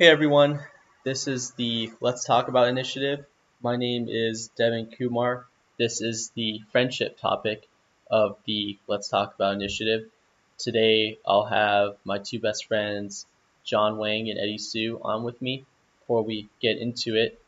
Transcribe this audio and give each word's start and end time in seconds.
Hey 0.00 0.06
everyone, 0.06 0.60
this 1.04 1.28
is 1.28 1.50
the 1.58 1.92
Let's 2.00 2.24
Talk 2.24 2.48
About 2.48 2.68
initiative. 2.68 3.26
My 3.62 3.76
name 3.76 4.06
is 4.08 4.48
Devin 4.56 4.86
Kumar. 4.86 5.44
This 5.78 6.00
is 6.00 6.30
the 6.30 6.62
friendship 6.72 7.18
topic 7.18 7.68
of 8.10 8.38
the 8.46 8.78
Let's 8.86 9.10
Talk 9.10 9.34
About 9.34 9.52
initiative. 9.52 10.08
Today 10.56 11.18
I'll 11.26 11.44
have 11.44 11.96
my 12.04 12.16
two 12.16 12.40
best 12.40 12.64
friends, 12.64 13.26
John 13.62 13.98
Wang 13.98 14.30
and 14.30 14.38
Eddie 14.38 14.56
Sue, 14.56 14.98
on 15.04 15.22
with 15.22 15.42
me. 15.42 15.66
Before 15.98 16.22
we 16.22 16.48
get 16.62 16.78
into 16.78 17.14
it, 17.14 17.38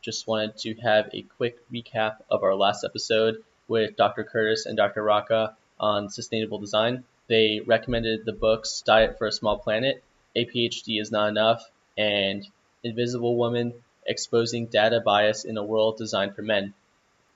just 0.00 0.28
wanted 0.28 0.58
to 0.58 0.74
have 0.74 1.10
a 1.12 1.22
quick 1.22 1.58
recap 1.72 2.18
of 2.30 2.44
our 2.44 2.54
last 2.54 2.84
episode 2.84 3.42
with 3.66 3.96
Dr. 3.96 4.22
Curtis 4.22 4.66
and 4.66 4.76
Dr. 4.76 5.02
Raka 5.02 5.56
on 5.80 6.08
sustainable 6.08 6.60
design. 6.60 7.02
They 7.26 7.62
recommended 7.66 8.24
the 8.24 8.32
books 8.32 8.84
Diet 8.86 9.18
for 9.18 9.26
a 9.26 9.32
Small 9.32 9.58
Planet, 9.58 10.04
A 10.36 10.46
PhD 10.46 11.00
is 11.00 11.10
Not 11.10 11.30
Enough, 11.30 11.68
and 11.96 12.46
Invisible 12.82 13.36
Woman 13.36 13.74
Exposing 14.06 14.66
Data 14.66 15.00
Bias 15.00 15.44
in 15.44 15.56
a 15.56 15.64
World 15.64 15.98
Designed 15.98 16.34
for 16.34 16.42
Men. 16.42 16.74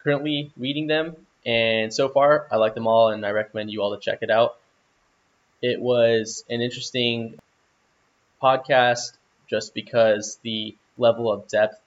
Currently 0.02 0.52
reading 0.56 0.86
them, 0.86 1.16
and 1.44 1.92
so 1.92 2.08
far 2.08 2.46
I 2.50 2.56
like 2.56 2.74
them 2.74 2.86
all, 2.86 3.08
and 3.08 3.24
I 3.26 3.30
recommend 3.30 3.70
you 3.70 3.82
all 3.82 3.94
to 3.94 4.00
check 4.00 4.18
it 4.22 4.30
out. 4.30 4.56
It 5.62 5.80
was 5.80 6.44
an 6.48 6.60
interesting 6.60 7.38
podcast 8.42 9.12
just 9.48 9.74
because 9.74 10.38
the 10.42 10.76
level 10.96 11.30
of 11.30 11.48
depth 11.48 11.80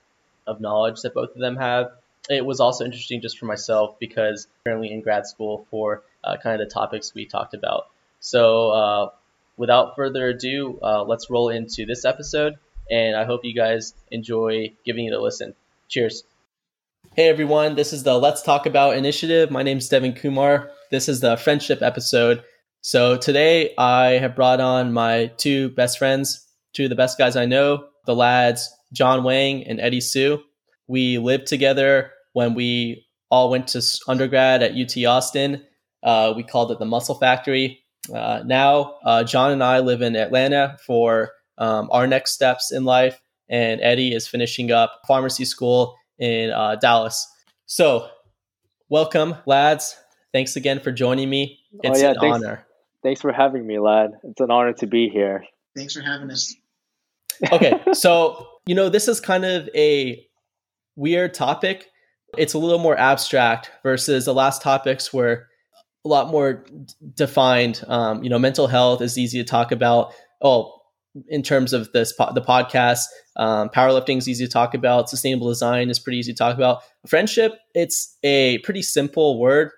of 0.46 0.60
knowledge 0.60 1.00
that 1.02 1.14
both 1.14 1.30
of 1.30 1.40
them 1.40 1.56
have. 1.56 1.92
It 2.28 2.44
was 2.44 2.60
also 2.60 2.84
interesting 2.84 3.20
just 3.20 3.38
for 3.38 3.46
myself 3.46 3.98
because 3.98 4.46
currently 4.64 4.92
in 4.92 5.00
grad 5.00 5.26
school 5.26 5.66
for 5.70 6.02
uh, 6.22 6.36
kind 6.42 6.60
of 6.60 6.68
the 6.68 6.72
topics 6.72 7.14
we 7.14 7.26
talked 7.26 7.54
about. 7.54 7.88
So, 8.20 8.70
uh, 8.70 9.10
without 9.56 9.96
further 9.96 10.28
ado, 10.28 10.78
uh, 10.82 11.04
let's 11.04 11.30
roll 11.30 11.48
into 11.48 11.86
this 11.86 12.04
episode 12.04 12.54
and 12.90 13.16
I 13.16 13.24
hope 13.24 13.44
you 13.44 13.54
guys 13.54 13.94
enjoy 14.10 14.74
giving 14.84 15.06
it 15.06 15.12
a 15.12 15.20
listen. 15.20 15.54
Cheers. 15.88 16.24
Hey 17.14 17.28
everyone, 17.28 17.76
this 17.76 17.92
is 17.92 18.02
the 18.02 18.18
Let's 18.18 18.42
Talk 18.42 18.66
About 18.66 18.96
initiative. 18.96 19.50
My 19.50 19.62
name 19.62 19.78
is 19.78 19.88
Devin 19.88 20.14
Kumar. 20.14 20.70
This 20.90 21.08
is 21.08 21.20
the 21.20 21.36
friendship 21.36 21.82
episode. 21.82 22.42
So 22.80 23.16
today 23.16 23.74
I 23.78 24.12
have 24.12 24.34
brought 24.34 24.60
on 24.60 24.92
my 24.92 25.30
two 25.36 25.70
best 25.70 25.98
friends, 25.98 26.46
two 26.72 26.84
of 26.84 26.90
the 26.90 26.96
best 26.96 27.16
guys 27.16 27.36
I 27.36 27.46
know, 27.46 27.86
the 28.06 28.14
lads 28.14 28.74
John 28.92 29.22
Wang 29.24 29.64
and 29.64 29.80
Eddie 29.80 30.00
Sue. 30.00 30.42
We 30.86 31.18
lived 31.18 31.46
together 31.46 32.10
when 32.32 32.54
we 32.54 33.06
all 33.30 33.50
went 33.50 33.68
to 33.68 33.82
undergrad 34.08 34.62
at 34.62 34.72
UT 34.72 35.04
Austin. 35.04 35.62
Uh, 36.02 36.34
we 36.36 36.42
called 36.42 36.72
it 36.72 36.78
the 36.78 36.84
Muscle 36.84 37.14
Factory. 37.14 37.83
Uh, 38.12 38.42
now, 38.44 38.96
uh, 39.04 39.24
John 39.24 39.50
and 39.50 39.62
I 39.62 39.80
live 39.80 40.02
in 40.02 40.16
Atlanta 40.16 40.76
for 40.86 41.32
um, 41.58 41.88
our 41.90 42.06
next 42.06 42.32
steps 42.32 42.72
in 42.72 42.84
life. 42.84 43.20
And 43.48 43.80
Eddie 43.80 44.14
is 44.14 44.26
finishing 44.26 44.72
up 44.72 45.02
pharmacy 45.06 45.44
school 45.44 45.96
in 46.18 46.50
uh, 46.50 46.76
Dallas. 46.76 47.30
So, 47.66 48.08
welcome, 48.88 49.36
lads. 49.46 49.96
Thanks 50.32 50.56
again 50.56 50.80
for 50.80 50.92
joining 50.92 51.30
me. 51.30 51.60
Oh, 51.74 51.78
it's 51.84 52.00
oh, 52.00 52.02
yeah, 52.02 52.10
an 52.10 52.16
thanks, 52.20 52.34
honor. 52.34 52.66
Thanks 53.02 53.20
for 53.20 53.32
having 53.32 53.66
me, 53.66 53.78
lad. 53.78 54.12
It's 54.24 54.40
an 54.40 54.50
honor 54.50 54.72
to 54.74 54.86
be 54.86 55.08
here. 55.08 55.44
Thanks 55.76 55.94
for 55.94 56.02
having 56.02 56.30
us. 56.30 56.54
okay, 57.52 57.80
so 57.92 58.46
you 58.66 58.74
know 58.74 58.88
this 58.88 59.08
is 59.08 59.20
kind 59.20 59.44
of 59.44 59.68
a 59.74 60.26
weird 60.96 61.34
topic. 61.34 61.90
It's 62.36 62.54
a 62.54 62.58
little 62.58 62.78
more 62.78 62.98
abstract 62.98 63.70
versus 63.82 64.24
the 64.24 64.34
last 64.34 64.62
topics 64.62 65.12
were 65.12 65.48
a 66.04 66.08
lot 66.08 66.28
more 66.28 66.64
defined. 67.14 67.82
Um, 67.86 68.22
you 68.22 68.30
know, 68.30 68.38
mental 68.38 68.66
health 68.66 69.00
is 69.00 69.18
easy 69.18 69.38
to 69.38 69.44
talk 69.44 69.72
about. 69.72 70.12
Oh, 70.42 70.80
in 71.28 71.42
terms 71.42 71.72
of 71.72 71.92
this 71.92 72.12
po- 72.12 72.32
the 72.32 72.42
podcast. 72.42 73.04
Um, 73.36 73.68
powerlifting 73.68 74.18
is 74.18 74.28
easy 74.28 74.46
to 74.46 74.50
talk 74.50 74.74
about. 74.74 75.08
Sustainable 75.08 75.48
design 75.48 75.90
is 75.90 75.98
pretty 75.98 76.18
easy 76.18 76.32
to 76.32 76.38
talk 76.38 76.56
about. 76.56 76.82
Friendship, 77.06 77.52
it's 77.74 78.16
a 78.22 78.58
pretty 78.58 78.82
simple 78.82 79.38
word 79.38 79.70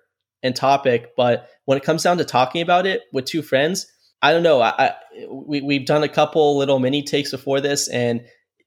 and 0.43 0.55
topic, 0.55 1.13
but 1.17 1.49
when 1.65 1.77
it 1.79 1.85
comes 1.85 2.03
down 2.03 2.19
to 2.19 2.25
talking 2.25 2.63
about 2.63 2.87
it 2.87 3.03
with 3.13 3.25
two 3.25 3.43
friends, 3.43 3.87
I 4.23 4.33
don't 4.33 4.43
know. 4.43 4.61
I, 4.61 4.73
I 4.79 4.95
we 5.31 5.61
we've 5.61 5.87
done 5.87 6.03
a 6.03 6.09
couple 6.09 6.57
little 6.57 6.79
mini 6.79 7.03
takes 7.03 7.31
before 7.31 7.61
this, 7.61 7.89
and 7.89 8.21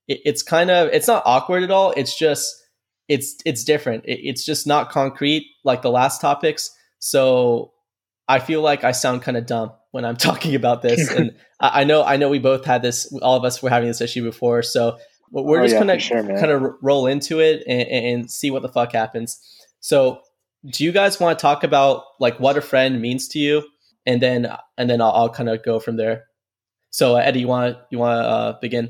it, 0.08 0.20
it's 0.26 0.44
kind 0.44 0.70
of 0.70 0.90
it's 0.90 1.08
not 1.08 1.24
awkward 1.26 1.64
at 1.64 1.72
all. 1.72 1.92
It's 1.98 2.18
just 2.18 2.56
it's 3.08 3.36
it's 3.46 3.64
different. 3.64 4.06
It, 4.06 4.20
it's 4.24 4.46
just 4.46 4.68
not 4.68 4.92
concrete 4.92 5.48
like 5.64 5.82
the 5.82 5.92
last 5.92 6.22
topics. 6.22 6.70
So 7.00 7.74
I 8.28 8.40
feel 8.40 8.62
like 8.62 8.84
I 8.84 8.92
sound 8.92 9.24
kind 9.24 9.38
of 9.38 9.46
dumb 9.46 9.72
when 9.92 10.06
I'm 10.06 10.18
talking 10.30 10.56
about 10.56 10.82
this. 10.82 11.12
and 11.16 11.36
I, 11.60 11.84
know 11.84 12.04
I 12.04 12.18
know 12.18 12.30
we 12.30 12.40
both 12.40 12.66
had 12.66 12.82
this. 12.82 13.12
All 13.22 13.36
of 13.36 13.44
us 13.44 13.62
were 13.62 13.70
having 13.70 13.88
this 13.88 14.02
issue 14.02 14.24
before, 14.24 14.62
so 14.62 14.98
we're 15.32 15.60
oh, 15.60 15.64
just 15.64 15.74
yeah, 15.74 15.80
gonna 15.80 16.00
sure, 16.00 16.24
kind 16.24 16.52
of 16.52 16.74
roll 16.82 17.08
into 17.08 17.40
it 17.40 17.64
and, 17.68 17.88
and 17.88 18.32
see 18.32 18.52
what 18.52 18.62
the 18.62 18.70
fuck 18.70 18.94
happens. 18.94 19.40
So, 19.80 20.22
do 20.66 20.84
you 20.84 20.92
guys 20.92 21.20
want 21.20 21.38
to 21.38 21.42
talk 21.42 21.64
about 21.64 22.04
like 22.20 22.40
what 22.40 22.58
a 22.58 22.62
friend 22.62 23.02
means 23.02 23.28
to 23.30 23.40
you, 23.40 23.64
and 24.06 24.22
then 24.22 24.52
and 24.78 24.90
then 24.90 25.02
I'll, 25.02 25.12
I'll 25.12 25.30
kind 25.30 25.50
of 25.50 25.64
go 25.64 25.80
from 25.80 25.98
there. 25.98 26.26
So, 26.90 27.16
uh, 27.16 27.20
Eddie, 27.20 27.42
you 27.42 27.48
want 27.48 27.78
you 27.92 28.00
want 28.00 28.24
to 28.24 28.28
uh, 28.28 28.60
begin? 28.60 28.90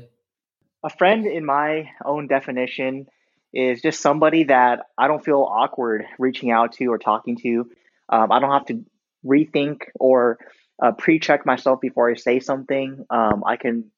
A 0.82 0.88
friend, 0.88 1.26
in 1.26 1.44
my 1.44 1.90
own 2.04 2.26
definition, 2.26 3.06
is 3.52 3.82
just 3.82 4.00
somebody 4.00 4.44
that 4.44 4.86
I 4.96 5.08
don't 5.08 5.22
feel 5.22 5.42
awkward 5.42 6.06
reaching 6.18 6.50
out 6.50 6.72
to 6.74 6.86
or 6.86 6.98
talking 6.98 7.36
to. 7.42 7.70
Um, 8.10 8.32
I 8.32 8.40
don't 8.40 8.52
have 8.52 8.66
to 8.66 8.84
rethink 9.24 9.82
or 9.94 10.38
uh, 10.82 10.92
pre-check 10.92 11.46
myself 11.46 11.80
before 11.80 12.10
I 12.10 12.14
say 12.14 12.40
something. 12.40 13.04
Um, 13.10 13.44
I 13.46 13.56
can 13.56 13.90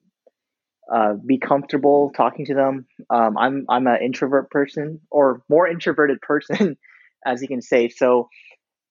uh, 0.93 1.15
be 1.15 1.39
comfortable 1.39 2.13
talking 2.15 2.47
to 2.47 2.55
them. 2.55 2.87
Um, 3.09 3.39
I'm 3.39 3.67
I'm 3.69 3.87
an 3.87 4.03
introvert 4.03 4.51
person 4.51 5.01
or 5.11 5.43
more 5.49 5.67
introverted 5.67 6.21
person, 6.21 6.77
as 7.27 7.41
you 7.41 7.49
can 7.49 7.63
say. 7.63 7.89
So, 7.89 8.29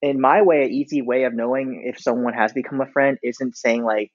in 0.02 0.20
my 0.20 0.42
way, 0.42 0.64
an 0.66 0.72
easy 0.72 1.02
way 1.02 1.24
of 1.26 1.34
knowing 1.34 1.84
if 1.86 2.00
someone 2.02 2.34
has 2.34 2.54
become 2.54 2.82
a 2.82 2.88
friend 2.88 3.18
isn't 3.24 3.58
saying 3.58 3.84
like, 3.84 4.12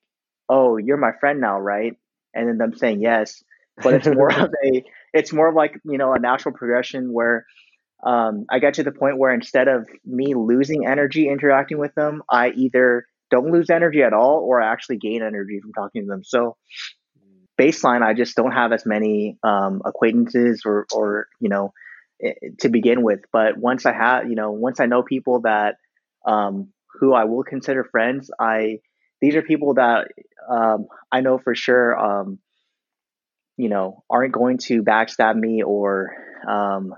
"Oh, 0.49 0.79
you're 0.79 0.97
my 0.97 1.13
friend 1.21 1.41
now, 1.41 1.61
right?" 1.61 1.95
and 2.37 2.49
then 2.49 2.59
them 2.59 2.77
saying 2.77 3.01
yes, 3.01 3.43
but 3.83 3.95
it's 3.95 4.07
more 4.07 4.33
of 4.41 4.51
a 4.65 4.85
it's 5.13 5.33
more 5.33 5.49
of 5.49 5.55
like 5.55 5.81
you 5.85 5.99
know 5.99 6.13
a 6.13 6.19
natural 6.21 6.55
progression 6.55 7.13
where 7.13 7.47
um, 8.05 8.47
I 8.51 8.59
get 8.59 8.75
to 8.75 8.83
the 8.83 8.93
point 8.93 9.19
where 9.19 9.33
instead 9.33 9.69
of 9.69 9.89
me 10.05 10.35
losing 10.35 10.87
energy 10.87 11.29
interacting 11.29 11.79
with 11.79 11.95
them, 11.95 12.23
I 12.31 12.51
either 12.51 13.07
don't 13.31 13.51
lose 13.51 13.71
energy 13.71 14.03
at 14.03 14.13
all 14.13 14.45
or 14.47 14.61
I 14.61 14.73
actually 14.73 14.99
gain 14.99 15.23
energy 15.23 15.61
from 15.61 15.73
talking 15.73 16.03
to 16.03 16.09
them. 16.09 16.23
So 16.23 16.57
baseline, 17.59 18.03
I 18.03 18.15
just 18.15 18.37
don't 18.37 18.53
have 18.53 18.73
as 18.73 18.85
many 18.87 19.39
um, 19.43 19.83
acquaintances 19.85 20.63
or, 20.65 20.87
or, 20.93 21.27
you 21.41 21.49
know, 21.49 21.73
to 22.61 22.69
begin 22.69 23.03
with. 23.03 23.21
But 23.33 23.57
once 23.57 23.87
I 23.87 23.93
have, 23.93 24.29
you 24.29 24.37
know, 24.37 24.53
once 24.53 24.79
I 24.79 24.87
know 24.87 25.03
people 25.03 25.41
that, 25.43 25.77
um, 26.27 26.69
who 27.01 27.13
I 27.15 27.25
will 27.25 27.45
consider 27.45 27.85
friends, 27.85 28.31
I, 28.39 28.79
these 29.21 29.37
are 29.37 29.43
people 29.43 29.75
that 29.75 30.09
um, 30.51 30.87
I 31.11 31.21
know 31.21 31.39
for 31.39 31.55
sure, 31.55 31.99
um, 31.99 32.39
you 33.57 33.69
know, 33.69 34.05
aren't 34.11 34.33
going 34.33 34.59
to 34.59 34.83
backstab 34.83 35.35
me 35.35 35.63
or, 35.63 36.15
um, 36.47 36.95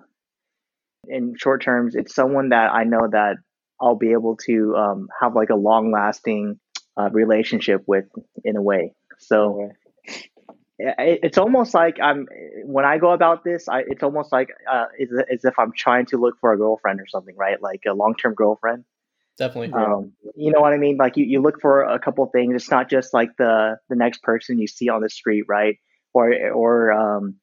in 1.08 1.34
short 1.36 1.62
terms, 1.62 1.94
it's 1.94 2.14
someone 2.14 2.50
that 2.50 2.72
I 2.72 2.84
know 2.84 3.08
that 3.10 3.36
I'll 3.80 3.96
be 3.96 4.12
able 4.12 4.36
to 4.46 4.76
um, 4.76 5.08
have 5.20 5.34
like 5.34 5.50
a 5.50 5.56
long 5.56 5.92
lasting 5.92 6.58
uh, 6.96 7.10
relationship 7.10 7.82
with 7.86 8.06
in 8.44 8.56
a 8.56 8.62
way. 8.62 8.94
So 9.18 9.70
it, 10.78 11.20
it's 11.22 11.38
almost 11.38 11.74
like 11.74 11.98
I'm 12.00 12.26
when 12.64 12.84
I 12.84 12.98
go 12.98 13.12
about 13.12 13.44
this, 13.44 13.68
I, 13.68 13.84
it's 13.86 14.02
almost 14.02 14.32
like 14.32 14.50
uh, 14.70 14.86
as, 15.00 15.08
as 15.32 15.44
if 15.44 15.58
I'm 15.58 15.72
trying 15.76 16.06
to 16.06 16.16
look 16.16 16.36
for 16.40 16.52
a 16.52 16.58
girlfriend 16.58 17.00
or 17.00 17.06
something, 17.06 17.36
right? 17.36 17.60
Like 17.60 17.82
a 17.88 17.94
long 17.94 18.14
term 18.14 18.34
girlfriend. 18.34 18.84
Definitely. 19.36 19.72
Um, 19.72 20.12
you 20.34 20.50
know 20.50 20.60
what 20.60 20.72
I 20.72 20.78
mean? 20.78 20.96
Like 20.96 21.16
you, 21.16 21.24
you 21.24 21.40
look 21.40 21.60
for 21.60 21.82
a 21.82 22.00
couple 22.00 22.26
things. 22.26 22.54
It's 22.56 22.70
not 22.70 22.90
just 22.90 23.14
like 23.14 23.30
the 23.38 23.76
the 23.88 23.96
next 23.96 24.22
person 24.22 24.58
you 24.58 24.66
see 24.66 24.88
on 24.88 25.00
the 25.00 25.10
street, 25.10 25.44
right? 25.48 25.76
Or 26.12 26.32
or 26.50 26.92
um, 26.92 27.36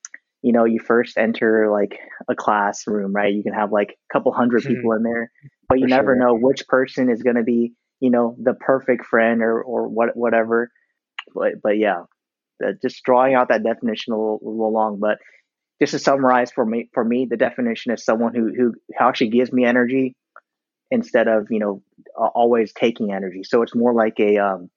you 0.45 0.51
know, 0.51 0.65
you 0.65 0.80
first 0.80 1.18
enter 1.18 1.71
like 1.71 1.97
a 2.30 2.36
classroom, 2.36 3.13
right? 3.13 3.33
You 3.33 3.42
can 3.42 3.53
have 3.53 3.71
like 3.71 3.89
a 3.89 4.13
couple 4.13 4.31
hundred 4.31 4.62
hmm. 4.62 4.75
people 4.75 4.92
in 4.92 5.01
there, 5.01 5.31
but 5.68 5.80
you 5.80 5.86
For 5.86 5.89
never 5.89 6.15
sure. 6.15 6.24
know 6.24 6.36
which 6.36 6.68
person 6.68 7.09
is 7.09 7.24
going 7.24 7.38
to 7.38 7.42
be, 7.42 7.74
you 8.00 8.12
know, 8.12 8.36
the 8.39 8.53
perfect 8.53 9.07
friend 9.07 9.42
or 9.42 9.59
or 9.63 9.88
what 9.88 10.15
whatever. 10.15 10.69
But 11.33 11.53
but 11.63 11.80
yeah, 11.80 12.03
just 12.80 13.01
drawing 13.03 13.33
out 13.33 13.47
that 13.47 13.63
definition 13.63 14.13
a 14.13 14.18
little, 14.18 14.39
a 14.45 14.47
little 14.47 14.71
long, 14.71 15.00
but 15.00 15.18
just 15.81 15.94
to 15.94 16.00
summarize 16.00 16.51
for 16.51 16.63
me, 16.63 16.89
for 16.94 17.03
me, 17.03 17.25
the 17.27 17.38
definition 17.38 17.91
is 17.91 18.06
someone 18.06 18.36
who 18.36 18.53
who 18.56 18.75
actually 19.00 19.31
gives 19.31 19.51
me 19.51 19.65
energy 19.65 20.15
instead 20.91 21.27
of 21.27 21.48
you 21.50 21.57
know 21.57 21.81
always 22.15 22.71
taking 22.71 23.12
energy. 23.12 23.41
So 23.44 23.63
it's 23.63 23.74
more 23.74 23.95
like 23.95 24.19
a 24.19 24.38
um, 24.38 24.69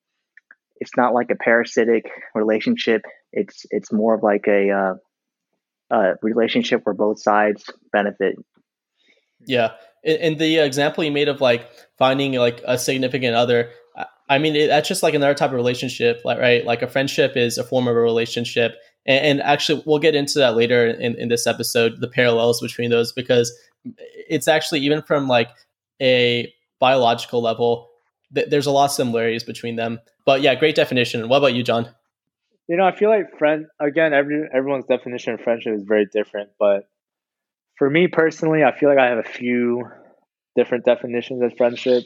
it's 0.76 0.96
not 0.96 1.12
like 1.12 1.30
a 1.30 1.36
parasitic 1.36 2.06
relationship. 2.34 3.02
It's 3.34 3.66
it's 3.68 3.92
more 3.92 4.14
of 4.14 4.22
like 4.22 4.46
a 4.48 4.70
uh, 4.70 4.94
uh, 5.90 6.14
relationship 6.22 6.84
where 6.84 6.94
both 6.94 7.20
sides 7.20 7.70
benefit. 7.92 8.36
Yeah, 9.46 9.72
and 10.04 10.38
the 10.38 10.58
example 10.58 11.04
you 11.04 11.10
made 11.12 11.28
of 11.28 11.40
like 11.40 11.68
finding 11.96 12.34
like 12.34 12.60
a 12.64 12.76
significant 12.78 13.34
other, 13.34 13.70
I 14.28 14.38
mean 14.38 14.68
that's 14.68 14.88
just 14.88 15.02
like 15.02 15.14
another 15.14 15.34
type 15.34 15.50
of 15.50 15.56
relationship, 15.56 16.20
right? 16.24 16.64
Like 16.64 16.82
a 16.82 16.88
friendship 16.88 17.36
is 17.36 17.58
a 17.58 17.64
form 17.64 17.88
of 17.88 17.96
a 17.96 18.00
relationship, 18.00 18.76
And, 19.08 19.24
and 19.24 19.42
actually, 19.42 19.82
we'll 19.86 19.98
get 19.98 20.14
into 20.14 20.38
that 20.38 20.54
later 20.54 20.86
in, 20.86 21.16
in 21.16 21.28
this 21.28 21.46
episode, 21.46 22.00
the 22.00 22.08
parallels 22.08 22.60
between 22.60 22.90
those, 22.90 23.10
because 23.10 23.52
it's 24.28 24.46
actually 24.46 24.80
even 24.80 25.02
from 25.02 25.26
like 25.26 25.48
a 26.00 26.52
biological 26.78 27.42
level, 27.42 27.88
th- 28.34 28.50
there's 28.50 28.66
a 28.66 28.70
lot 28.70 28.84
of 28.84 28.90
similarities 28.92 29.42
between 29.42 29.76
them. 29.76 29.98
But 30.26 30.42
yeah, 30.42 30.54
great 30.54 30.76
definition. 30.76 31.28
What 31.28 31.38
about 31.38 31.54
you, 31.54 31.62
John? 31.62 31.88
You 32.68 32.76
know, 32.76 32.84
I 32.84 32.94
feel 32.94 33.08
like 33.08 33.38
friend 33.38 33.66
again. 33.80 34.12
Every 34.12 34.46
everyone's 34.54 34.84
definition 34.84 35.34
of 35.34 35.40
friendship 35.40 35.74
is 35.74 35.84
very 35.84 36.06
different, 36.12 36.50
but 36.58 36.88
for 37.78 37.88
me 37.88 38.08
personally, 38.08 38.62
I 38.62 38.76
feel 38.76 38.90
like 38.90 38.98
I 38.98 39.06
have 39.06 39.18
a 39.18 39.22
few 39.28 39.84
different 40.54 40.84
definitions 40.84 41.42
of 41.42 41.56
friendship. 41.56 42.04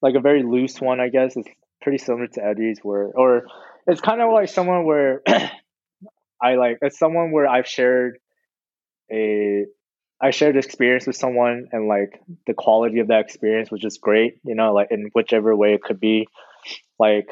Like 0.00 0.14
a 0.14 0.20
very 0.20 0.42
loose 0.42 0.80
one, 0.80 1.00
I 1.00 1.08
guess, 1.08 1.36
is 1.36 1.44
pretty 1.82 1.98
similar 1.98 2.28
to 2.28 2.44
Eddie's, 2.44 2.78
where 2.82 3.10
or 3.14 3.46
it's 3.86 4.00
kind 4.00 4.20
of 4.22 4.32
like 4.32 4.48
someone 4.48 4.86
where 4.86 5.22
I 6.42 6.54
like 6.54 6.78
it's 6.80 6.98
someone 6.98 7.30
where 7.30 7.46
I've 7.46 7.66
shared 7.66 8.18
a 9.12 9.66
I 10.20 10.30
shared 10.30 10.56
experience 10.56 11.06
with 11.06 11.16
someone 11.16 11.68
and 11.72 11.88
like 11.88 12.20
the 12.46 12.54
quality 12.54 13.00
of 13.00 13.08
that 13.08 13.20
experience 13.20 13.70
was 13.70 13.82
just 13.82 14.00
great, 14.00 14.38
you 14.44 14.54
know, 14.54 14.72
like 14.72 14.88
in 14.90 15.10
whichever 15.12 15.54
way 15.54 15.74
it 15.74 15.82
could 15.82 16.00
be. 16.00 16.26
Like 16.98 17.26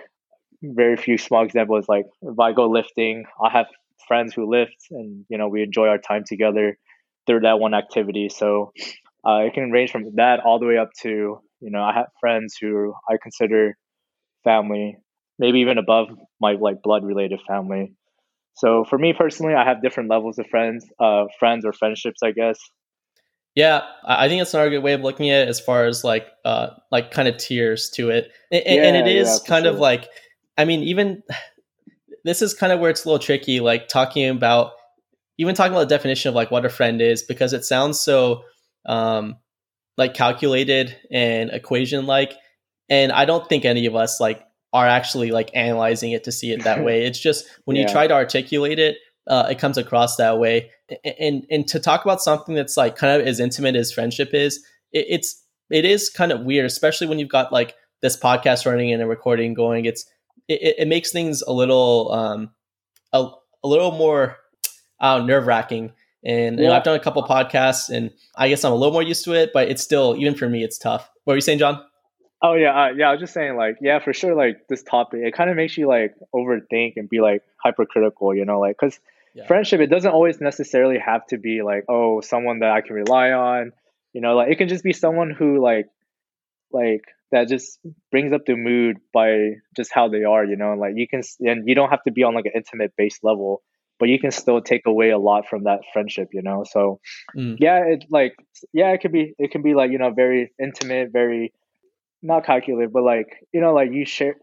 very 0.75 0.96
few 0.96 1.19
small 1.19 1.44
examples 1.44 1.87
like 1.88 2.06
if 2.22 2.38
I 2.38 2.52
go 2.52 2.69
lifting, 2.69 3.25
I 3.43 3.50
have 3.50 3.66
friends 4.06 4.34
who 4.34 4.50
lift 4.50 4.76
and 4.90 5.25
you 5.28 5.38
know 5.38 5.49
we 5.49 5.62
enjoy 5.62 5.88
our 5.88 5.99
time 5.99 6.25
together 6.26 6.78
through 7.26 7.40
that 7.40 7.58
one 7.58 7.75
activity. 7.75 8.28
So 8.28 8.72
uh, 9.26 9.40
it 9.46 9.55
can 9.55 9.70
range 9.70 9.90
from 9.90 10.16
that 10.16 10.40
all 10.40 10.58
the 10.58 10.66
way 10.66 10.78
up 10.78 10.90
to 11.02 11.08
you 11.08 11.70
know 11.70 11.82
I 11.82 11.94
have 11.94 12.06
friends 12.20 12.56
who 12.61 12.94
I 13.08 13.16
consider 13.22 13.76
family, 14.44 14.99
maybe 15.38 15.61
even 15.61 15.78
above 15.78 16.08
my 16.40 16.52
like 16.52 16.82
blood 16.82 17.05
related 17.05 17.40
family. 17.46 17.94
So 18.56 18.84
for 18.84 18.99
me 18.99 19.12
personally, 19.12 19.55
I 19.55 19.64
have 19.64 19.82
different 19.82 20.10
levels 20.10 20.38
of 20.38 20.46
friends, 20.46 20.87
uh, 21.00 21.25
friends 21.40 21.64
or 21.64 21.72
friendships, 21.72 22.22
I 22.22 22.31
guess. 22.31 22.58
Yeah, 23.55 23.82
I 24.05 24.28
think 24.28 24.43
it's 24.43 24.52
another 24.52 24.70
good 24.70 24.82
way 24.82 24.94
of 24.94 25.02
looking 25.02 25.31
at 25.31 25.43
it 25.43 25.49
as 25.49 25.60
far 25.60 25.87
as 25.87 26.02
like 26.02 26.26
uh 26.44 26.70
like 26.90 27.12
kind 27.12 27.28
of 27.28 27.37
tiers 27.37 27.88
to 27.90 28.10
it, 28.10 28.32
and, 28.50 28.62
yeah, 28.67 28.82
and 28.82 28.96
it 28.96 29.06
is 29.06 29.28
yeah, 29.28 29.49
kind 29.49 29.64
sure. 29.64 29.72
of 29.72 29.78
like, 29.78 30.08
I 30.56 30.64
mean, 30.64 30.82
even 30.82 31.22
this 32.24 32.42
is 32.42 32.54
kind 32.54 32.72
of 32.72 32.80
where 32.80 32.90
it's 32.90 33.04
a 33.04 33.08
little 33.08 33.24
tricky, 33.24 33.60
like 33.60 33.88
talking 33.88 34.28
about 34.28 34.72
even 35.36 35.54
talking 35.54 35.72
about 35.72 35.88
the 35.88 35.94
definition 35.94 36.28
of 36.28 36.34
like 36.34 36.50
what 36.50 36.64
a 36.64 36.70
friend 36.70 37.02
is 37.02 37.22
because 37.22 37.52
it 37.52 37.64
sounds 37.64 37.98
so 37.98 38.44
um 38.86 39.36
like 39.96 40.14
calculated 40.14 40.96
and 41.10 41.50
equation 41.50 42.06
like, 42.06 42.32
and 42.88 43.12
I 43.12 43.24
don't 43.24 43.48
think 43.48 43.64
any 43.64 43.86
of 43.86 43.94
us 43.94 44.20
like 44.20 44.42
are 44.72 44.86
actually 44.86 45.30
like 45.30 45.50
analyzing 45.54 46.12
it 46.12 46.24
to 46.24 46.32
see 46.32 46.52
it 46.52 46.64
that 46.64 46.84
way. 46.84 47.04
It's 47.04 47.18
just 47.18 47.46
when 47.64 47.76
yeah. 47.76 47.82
you 47.82 47.88
try 47.88 48.06
to 48.06 48.14
articulate 48.14 48.78
it, 48.78 48.96
uh, 49.26 49.48
it 49.50 49.58
comes 49.58 49.78
across 49.78 50.16
that 50.16 50.38
way. 50.38 50.70
And 51.18 51.46
and 51.50 51.66
to 51.68 51.80
talk 51.80 52.04
about 52.04 52.20
something 52.20 52.54
that's 52.54 52.76
like 52.76 52.96
kind 52.96 53.20
of 53.20 53.26
as 53.26 53.40
intimate 53.40 53.76
as 53.76 53.92
friendship 53.92 54.34
is, 54.34 54.64
it, 54.92 55.06
it's 55.08 55.42
it 55.70 55.84
is 55.84 56.10
kind 56.10 56.32
of 56.32 56.40
weird, 56.40 56.66
especially 56.66 57.06
when 57.06 57.18
you've 57.18 57.28
got 57.28 57.52
like 57.52 57.74
this 58.02 58.18
podcast 58.18 58.66
running 58.66 58.92
and 58.92 59.02
a 59.02 59.06
recording 59.06 59.54
going. 59.54 59.86
It's 59.86 60.04
it, 60.49 60.76
it 60.79 60.88
makes 60.88 61.11
things 61.12 61.43
a 61.43 61.52
little 61.52 62.12
um 62.12 62.50
a, 63.12 63.29
a 63.62 63.69
little 63.69 63.93
more 63.93 64.38
uh, 65.00 65.20
nerve 65.20 65.46
wracking. 65.46 65.93
And 66.25 66.56
yeah. 66.56 66.62
you 66.62 66.69
know, 66.69 66.75
I've 66.75 66.85
done 66.85 66.96
a 66.96 67.00
couple 67.00 67.23
podcasts, 67.25 67.91
and 67.91 68.11
I 68.37 68.49
guess 68.49 68.64
I'm 68.64 68.73
a 68.73 68.76
little 68.76 68.93
more 68.93 69.02
used 69.02 69.25
to 69.25 69.35
it, 69.35 69.50
but 69.52 69.69
it's 69.69 69.82
still 69.82 70.17
even 70.17 70.35
for 70.35 70.49
me, 70.49 70.64
it's 70.64 70.79
tough. 70.79 71.11
What 71.25 71.32
were 71.32 71.37
you 71.37 71.43
saying, 71.43 71.58
John? 71.58 71.85
Oh 72.43 72.55
yeah, 72.55 72.85
uh, 72.85 72.88
yeah. 72.94 73.08
I 73.08 73.12
was 73.12 73.20
just 73.20 73.32
saying, 73.32 73.56
like, 73.56 73.76
yeah, 73.81 73.99
for 73.99 74.12
sure. 74.12 74.35
Like 74.35 74.67
this 74.69 74.82
topic, 74.82 75.20
it 75.23 75.35
kind 75.35 75.50
of 75.50 75.56
makes 75.56 75.76
you 75.76 75.87
like 75.87 76.14
overthink 76.35 76.94
and 76.96 77.08
be 77.08 77.20
like 77.20 77.43
hypercritical, 77.56 78.35
you 78.35 78.44
know, 78.44 78.61
like 78.61 78.76
because 78.79 78.99
yeah. 79.35 79.46
friendship, 79.46 79.81
it 79.81 79.87
doesn't 79.87 80.11
always 80.11 80.41
necessarily 80.41 80.99
have 80.99 81.26
to 81.29 81.38
be 81.38 81.62
like, 81.62 81.85
oh, 81.88 82.20
someone 82.20 82.61
that 82.61 82.70
I 82.70 82.81
can 82.81 82.94
rely 82.94 83.32
on, 83.32 83.73
you 84.12 84.20
know, 84.20 84.37
like 84.37 84.50
it 84.50 84.56
can 84.56 84.69
just 84.69 84.85
be 84.85 84.93
someone 84.93 85.31
who 85.31 85.62
like, 85.62 85.88
like 86.73 87.05
that 87.34 87.48
just 87.48 87.81
brings 88.12 88.32
up 88.32 88.46
the 88.46 88.54
mood 88.54 88.98
by 89.12 89.54
just 89.76 89.92
how 89.92 90.08
they 90.08 90.22
are, 90.22 90.44
you 90.44 90.54
know, 90.54 90.75
like 90.75 90.92
you 90.94 91.08
can, 91.08 91.20
and 91.40 91.69
you 91.69 91.75
don't 91.75 91.90
have 91.90 92.04
to 92.04 92.12
be 92.12 92.22
on 92.22 92.32
like 92.32 92.46
an 92.46 92.52
intimate 92.54 92.92
base 92.96 93.19
level, 93.25 93.60
but 93.98 94.08
you 94.08 94.20
can 94.20 94.31
still 94.31 94.60
take 94.60 94.86
away 94.86 95.10
a 95.10 95.19
lot 95.19 95.48
from 95.48 95.64
that 95.64 95.81
friendship, 95.92 96.28
you 96.32 96.42
know. 96.42 96.64
So 96.64 97.00
mm. 97.36 97.56
yeah, 97.58 97.86
it 97.86 98.04
like 98.08 98.36
yeah, 98.72 98.90
it 98.92 98.98
could 98.98 99.10
be, 99.10 99.34
it 99.36 99.50
can 99.50 99.62
be 99.62 99.75
like 99.75 99.90
you 99.90 99.98
know 99.98 100.12
very 100.12 100.52
intimate, 100.62 101.10
very 101.12 101.52
not 102.22 102.46
calculated, 102.46 102.92
but 102.92 103.02
like 103.02 103.44
you 103.52 103.60
know, 103.60 103.75
like 103.75 103.90
you 103.90 104.06
share 104.06 104.36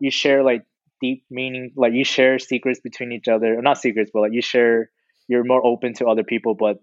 you 0.00 0.10
share 0.10 0.42
like 0.42 0.62
deep 1.02 1.24
meaning, 1.28 1.72
like 1.76 1.92
you 1.92 2.04
share 2.04 2.38
secrets 2.38 2.80
between 2.80 3.12
each 3.12 3.28
other, 3.28 3.58
or 3.58 3.60
not 3.60 3.76
secrets, 3.76 4.10
but 4.14 4.20
like 4.20 4.32
you 4.32 4.40
share 4.40 4.90
you're 5.28 5.44
more 5.44 5.64
open 5.64 5.92
to 5.94 6.06
other 6.06 6.24
people, 6.24 6.54
but 6.54 6.78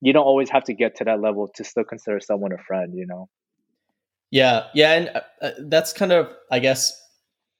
you 0.00 0.14
don't 0.14 0.24
always 0.24 0.48
have 0.48 0.64
to 0.64 0.72
get 0.72 0.96
to 0.96 1.04
that 1.04 1.20
level 1.20 1.50
to 1.56 1.62
still 1.62 1.84
consider 1.84 2.20
someone 2.20 2.52
a 2.52 2.58
friend, 2.58 2.94
you 2.94 3.06
know. 3.06 3.28
Yeah, 4.34 4.64
yeah, 4.74 4.92
and 4.94 5.08
uh, 5.14 5.20
uh 5.40 5.50
that's 5.68 5.92
kind 5.92 6.10
of 6.10 6.28
I 6.50 6.58
guess 6.58 6.92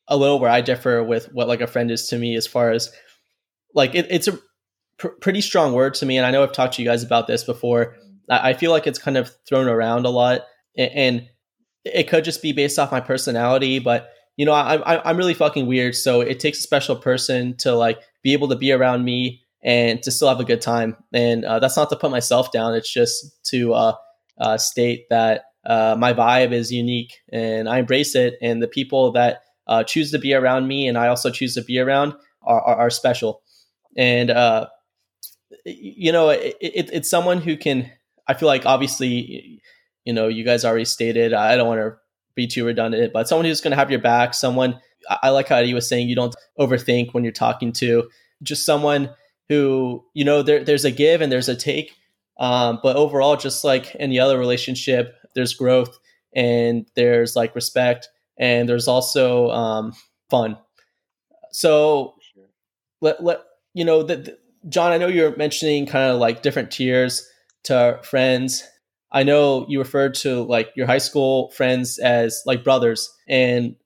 a 0.09 0.17
little 0.17 0.41
where 0.41 0.51
I 0.51 0.61
differ 0.61 1.05
with 1.05 1.33
what 1.33 1.47
like 1.47 1.61
a 1.61 1.69
friend 1.69 1.89
is 1.89 2.09
to 2.09 2.19
me 2.19 2.35
as 2.35 2.49
far 2.49 2.73
as 2.73 2.91
like 3.75 3.95
it, 3.95 4.09
it's 4.11 4.27
a 4.27 4.41
pr- 4.99 5.15
pretty 5.21 5.41
strong 5.41 5.73
word 5.73 5.95
to 5.95 6.07
me, 6.07 6.17
and 6.17 6.27
I 6.27 6.33
know 6.33 6.43
I've 6.43 6.51
talked 6.51 6.75
to 6.75 6.83
you 6.83 6.89
guys 6.89 7.05
about 7.05 7.29
this 7.29 7.45
before. 7.45 7.95
I, 8.29 8.51
I 8.51 8.55
feel 8.55 8.73
like 8.73 8.89
it's 8.89 8.99
kind 8.99 9.17
of 9.17 9.31
thrown 9.49 9.69
around 9.69 10.05
a 10.05 10.11
lot, 10.11 10.41
and, 10.77 10.91
and 10.93 11.29
it 11.85 12.09
could 12.09 12.25
just 12.25 12.43
be 12.43 12.51
based 12.51 12.77
off 12.77 12.91
my 12.91 13.01
personality, 13.01 13.79
but 13.79 14.09
you 14.37 14.45
know, 14.45 14.53
I, 14.53 15.09
I'm 15.09 15.17
really 15.17 15.33
fucking 15.33 15.69
weird. 15.69 15.95
So 15.95 16.23
it 16.23 16.41
takes 16.41 16.59
a 16.59 16.63
special 16.63 16.97
person 16.97 17.57
to 17.59 17.77
like 17.77 18.01
be 18.25 18.33
able 18.33 18.49
to 18.49 18.57
be 18.57 18.73
around 18.73 19.05
me 19.05 19.43
and 19.63 20.03
to 20.03 20.11
still 20.11 20.27
have 20.27 20.41
a 20.41 20.45
good 20.45 20.61
time. 20.61 20.97
And 21.13 21.45
uh, 21.45 21.61
that's 21.61 21.77
not 21.77 21.89
to 21.91 21.97
put 21.97 22.11
myself 22.11 22.51
down. 22.51 22.75
It's 22.75 22.93
just 22.93 23.25
to 23.51 23.75
uh, 23.75 23.95
uh, 24.39 24.59
state 24.59 25.05
that 25.11 25.45
uh, 25.67 25.97
my 25.99 26.13
vibe 26.13 26.53
is 26.53 26.73
unique 26.73 27.19
and 27.33 27.69
I 27.69 27.79
embrace 27.79 28.15
it. 28.15 28.35
And 28.43 28.63
the 28.63 28.69
people 28.69 29.13
that 29.13 29.43
uh, 29.67 29.85
choose 29.85 30.11
to 30.11 30.19
be 30.19 30.35
around 30.35 30.69
me 30.69 30.89
and 30.89 30.99
I 30.99 31.09
also 31.09 31.31
choose 31.31 31.55
to 31.55 31.63
be 31.63 31.79
around 31.79 32.15
are, 32.43 32.61
are, 32.61 32.77
are 32.77 32.91
special. 32.91 33.43
And, 33.97 34.31
uh, 34.31 34.67
you 35.65 36.13
know, 36.13 36.31
it, 36.31 36.57
it, 36.61 36.91
it's 36.93 37.09
someone 37.09 37.41
who 37.41 37.57
can, 37.57 37.91
I 38.27 38.35
feel 38.35 38.49
like 38.49 38.67
obviously 38.67 39.61
you 40.05 40.13
know, 40.13 40.29
you 40.29 40.45
guys 40.45 40.65
already 40.65 40.85
stated. 40.85 41.33
I 41.33 41.57
don't 41.57 41.67
want 41.67 41.81
to 41.81 41.97
be 42.35 42.47
too 42.47 42.65
redundant, 42.65 43.13
but 43.13 43.29
someone 43.29 43.47
who's 43.47 43.61
going 43.61 43.73
to 43.73 43.77
have 43.77 43.91
your 43.91 44.01
back, 44.01 44.35
someone 44.35 44.81
I 45.23 45.31
like 45.31 45.49
how 45.49 45.63
he 45.63 45.75
was 45.75 45.89
saying 45.89 46.09
you 46.09 46.15
don't 46.15 46.35
overthink 46.59 47.13
when 47.13 47.25
you're 47.25 47.33
talking 47.33 47.73
to, 47.75 48.09
just 48.43 48.65
someone 48.65 49.11
who, 49.49 50.05
you 50.15 50.25
know, 50.25 50.43
there, 50.43 50.65
there's 50.65 50.85
a 50.85 50.91
give 50.91 51.21
and 51.21 51.31
there's 51.31 51.49
a 51.49 51.57
take. 51.57 51.93
Um, 52.39 52.81
but 52.83 52.97
overall, 52.97 53.37
just 53.37 53.65
like 53.65 53.95
any 53.99 54.19
other 54.19 54.39
relationship, 54.39 55.15
there's 55.35 55.55
growth 55.55 55.99
and 56.35 56.87
there's 56.97 57.37
like 57.37 57.55
respect 57.55 58.09
and 58.39 58.69
there's 58.69 58.89
also 58.89 59.51
um, 59.51 59.93
fun. 60.31 60.59
So 61.53 62.15
let, 63.01 63.23
let 63.23 63.41
you 63.75 63.85
know 63.85 64.03
that 64.03 64.39
John, 64.69 64.93
I 64.93 64.99
know 64.99 65.09
you're 65.09 65.37
mentioning 65.37 65.87
kind 65.87 66.11
of 66.11 66.19
like 66.19 66.43
different 66.43 66.71
tiers 66.71 67.29
to 67.65 68.01
friends 68.03 68.65
I 69.15 69.23
know 69.23 69.65
you 69.69 69.79
referred 69.79 70.15
to 70.17 70.43
like 70.43 70.73
your 70.75 70.89
high 70.89 70.99
school 70.99 71.51
friends 71.53 72.01
as 72.01 72.43
like 72.45 72.65
brothers. 72.65 73.17
And 73.29 73.77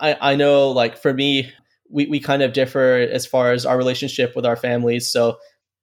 I, 0.00 0.16
I 0.20 0.36
know 0.36 0.70
like 0.70 0.96
for 0.96 1.12
me, 1.12 1.52
we, 1.90 2.06
we 2.06 2.20
kind 2.20 2.40
of 2.40 2.52
differ 2.52 3.08
as 3.10 3.26
far 3.26 3.52
as 3.52 3.66
our 3.66 3.76
relationship 3.76 4.36
with 4.36 4.46
our 4.46 4.54
families. 4.54 5.10
So, 5.10 5.38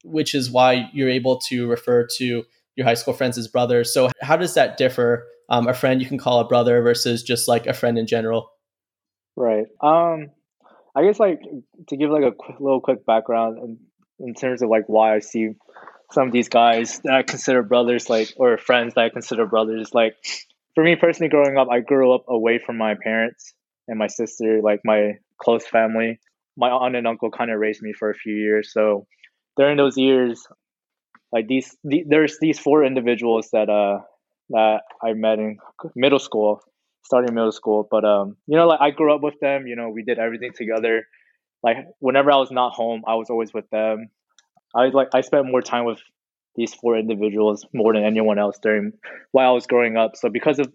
which 0.05 0.33
is 0.33 0.49
why 0.49 0.89
you're 0.93 1.09
able 1.09 1.37
to 1.49 1.67
refer 1.67 2.07
to 2.15 2.45
your 2.77 2.85
high 2.85 2.93
school 2.93 3.13
friends 3.13 3.37
as 3.37 3.47
brothers. 3.47 3.93
So, 3.93 4.09
how 4.21 4.37
does 4.37 4.53
that 4.53 4.77
differ? 4.77 5.27
Um, 5.49 5.67
a 5.67 5.73
friend 5.73 6.01
you 6.01 6.07
can 6.07 6.17
call 6.17 6.39
a 6.39 6.47
brother 6.47 6.81
versus 6.81 7.23
just 7.23 7.47
like 7.47 7.67
a 7.67 7.73
friend 7.73 7.97
in 7.97 8.05
general. 8.05 8.51
Right. 9.35 9.65
Um, 9.81 10.29
I 10.95 11.03
guess 11.03 11.19
like 11.19 11.41
to 11.87 11.97
give 11.97 12.09
like 12.09 12.23
a 12.23 12.33
little 12.63 12.81
quick 12.81 13.05
background 13.05 13.57
in, 13.59 14.27
in 14.27 14.33
terms 14.33 14.61
of 14.61 14.69
like 14.69 14.85
why 14.87 15.15
I 15.15 15.19
see 15.19 15.51
some 16.11 16.27
of 16.27 16.33
these 16.33 16.49
guys 16.49 16.99
that 17.03 17.13
I 17.13 17.23
consider 17.23 17.63
brothers, 17.63 18.09
like 18.09 18.33
or 18.37 18.57
friends 18.57 18.93
that 18.95 19.05
I 19.05 19.09
consider 19.09 19.45
brothers. 19.45 19.93
Like 19.93 20.15
for 20.75 20.83
me 20.83 20.95
personally, 20.95 21.29
growing 21.29 21.57
up, 21.57 21.69
I 21.71 21.79
grew 21.79 22.13
up 22.13 22.25
away 22.27 22.59
from 22.59 22.77
my 22.77 22.95
parents 23.01 23.53
and 23.87 23.97
my 23.97 24.07
sister, 24.07 24.61
like 24.61 24.81
my 24.83 25.13
close 25.41 25.65
family. 25.65 26.19
My 26.57 26.69
aunt 26.69 26.95
and 26.95 27.07
uncle 27.07 27.29
kind 27.29 27.51
of 27.51 27.59
raised 27.59 27.81
me 27.81 27.93
for 27.93 28.09
a 28.09 28.15
few 28.15 28.33
years. 28.33 28.73
So 28.73 29.05
during 29.55 29.77
those 29.77 29.97
years, 29.97 30.45
like 31.31 31.47
these, 31.47 31.75
the, 31.83 32.03
there's 32.07 32.37
these 32.39 32.59
four 32.59 32.83
individuals 32.83 33.49
that 33.51 33.69
uh 33.69 33.99
that 34.49 34.83
I 35.03 35.13
met 35.13 35.39
in 35.39 35.57
middle 35.95 36.19
school, 36.19 36.61
starting 37.03 37.33
middle 37.35 37.51
school. 37.51 37.87
But 37.89 38.05
um, 38.05 38.37
you 38.47 38.57
know, 38.57 38.67
like 38.67 38.81
I 38.81 38.91
grew 38.91 39.13
up 39.13 39.21
with 39.21 39.39
them. 39.41 39.67
You 39.67 39.75
know, 39.75 39.89
we 39.89 40.03
did 40.03 40.19
everything 40.19 40.51
together. 40.55 41.07
Like 41.63 41.77
whenever 41.99 42.31
I 42.31 42.37
was 42.37 42.51
not 42.51 42.73
home, 42.73 43.03
I 43.07 43.15
was 43.15 43.29
always 43.29 43.53
with 43.53 43.69
them. 43.71 44.09
I 44.75 44.85
like 44.87 45.09
I 45.13 45.21
spent 45.21 45.47
more 45.47 45.61
time 45.61 45.85
with 45.85 45.99
these 46.55 46.73
four 46.73 46.97
individuals 46.97 47.65
more 47.73 47.93
than 47.93 48.03
anyone 48.03 48.39
else 48.39 48.57
during 48.61 48.93
while 49.31 49.49
I 49.49 49.53
was 49.53 49.67
growing 49.67 49.97
up. 49.97 50.15
So 50.15 50.29
because 50.29 50.59
of 50.59 50.71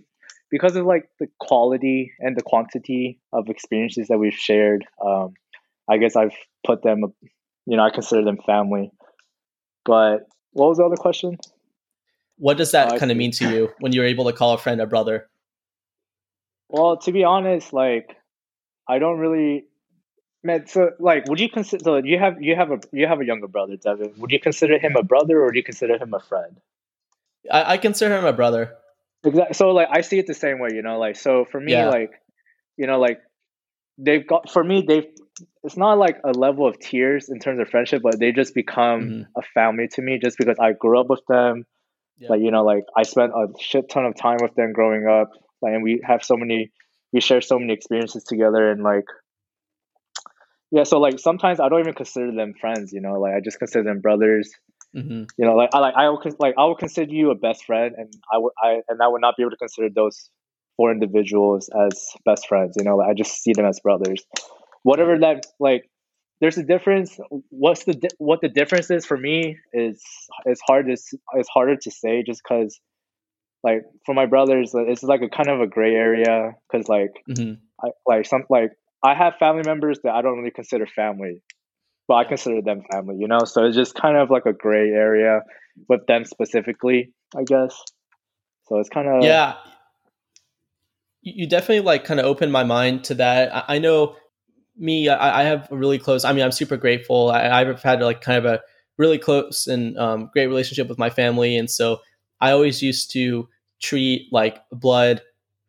because 0.51 0.77
of 0.77 0.85
like 0.85 1.09
the 1.19 1.29
quality 1.41 2.13
and 2.21 2.37
the 2.37 2.43
quantity 2.43 3.21
of 3.33 3.49
experiences 3.49 4.09
that 4.09 4.19
we've 4.19 4.35
shared, 4.35 4.85
um, 5.05 5.33
I 5.89 5.97
guess 5.97 6.15
I've 6.15 6.37
put 6.65 6.83
them 6.83 7.15
you 7.67 7.77
know, 7.77 7.85
I 7.85 7.91
consider 7.91 8.25
them 8.25 8.39
family. 8.45 8.91
But 9.85 10.27
what 10.53 10.69
was 10.69 10.79
the 10.79 10.85
other 10.85 10.97
question? 10.97 11.39
What 12.39 12.57
does 12.57 12.73
that 12.73 12.93
oh, 12.93 12.99
kind 12.99 13.11
of 13.11 13.17
mean 13.17 13.31
to 13.33 13.49
you 13.49 13.71
when 13.81 13.93
you're 13.93 14.05
able 14.05 14.25
to 14.27 14.33
call 14.33 14.55
a 14.55 14.59
friend 14.59 14.81
a 14.81 14.87
brother? 14.87 15.29
Well, 16.69 16.97
to 16.99 17.13
be 17.13 17.25
honest, 17.25 17.73
like 17.73 18.17
I 18.89 18.99
don't 18.99 19.19
really 19.19 19.67
man, 20.43 20.67
so 20.67 20.91
like 20.99 21.29
would 21.29 21.41
you 21.41 21.49
consider 21.49 21.85
so 21.85 21.97
you 21.97 22.19
have 22.19 22.43
you 22.43 22.57
have 22.57 22.71
a 22.71 22.81
you 22.93 23.07
have 23.07 23.21
a 23.21 23.25
younger 23.25 23.49
brother, 23.49 23.77
Devin. 23.77 24.15
Would 24.19 24.31
you 24.31 24.41
consider 24.41 24.79
him 24.79 24.97
a 24.97 25.03
brother 25.03 25.43
or 25.43 25.53
do 25.53 25.59
you 25.59 25.65
consider 25.65 25.97
him 25.97 26.15
a 26.15 26.21
friend? 26.21 26.61
I, 27.51 27.75
I 27.75 27.77
consider 27.77 28.19
him 28.19 28.25
a 28.25 28.33
brother. 28.33 28.75
Exactly. 29.25 29.55
So 29.55 29.71
like 29.71 29.89
I 29.91 30.01
see 30.01 30.19
it 30.19 30.27
the 30.27 30.35
same 30.35 30.59
way, 30.59 30.71
you 30.75 30.83
know, 30.83 30.99
like 30.99 31.17
so 31.17 31.45
for 31.51 31.61
me, 31.61 31.73
yeah. 31.73 31.89
like 31.89 32.13
you 32.77 32.87
know, 32.87 32.99
like 32.99 33.21
they've 33.99 34.27
got 34.27 34.51
for 34.51 34.65
me 34.65 34.85
they've 34.87 35.07
it's 35.63 35.77
not 35.77 35.99
like 35.99 36.19
a 36.25 36.33
level 36.33 36.67
of 36.67 36.79
tiers 36.79 37.29
in 37.29 37.39
terms 37.39 37.61
of 37.61 37.69
friendship, 37.69 38.03
but 38.03 38.19
they 38.19 38.33
just 38.33 38.55
become 38.55 39.01
mm-hmm. 39.01 39.23
a 39.37 39.43
family 39.55 39.89
to 39.95 40.03
me 40.03 40.19
just 40.23 40.39
because 40.39 40.59
I 40.59 40.73
grew 40.73 41.01
up 41.01 41.09
with 41.09 41.23
them. 41.29 41.65
Yeah. 42.19 42.29
Like, 42.31 42.41
you 42.41 42.51
know, 42.51 42.65
like 42.65 42.85
I 42.97 43.03
spent 43.03 43.33
a 43.33 43.47
shit 43.59 43.89
ton 43.89 44.05
of 44.05 44.17
time 44.17 44.39
with 44.43 44.55
them 44.55 44.73
growing 44.73 45.07
up. 45.07 45.31
Like 45.61 45.75
and 45.75 45.83
we 45.83 46.03
have 46.05 46.23
so 46.25 46.37
many 46.37 46.71
we 47.13 47.21
share 47.21 47.41
so 47.41 47.59
many 47.59 47.73
experiences 47.73 48.25
together 48.25 48.71
and 48.71 48.83
like 48.83 49.05
yeah, 50.73 50.85
so 50.85 50.99
like 50.99 51.19
sometimes 51.19 51.61
I 51.61 51.69
don't 51.69 51.81
even 51.81 51.93
consider 51.93 52.33
them 52.33 52.55
friends, 52.59 52.93
you 52.93 53.03
know, 53.03 53.21
like 53.21 53.35
I 53.35 53.41
just 53.41 53.59
consider 53.59 53.85
them 53.85 54.01
brothers. 54.01 54.51
Mm-hmm. 54.97 55.25
You 55.37 55.47
know, 55.47 55.55
like 55.55 55.69
I 55.75 55.79
like 55.79 55.95
I 55.95 56.09
will 56.09 56.23
like 56.39 56.55
I 56.57 56.65
will 56.65 56.77
consider 56.77 57.13
you 57.13 57.31
a 57.31 57.35
best 57.35 57.67
friend, 57.67 57.95
and 57.97 58.11
I 58.33 58.39
would 58.39 58.53
I 58.63 58.81
and 58.89 59.01
I 59.03 59.09
would 59.09 59.21
not 59.21 59.37
be 59.37 59.43
able 59.43 59.51
to 59.51 59.57
consider 59.59 59.89
those 59.95 60.31
four 60.79 60.91
individuals 60.91 61.69
as 61.79 62.09
best 62.25 62.47
friends. 62.49 62.77
You 62.79 62.85
know, 62.85 62.97
like 62.97 63.11
I 63.11 63.15
just 63.15 63.43
see 63.43 63.53
them 63.53 63.67
as 63.67 63.81
brothers. 63.81 64.25
Whatever 64.83 65.19
that 65.21 65.47
like, 65.59 65.89
there's 66.41 66.59
a 66.59 66.65
difference. 66.65 67.19
What's 67.51 67.85
the 67.85 67.95
di- 67.95 68.17
what 68.19 68.41
the 68.41 68.49
difference 68.49 68.91
is 68.91 69.07
for 69.07 69.17
me 69.17 69.59
is 69.73 70.03
it's 70.45 70.61
hard 70.67 70.87
to 70.87 70.97
it's 71.35 71.49
harder 71.49 71.77
to 71.77 71.91
say 71.91 72.25
just 72.27 72.43
because 72.43 72.81
like 73.63 73.83
for 74.05 74.13
my 74.13 74.27
brothers 74.27 74.73
it's 74.75 75.05
like 75.05 75.23
a 75.23 75.29
kind 75.29 75.49
of 75.49 75.61
a 75.61 75.69
gray 75.69 75.95
area 75.95 76.55
because 76.69 76.89
like 76.89 77.13
mm-hmm. 77.31 77.55
I 77.81 77.91
like 78.07 78.27
some 78.27 78.43
like 78.51 78.73
I 79.03 79.15
have 79.15 79.35
family 79.39 79.63
members 79.67 79.99
that 80.05 80.15
I 80.15 80.23
don't 80.23 80.39
really 80.39 80.53
consider 80.53 80.87
family, 80.87 81.43
but 82.07 82.15
I 82.15 82.25
consider 82.25 82.63
them 82.63 82.83
family, 82.91 83.17
you 83.19 83.27
know? 83.27 83.41
So 83.45 83.65
it's 83.65 83.77
just 83.77 83.95
kind 83.95 84.17
of 84.17 84.31
like 84.31 84.47
a 84.47 84.53
gray 84.53 84.91
area 84.91 85.41
with 85.89 86.07
them 86.07 86.25
specifically, 86.25 87.13
I 87.37 87.43
guess. 87.43 87.77
So 88.69 88.79
it's 88.79 88.89
kind 88.89 89.09
of. 89.09 89.25
Yeah. 89.25 89.57
You 91.23 91.49
definitely 91.49 91.81
like 91.81 92.05
kind 92.05 92.21
of 92.21 92.27
opened 92.27 92.53
my 92.53 92.65
mind 92.65 93.05
to 93.05 93.15
that. 93.17 93.65
I, 93.69 93.79
know 93.79 94.17
me, 94.77 95.09
I, 95.09 95.41
I, 95.41 95.45
have 95.45 95.71
a 95.71 95.77
really 95.77 95.99
close, 95.99 96.25
I 96.25 96.33
mean, 96.33 96.45
I'm 96.45 96.53
super 96.53 96.77
grateful. 96.77 97.31
I, 97.31 97.49
I've 97.49 97.83
had 97.83 98.01
like 98.01 98.21
kind 98.21 98.39
of 98.39 98.45
a 98.45 98.61
really 98.97 99.19
close 99.19 99.67
and 99.67 99.99
um, 99.99 100.31
great 100.33 100.47
relationship 100.47 100.89
with 100.89 100.99
my 100.99 101.11
family. 101.11 101.57
And 101.57 101.71
so 101.71 102.01
I 102.41 102.53
always 102.53 102.83
used 102.83 103.11
to 103.13 103.49
treat 103.81 104.33
like 104.33 104.59
blood 104.71 105.23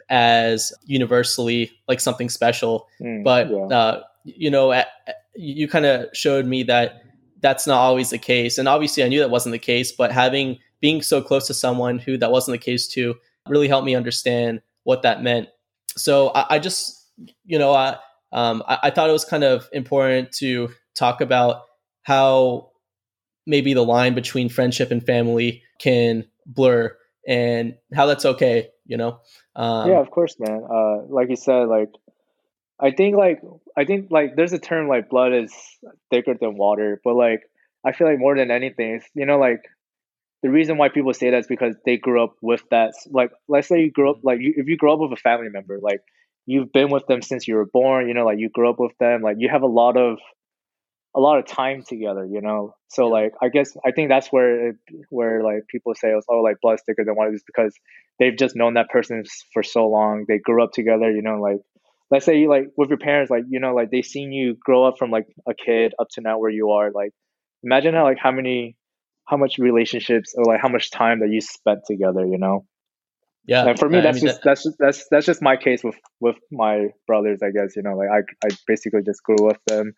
as 0.10 0.72
universally 0.86 1.72
like 1.88 2.00
something 2.00 2.30
special. 2.30 2.88
Mm, 3.02 3.24
but 3.24 3.50
yeah. 3.50 3.66
uh, 3.66 4.04
you 4.24 4.50
know, 4.50 4.72
at, 4.72 4.88
you 5.36 5.68
kind 5.68 5.86
of 5.86 6.08
showed 6.14 6.46
me 6.46 6.64
that 6.64 7.04
that's 7.42 7.68
not 7.68 7.80
always 7.80 8.12
the 8.12 8.18
case, 8.18 8.58
and 8.58 8.68
obviously 8.68 9.04
I 9.04 9.10
knew 9.10 9.20
that 9.20 9.30
wasn't 9.30 9.52
the 9.52 9.60
case. 9.60 9.92
But 9.92 10.12
having 10.12 10.60
being 10.80 11.02
so 11.02 11.22
close 11.22 11.48
to 11.48 11.54
someone 11.54 12.00
who 12.00 12.18
that 12.18 12.32
wasn't 12.32 12.54
the 12.54 12.64
case 12.64 12.88
to 12.90 13.16
really 13.48 13.68
helped 13.68 13.86
me 13.86 13.96
understand 13.96 14.62
what 14.84 15.02
that 15.02 15.22
meant. 15.22 15.50
So 15.98 16.30
I, 16.30 16.56
I 16.56 16.60
just, 16.60 17.10
you 17.46 17.60
know, 17.60 17.74
I, 17.74 17.98
um, 18.34 18.64
I, 18.68 18.80
I 18.84 18.90
thought 18.90 19.10
it 19.10 19.14
was 19.14 19.26
kind 19.26 19.44
of 19.44 19.70
important 19.72 20.32
to 20.34 20.70
talk 20.96 21.22
about 21.22 21.62
how 22.02 22.72
maybe 23.48 23.74
the 23.74 23.84
line 23.84 24.16
between 24.16 24.50
friendship 24.50 24.92
and 24.92 25.04
family 25.06 25.64
can 25.80 26.26
blur 26.46 26.96
and 27.28 27.76
how 27.94 28.06
that's 28.06 28.26
okay 28.26 28.70
you 28.86 28.98
know? 28.98 29.20
Um, 29.56 29.90
yeah 29.90 30.00
of 30.00 30.10
course 30.12 30.36
man. 30.40 30.64
Uh, 30.70 31.04
like 31.10 31.30
you 31.30 31.36
said 31.36 31.68
like 31.68 31.90
i 32.80 32.92
think 32.92 33.16
like 33.16 33.40
i 33.78 33.86
think 33.86 34.08
like 34.10 34.36
there's 34.36 34.54
a 34.54 34.60
term 34.60 34.88
like 34.88 35.10
blood 35.10 35.32
is 35.32 35.54
thicker 36.10 36.34
than 36.34 36.58
water 36.58 37.00
but 37.04 37.14
like 37.14 37.42
i 37.86 37.92
feel 37.92 38.08
like 38.08 38.18
more 38.18 38.36
than 38.36 38.50
anything 38.50 38.96
it's 38.96 39.06
you 39.14 39.28
know 39.28 39.38
like 39.38 39.62
the 40.42 40.50
reason 40.50 40.78
why 40.78 40.90
people 40.90 41.14
say 41.14 41.30
that 41.30 41.38
is 41.38 41.48
because 41.48 41.76
they 41.86 41.98
grew 41.98 42.24
up 42.24 42.36
with 42.42 42.64
that 42.72 42.94
like 43.12 43.32
let's 43.48 43.68
say 43.68 43.80
you 43.80 43.92
grew 43.92 44.10
up 44.10 44.18
like 44.24 44.40
you, 44.42 44.54
if 44.58 44.68
you 44.68 44.76
grow 44.76 44.94
up 44.94 45.00
with 45.00 45.12
a 45.12 45.22
family 45.22 45.50
member 45.50 45.80
like 45.82 46.02
you've 46.46 46.72
been 46.72 46.90
with 46.90 47.06
them 47.08 47.22
since 47.22 47.48
you 47.48 47.56
were 47.56 47.66
born 47.66 48.08
you 48.08 48.14
know 48.14 48.26
like 48.26 48.40
you 48.40 48.50
grew 48.50 48.70
up 48.70 48.80
with 48.80 48.92
them 49.00 49.22
like 49.22 49.38
you 49.40 49.50
have 49.50 49.64
a 49.64 49.68
lot 49.68 49.98
of 49.98 50.18
a 51.16 51.20
lot 51.20 51.38
of 51.38 51.46
time 51.46 51.84
together, 51.84 52.26
you 52.26 52.42
know. 52.42 52.76
So 52.90 53.08
like 53.08 53.34
I 53.42 53.50
guess 53.50 53.76
I 53.86 53.92
think 53.92 54.10
that's 54.10 54.28
where 54.28 54.70
it, 54.70 54.76
where 55.10 55.44
like 55.44 55.68
people 55.70 55.94
say 55.96 56.14
oh 56.30 56.36
like 56.38 56.58
blood 56.62 56.80
thicker 56.86 57.04
than 57.06 57.16
water 57.16 57.34
is 57.34 57.44
because 57.46 57.74
they've 58.20 58.38
just 58.38 58.56
known 58.56 58.76
that 58.76 58.90
person 58.90 59.24
for 59.54 59.64
so 59.64 59.88
long. 59.88 60.26
They 60.28 60.40
grew 60.40 60.64
up 60.64 60.72
together, 60.72 61.12
you 61.12 61.22
know. 61.22 61.40
Like 61.40 61.60
let's 62.10 62.26
say 62.26 62.40
you 62.40 62.50
like 62.50 62.68
with 62.78 62.90
your 62.90 62.98
parents, 62.98 63.30
like 63.30 63.44
you 63.50 63.60
know, 63.60 63.76
like 63.76 63.92
they've 63.92 64.06
seen 64.06 64.32
you 64.32 64.56
grow 64.60 64.86
up 64.86 64.96
from 64.98 65.12
like 65.12 65.28
a 65.48 65.54
kid 65.54 65.94
up 66.00 66.08
to 66.14 66.22
now 66.22 66.40
where 66.40 66.52
you 66.52 66.72
are. 66.72 66.92
Like 66.92 67.12
imagine 67.64 67.94
how 67.94 68.04
like 68.04 68.20
how 68.20 68.32
many 68.32 68.76
how 69.26 69.38
much 69.38 69.58
relationships 69.58 70.34
or 70.36 70.46
like 70.46 70.62
how 70.62 70.70
much 70.70 70.92
time 70.92 71.20
that 71.20 71.30
you 71.30 71.42
spent 71.42 71.82
together, 71.88 72.26
you 72.26 72.38
know. 72.40 72.66
Yeah, 73.46 73.68
and 73.68 73.78
for 73.78 73.90
me, 73.90 74.00
that's 74.00 74.18
mean, 74.18 74.28
just 74.28 74.44
that, 74.44 74.50
that's 74.50 74.64
just 74.64 74.78
that's 74.80 75.08
that's 75.10 75.26
just 75.26 75.42
my 75.42 75.58
case 75.58 75.84
with 75.84 75.96
with 76.22 76.38
my 76.52 76.88
brothers. 77.08 77.42
I 77.44 77.52
guess 77.52 77.76
you 77.76 77.82
know, 77.82 77.96
like 77.96 78.10
I 78.10 78.48
I 78.48 78.50
basically 78.68 79.02
just 79.04 79.22
grew 79.24 79.50
up 79.50 79.58
with 79.58 79.66
them 79.68 79.94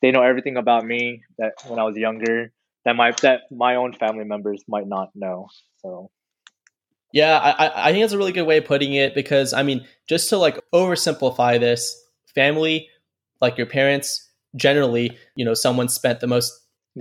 they 0.00 0.10
know 0.10 0.22
everything 0.22 0.56
about 0.56 0.84
me 0.84 1.22
that 1.38 1.54
when 1.66 1.78
I 1.78 1.84
was 1.84 1.96
younger 1.96 2.52
that 2.84 2.96
my 2.96 3.12
that 3.22 3.42
my 3.50 3.74
own 3.74 3.92
family 3.92 4.24
members 4.24 4.62
might 4.68 4.86
not 4.86 5.10
know. 5.14 5.48
So 5.78 6.10
yeah, 7.12 7.38
I, 7.38 7.88
I 7.88 7.92
think 7.92 8.02
that's 8.02 8.12
a 8.12 8.18
really 8.18 8.32
good 8.32 8.46
way 8.46 8.58
of 8.58 8.64
putting 8.64 8.92
it 8.94 9.14
because 9.14 9.52
I 9.52 9.62
mean, 9.62 9.86
just 10.08 10.28
to 10.30 10.38
like 10.38 10.60
oversimplify 10.72 11.58
this, 11.58 12.00
family, 12.34 12.88
like 13.40 13.56
your 13.56 13.66
parents, 13.66 14.30
generally, 14.56 15.16
you 15.34 15.44
know, 15.44 15.54
someone 15.54 15.88
spent 15.88 16.20
the 16.20 16.26
most 16.26 16.52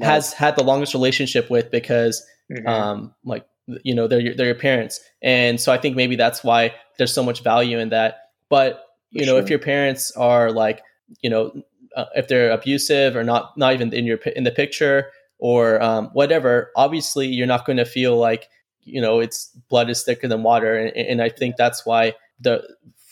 has 0.02 0.34
had 0.34 0.56
the 0.56 0.64
longest 0.64 0.94
relationship 0.94 1.50
with 1.50 1.72
because 1.72 2.24
mm-hmm. 2.52 2.68
um 2.68 3.16
like 3.24 3.46
you 3.84 3.94
know 3.94 4.08
they're 4.08 4.20
your, 4.20 4.36
they're 4.36 4.48
your 4.48 4.56
parents. 4.56 5.00
And 5.22 5.60
so 5.60 5.72
i 5.72 5.78
think 5.78 5.96
maybe 5.96 6.16
that's 6.16 6.44
why 6.44 6.74
there's 6.98 7.14
so 7.14 7.24
much 7.24 7.44
value 7.44 7.80
in 7.80 7.90
that. 7.90 8.30
But 8.50 8.84
you 9.12 9.22
For 9.22 9.26
know 9.28 9.34
sure. 9.34 9.44
if 9.44 9.50
your 9.50 9.60
parents 9.60 10.12
are 10.12 10.52
like 10.52 10.82
you 11.22 11.30
know 11.30 11.52
uh, 11.96 12.06
if 12.16 12.28
they're 12.28 12.52
abusive 12.52 13.16
or 13.16 13.24
not 13.24 13.58
not 13.58 13.74
even 13.74 13.94
in 13.94 14.06
your 14.06 14.18
in 14.36 14.44
the 14.44 14.52
picture 14.52 15.12
or 15.40 15.82
um, 15.82 16.08
whatever 16.14 16.72
obviously 16.76 17.28
you're 17.28 17.48
not 17.48 17.66
going 17.66 17.78
to 17.78 17.86
feel 17.86 18.18
like 18.18 18.50
you 18.82 19.02
know 19.02 19.20
it's 19.20 19.48
blood 19.70 19.90
is 19.90 20.04
thicker 20.04 20.28
than 20.28 20.44
water. 20.44 20.76
And, 20.76 20.96
and 20.96 21.22
i 21.22 21.30
think 21.30 21.56
that's 21.58 21.86
why 21.86 22.14
the 22.40 22.64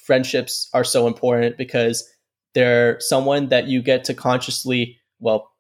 friendships 0.05 0.69
are 0.73 0.83
so 0.83 1.07
important 1.07 1.57
because 1.57 2.07
they're 2.53 2.99
someone 2.99 3.49
that 3.49 3.67
you 3.67 3.81
get 3.81 4.03
to 4.05 4.13
consciously 4.13 4.99
well 5.19 5.51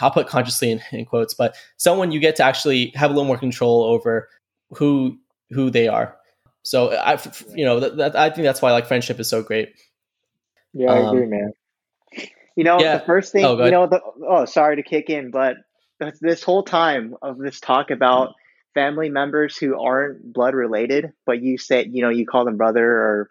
i'll 0.00 0.10
put 0.10 0.26
consciously 0.26 0.70
in, 0.70 0.80
in 0.92 1.04
quotes 1.04 1.34
but 1.34 1.54
someone 1.76 2.10
you 2.10 2.20
get 2.20 2.36
to 2.36 2.42
actually 2.42 2.92
have 2.94 3.10
a 3.10 3.14
little 3.14 3.26
more 3.26 3.38
control 3.38 3.84
over 3.84 4.28
who 4.70 5.16
who 5.50 5.70
they 5.70 5.88
are 5.88 6.16
so 6.62 6.92
i 6.96 7.18
you 7.54 7.64
know 7.64 7.80
that, 7.80 7.96
that, 7.96 8.16
i 8.16 8.28
think 8.30 8.44
that's 8.44 8.60
why 8.60 8.72
like 8.72 8.86
friendship 8.86 9.20
is 9.20 9.28
so 9.28 9.42
great 9.42 9.72
yeah 10.72 10.90
i 10.90 10.98
um, 11.00 11.16
agree 11.16 11.26
man 11.26 11.52
you 12.56 12.64
know, 12.64 12.78
yeah. 12.78 12.98
the 12.98 13.04
first 13.06 13.32
thing, 13.32 13.44
oh, 13.44 13.64
you 13.64 13.70
know, 13.70 13.86
the, 13.86 14.00
oh, 14.28 14.44
sorry 14.44 14.76
to 14.76 14.82
kick 14.82 15.08
in, 15.08 15.30
but 15.30 15.56
this 16.20 16.42
whole 16.42 16.62
time 16.62 17.14
of 17.22 17.38
this 17.38 17.58
talk 17.58 17.90
about 17.90 18.34
family 18.74 19.08
members 19.08 19.56
who 19.56 19.80
aren't 19.80 20.32
blood 20.32 20.54
related, 20.54 21.12
but 21.24 21.40
you 21.40 21.56
say, 21.56 21.88
you 21.90 22.02
know, 22.02 22.10
you 22.10 22.26
call 22.26 22.44
them 22.44 22.58
brother 22.58 22.84
or 22.84 23.30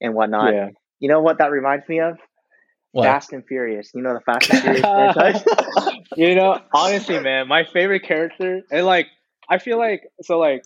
and 0.00 0.14
whatnot. 0.14 0.52
Yeah. 0.52 0.68
You 0.98 1.08
know 1.08 1.22
what 1.22 1.38
that 1.38 1.52
reminds 1.52 1.88
me 1.88 2.00
of? 2.00 2.18
What? 2.96 3.04
Fast 3.04 3.34
and 3.34 3.44
Furious. 3.46 3.90
You 3.94 4.00
know 4.00 4.14
the 4.14 4.20
Fast 4.20 4.48
and 4.50 4.62
Furious 4.62 4.80
franchise. 4.80 5.44
you 6.16 6.34
know, 6.34 6.58
honestly, 6.72 7.20
man, 7.20 7.46
my 7.46 7.64
favorite 7.64 8.04
character, 8.04 8.62
and 8.70 8.86
like, 8.86 9.08
I 9.50 9.58
feel 9.58 9.76
like 9.76 10.04
so, 10.22 10.38
like, 10.38 10.64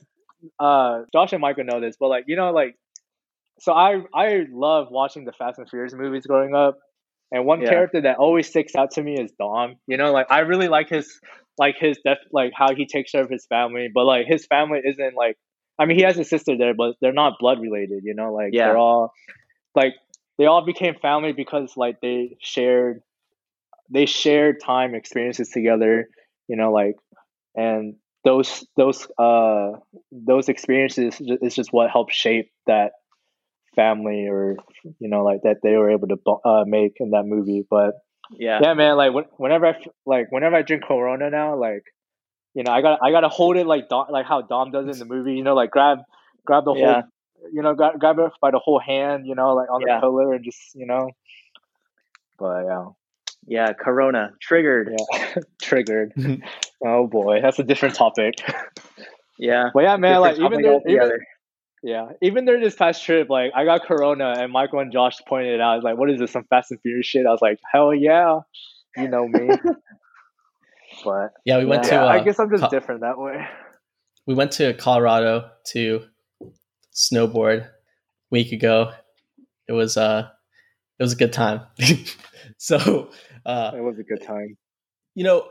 uh, 0.60 1.00
Josh 1.12 1.32
and 1.32 1.40
Michael 1.40 1.64
know 1.64 1.80
this, 1.80 1.96
but 1.98 2.06
like, 2.06 2.26
you 2.28 2.36
know, 2.36 2.52
like, 2.52 2.76
so 3.58 3.72
I 3.72 4.02
I 4.14 4.46
love 4.48 4.92
watching 4.92 5.24
the 5.24 5.32
Fast 5.32 5.58
and 5.58 5.68
Furious 5.68 5.92
movies 5.92 6.24
growing 6.24 6.54
up, 6.54 6.78
and 7.32 7.44
one 7.46 7.62
yeah. 7.62 7.70
character 7.70 8.00
that 8.02 8.18
always 8.18 8.46
sticks 8.46 8.76
out 8.76 8.92
to 8.92 9.02
me 9.02 9.14
is 9.14 9.32
Dom. 9.36 9.74
You 9.88 9.96
know, 9.96 10.12
like 10.12 10.30
I 10.30 10.40
really 10.40 10.68
like 10.68 10.88
his 10.88 11.12
like 11.58 11.78
his 11.80 11.98
death, 12.04 12.18
like 12.30 12.52
how 12.54 12.76
he 12.76 12.86
takes 12.86 13.10
care 13.10 13.24
of 13.24 13.28
his 13.28 13.44
family, 13.46 13.88
but 13.92 14.04
like 14.04 14.26
his 14.28 14.46
family 14.46 14.80
isn't 14.84 15.16
like 15.16 15.36
I 15.80 15.86
mean 15.86 15.98
he 15.98 16.04
has 16.04 16.16
a 16.16 16.22
sister 16.22 16.56
there, 16.56 16.74
but 16.74 16.94
they're 17.00 17.12
not 17.12 17.40
blood 17.40 17.60
related, 17.60 18.04
you 18.04 18.14
know, 18.14 18.32
like 18.32 18.50
yeah. 18.52 18.66
they're 18.66 18.78
all 18.78 19.10
like 19.74 19.94
they 20.40 20.46
all 20.46 20.64
became 20.64 20.94
family 20.94 21.32
because 21.34 21.74
like 21.76 22.00
they 22.00 22.38
shared 22.40 23.02
they 23.90 24.06
shared 24.06 24.56
time 24.64 24.94
experiences 24.94 25.50
together, 25.50 26.08
you 26.48 26.56
know, 26.56 26.72
like 26.72 26.94
and 27.54 27.96
those 28.24 28.66
those 28.74 29.06
uh 29.18 29.72
those 30.10 30.48
experiences 30.48 31.20
is 31.20 31.54
just 31.54 31.74
what 31.74 31.90
helped 31.90 32.14
shape 32.14 32.50
that 32.66 32.92
family 33.76 34.28
or 34.28 34.56
you 34.98 35.10
know 35.10 35.22
like 35.22 35.42
that 35.42 35.58
they 35.62 35.76
were 35.76 35.90
able 35.90 36.08
to 36.08 36.16
uh, 36.44 36.64
make 36.66 36.94
in 37.00 37.10
that 37.10 37.24
movie 37.26 37.62
but 37.70 37.92
Yeah. 38.30 38.60
Yeah, 38.62 38.72
man. 38.74 38.96
Like 38.96 39.12
whenever 39.36 39.66
i 39.66 39.74
like 40.06 40.32
whenever 40.32 40.56
I 40.56 40.62
drink 40.62 40.84
Corona 40.84 41.28
now, 41.28 41.54
like 41.56 41.84
you 42.54 42.62
know, 42.64 42.72
I 42.72 42.80
got 42.80 42.98
I 43.02 43.10
gotta 43.10 43.28
hold 43.28 43.58
it 43.58 43.66
like 43.66 43.90
Dom, 43.90 44.06
like 44.10 44.24
how 44.24 44.40
Dom 44.40 44.70
does 44.70 44.86
in 44.88 44.98
the 44.98 45.14
movie. 45.14 45.34
You 45.34 45.44
know, 45.44 45.54
like 45.54 45.70
grab 45.70 45.98
grab 46.46 46.64
the 46.64 46.74
Yeah. 46.74 47.02
Whole, 47.40 47.50
you 47.52 47.62
know, 47.62 47.74
grab 47.74 47.98
grab 47.98 48.18
it 48.18 48.32
by 48.40 48.50
the 48.50 48.58
whole 48.58 48.78
hand. 48.80 49.26
You 49.26 49.34
know, 49.34 49.54
like 49.54 49.70
on 49.70 49.80
Yeah. 49.86 49.96
the 49.96 50.00
pillar 50.00 50.32
and 50.34 50.44
just 50.44 50.74
you 50.74 50.86
know. 50.86 51.10
But 52.38 52.64
yeah, 52.66 52.84
Yeah. 53.46 53.72
Corona 53.72 54.32
triggered. 54.40 54.90
yeah, 55.12 55.34
triggered. 55.62 56.12
oh 56.86 57.06
boy, 57.06 57.40
that's 57.42 57.58
a 57.58 57.64
different 57.64 57.94
topic. 57.94 58.34
Yeah. 59.38 59.70
But 59.74 59.82
yeah, 59.84 59.96
man. 59.96 60.20
Like 60.20 60.36
even 60.38 60.62
though, 60.62 60.80
even 60.86 61.10
yeah, 61.82 62.08
even 62.20 62.44
during 62.44 62.62
this 62.62 62.74
past 62.74 63.04
trip, 63.04 63.30
like 63.30 63.52
I 63.54 63.64
got 63.64 63.82
Corona 63.86 64.34
and 64.38 64.52
Michael 64.52 64.80
and 64.80 64.92
Josh 64.92 65.16
pointed 65.26 65.54
it 65.54 65.60
out. 65.60 65.72
I 65.72 65.76
was 65.76 65.84
like, 65.84 65.96
"What 65.96 66.10
is 66.10 66.18
this? 66.20 66.30
Some 66.32 66.44
Fast 66.44 66.70
and 66.70 66.80
Furious 66.82 67.06
shit?" 67.06 67.24
I 67.26 67.30
was 67.30 67.40
like, 67.40 67.58
"Hell 67.72 67.94
yeah." 67.94 68.40
You 68.96 69.08
know 69.08 69.26
me, 69.26 69.48
but 71.04 71.32
Yeah, 71.46 71.58
we 71.58 71.64
went 71.64 71.84
Yeah, 71.84 71.88
to. 71.90 71.94
yeah, 71.94 72.04
Uh, 72.04 72.08
I 72.08 72.20
guess 72.24 72.38
I'm 72.38 72.50
just 72.50 72.64
Co- 72.64 72.68
different 72.68 73.00
that 73.02 73.16
way. 73.18 73.46
we 74.26 74.34
went 74.34 74.52
to 74.52 74.74
Colorado 74.74 75.48
to 75.72 76.02
snowboard 76.94 77.64
a 77.66 77.70
week 78.30 78.52
ago. 78.52 78.92
It 79.68 79.72
was 79.72 79.96
uh, 79.96 80.28
it 80.98 81.02
was 81.02 81.12
a 81.12 81.16
good 81.16 81.32
time. 81.32 81.62
so, 82.58 83.10
uh, 83.46 83.72
It 83.74 83.82
was 83.82 83.98
a 83.98 84.04
good 84.04 84.22
time. 84.22 84.56
you 85.14 85.24
know, 85.24 85.50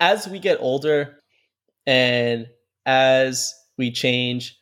as 0.00 0.28
we 0.28 0.38
get 0.38 0.58
older 0.60 1.20
and 1.86 2.48
as 2.86 3.54
we 3.78 3.90
change, 3.92 4.58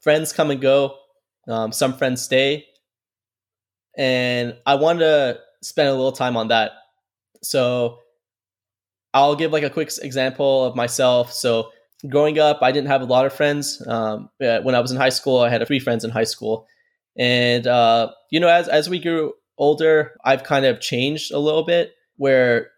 friends 0.00 0.32
come 0.32 0.50
and 0.50 0.60
go. 0.60 0.96
Um, 1.48 1.72
some 1.72 1.94
friends 1.94 2.22
stay, 2.22 2.66
and 3.96 4.56
I 4.66 4.74
wanted 4.74 5.00
to 5.00 5.38
spend 5.62 5.88
a 5.88 5.92
little 5.92 6.12
time 6.12 6.36
on 6.36 6.48
that. 6.48 6.72
So, 7.42 8.00
I'll 9.14 9.36
give 9.36 9.52
like 9.52 9.62
a 9.62 9.70
quick 9.70 9.90
example 10.02 10.64
of 10.64 10.76
myself. 10.76 11.32
So, 11.32 11.70
growing 12.08 12.38
up, 12.38 12.58
I 12.62 12.72
didn't 12.72 12.88
have 12.88 13.02
a 13.02 13.06
lot 13.06 13.26
of 13.26 13.32
friends. 13.32 13.82
Um, 13.86 14.30
uh, 14.42 14.60
when 14.60 14.74
I 14.74 14.80
was 14.80 14.90
in 14.90 14.96
high 14.96 15.10
school, 15.10 15.40
I 15.40 15.48
had 15.48 15.66
three 15.66 15.78
friends 15.78 16.04
in 16.04 16.10
high 16.10 16.24
school, 16.24 16.66
and 17.16 17.66
uh, 17.66 18.10
you 18.30 18.40
know, 18.40 18.48
as 18.48 18.68
as 18.68 18.88
we 18.88 18.98
grew 18.98 19.32
older, 19.58 20.16
I've 20.24 20.42
kind 20.42 20.66
of 20.66 20.80
changed 20.80 21.32
a 21.32 21.38
little 21.38 21.64
bit. 21.64 21.92
Where 22.18 22.70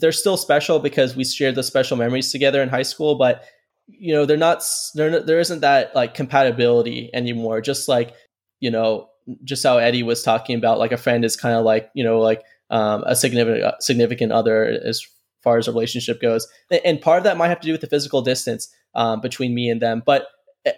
they're 0.00 0.12
still 0.12 0.36
special 0.36 0.78
because 0.78 1.14
we 1.14 1.24
shared 1.24 1.54
the 1.54 1.62
special 1.62 1.96
memories 1.96 2.32
together 2.32 2.62
in 2.62 2.68
high 2.68 2.82
school, 2.82 3.16
but 3.16 3.44
you 3.86 4.14
know, 4.14 4.24
they're 4.24 4.36
not 4.36 4.64
there 4.94 5.40
isn't 5.40 5.60
that 5.60 5.94
like 5.94 6.14
compatibility 6.14 7.10
anymore. 7.12 7.60
Just 7.60 7.88
like 7.88 8.14
you 8.60 8.70
know, 8.70 9.08
just 9.42 9.62
how 9.62 9.78
Eddie 9.78 10.02
was 10.02 10.22
talking 10.22 10.56
about, 10.56 10.78
like 10.78 10.92
a 10.92 10.96
friend 10.96 11.24
is 11.24 11.36
kind 11.36 11.54
of 11.54 11.64
like 11.64 11.90
you 11.94 12.04
know, 12.04 12.20
like 12.20 12.42
um, 12.70 13.04
a 13.06 13.14
significant 13.14 13.82
significant 13.82 14.32
other 14.32 14.64
as 14.64 15.06
far 15.44 15.58
as 15.58 15.68
a 15.68 15.72
relationship 15.72 16.20
goes, 16.20 16.48
and 16.84 17.00
part 17.00 17.18
of 17.18 17.24
that 17.24 17.36
might 17.36 17.48
have 17.48 17.60
to 17.60 17.66
do 17.66 17.72
with 17.72 17.82
the 17.82 17.86
physical 17.86 18.22
distance 18.22 18.74
um, 18.96 19.20
between 19.20 19.54
me 19.54 19.68
and 19.68 19.80
them. 19.80 20.02
But 20.04 20.26
eh, 20.64 20.72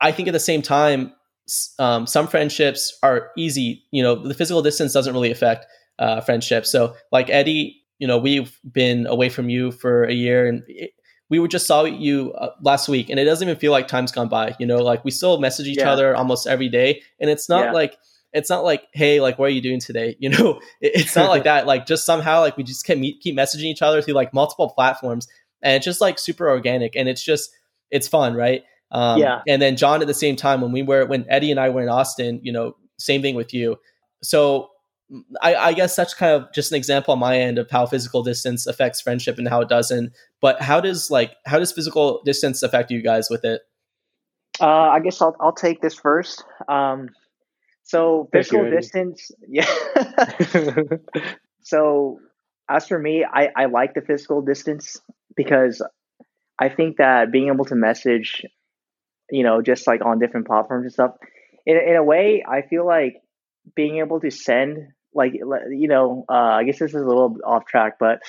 I 0.00 0.12
think 0.12 0.28
at 0.28 0.32
the 0.32 0.40
same 0.40 0.60
time, 0.60 1.12
um, 1.78 2.06
some 2.06 2.26
friendships 2.26 2.98
are 3.02 3.30
easy. 3.36 3.84
You 3.92 4.02
know, 4.02 4.14
the 4.16 4.34
physical 4.34 4.62
distance 4.62 4.92
doesn't 4.92 5.14
really 5.14 5.30
affect 5.30 5.66
uh, 5.98 6.20
friendships. 6.20 6.70
So, 6.70 6.94
like 7.10 7.30
Eddie, 7.30 7.76
you 7.98 8.06
know, 8.06 8.18
we've 8.18 8.58
been 8.70 9.06
away 9.06 9.28
from 9.28 9.48
you 9.48 9.70
for 9.70 10.04
a 10.04 10.12
year, 10.12 10.46
and 10.46 10.62
it, 10.66 10.90
we 11.30 11.38
were 11.38 11.48
just 11.48 11.66
saw 11.66 11.84
you 11.84 12.32
uh, 12.34 12.50
last 12.62 12.88
week, 12.88 13.08
and 13.08 13.18
it 13.18 13.24
doesn't 13.24 13.48
even 13.48 13.58
feel 13.58 13.72
like 13.72 13.88
time's 13.88 14.12
gone 14.12 14.28
by. 14.28 14.54
You 14.58 14.66
know, 14.66 14.78
like 14.82 15.04
we 15.04 15.10
still 15.10 15.38
message 15.40 15.66
each 15.66 15.78
Yeah. 15.78 15.92
other 15.92 16.14
almost 16.16 16.46
every 16.46 16.68
day, 16.68 17.02
and 17.20 17.30
it's 17.30 17.48
not 17.48 17.66
Yeah. 17.66 17.72
like 17.72 17.96
it's 18.32 18.50
not 18.50 18.64
like 18.64 18.84
hey 18.92 19.20
like 19.20 19.38
what 19.38 19.46
are 19.46 19.52
you 19.52 19.60
doing 19.60 19.80
today? 19.80 20.16
You 20.20 20.30
know 20.30 20.60
it, 20.80 20.92
it's 20.94 21.16
not 21.16 21.30
like 21.30 21.44
that. 21.50 21.66
Like 21.66 21.86
just 21.86 22.04
somehow 22.06 22.40
like 22.40 22.56
we 22.56 22.62
just 22.64 22.84
keep 22.86 22.98
meet, 22.98 23.20
keep 23.20 23.36
messaging 23.36 23.64
each 23.64 23.82
other 23.82 24.02
through 24.02 24.14
like 24.14 24.32
multiple 24.32 24.68
platforms 24.70 25.28
and 25.62 25.76
it's 25.76 25.84
just 25.84 26.00
like 26.00 26.18
super 26.18 26.48
organic 26.48 26.96
and 26.96 27.08
it's 27.08 27.22
just 27.22 27.50
it's 27.90 28.08
fun 28.08 28.34
right? 28.34 28.62
Um 28.90 29.20
Yeah. 29.20 29.40
and 29.48 29.60
then 29.60 29.76
john 29.76 30.00
at 30.00 30.06
the 30.06 30.14
same 30.14 30.36
time 30.36 30.60
when 30.60 30.72
we 30.72 30.82
were 30.82 31.06
when 31.06 31.24
eddie 31.28 31.50
and 31.50 31.58
i 31.58 31.70
were 31.70 31.82
in 31.82 31.88
austin 31.88 32.40
you 32.42 32.52
know 32.52 32.76
same 32.98 33.22
thing 33.22 33.34
with 33.34 33.52
you. 33.52 33.78
So 34.22 34.70
I, 35.42 35.54
I 35.54 35.72
guess 35.74 35.94
that's 35.94 36.14
kind 36.14 36.32
of 36.32 36.52
just 36.54 36.72
an 36.72 36.76
example 36.76 37.12
on 37.12 37.18
my 37.18 37.38
end 37.38 37.58
of 37.58 37.70
how 37.70 37.84
physical 37.86 38.22
distance 38.22 38.66
affects 38.66 39.00
friendship 39.00 39.36
and 39.38 39.48
how 39.48 39.60
it 39.60 39.68
doesn't. 39.68 40.12
But 40.40 40.62
how 40.62 40.80
does 40.80 41.10
like 41.10 41.32
how 41.44 41.58
does 41.58 41.72
physical 41.72 42.22
distance 42.24 42.62
affect 42.62 42.90
you 42.90 43.02
guys 43.02 43.28
with 43.28 43.44
it? 43.44 43.62
Uh, 44.60 44.66
I 44.66 45.00
guess 45.00 45.20
I'll 45.20 45.36
I'll 45.40 45.52
take 45.52 45.80
this 45.82 45.94
first. 45.94 46.44
Um, 46.68 47.10
so 47.92 48.28
physical 48.32 48.70
distance, 48.70 49.30
yeah. 49.48 49.68
so 51.62 52.18
as 52.68 52.88
for 52.88 52.98
me, 52.98 53.24
I 53.24 53.48
I 53.54 53.66
like 53.66 53.94
the 53.94 54.00
physical 54.00 54.42
distance 54.42 55.00
because 55.36 55.82
I 56.58 56.68
think 56.70 56.96
that 56.96 57.30
being 57.30 57.48
able 57.48 57.66
to 57.66 57.74
message, 57.74 58.46
you 59.30 59.44
know, 59.44 59.60
just 59.62 59.86
like 59.86 60.04
on 60.04 60.18
different 60.18 60.46
platforms 60.46 60.84
and 60.84 60.92
stuff, 60.92 61.12
in 61.66 61.76
in 61.76 61.96
a 61.96 62.02
way, 62.02 62.42
I 62.48 62.62
feel 62.62 62.86
like 62.86 63.14
being 63.76 63.98
able 63.98 64.20
to 64.20 64.30
send 64.30 64.88
like 65.14 65.32
you 65.34 65.88
know, 65.88 66.24
uh, 66.28 66.32
I 66.60 66.64
guess 66.64 66.78
this 66.78 66.94
is 66.94 67.02
a 67.02 67.06
little 67.06 67.36
off 67.44 67.66
track, 67.66 67.94
but 68.00 68.20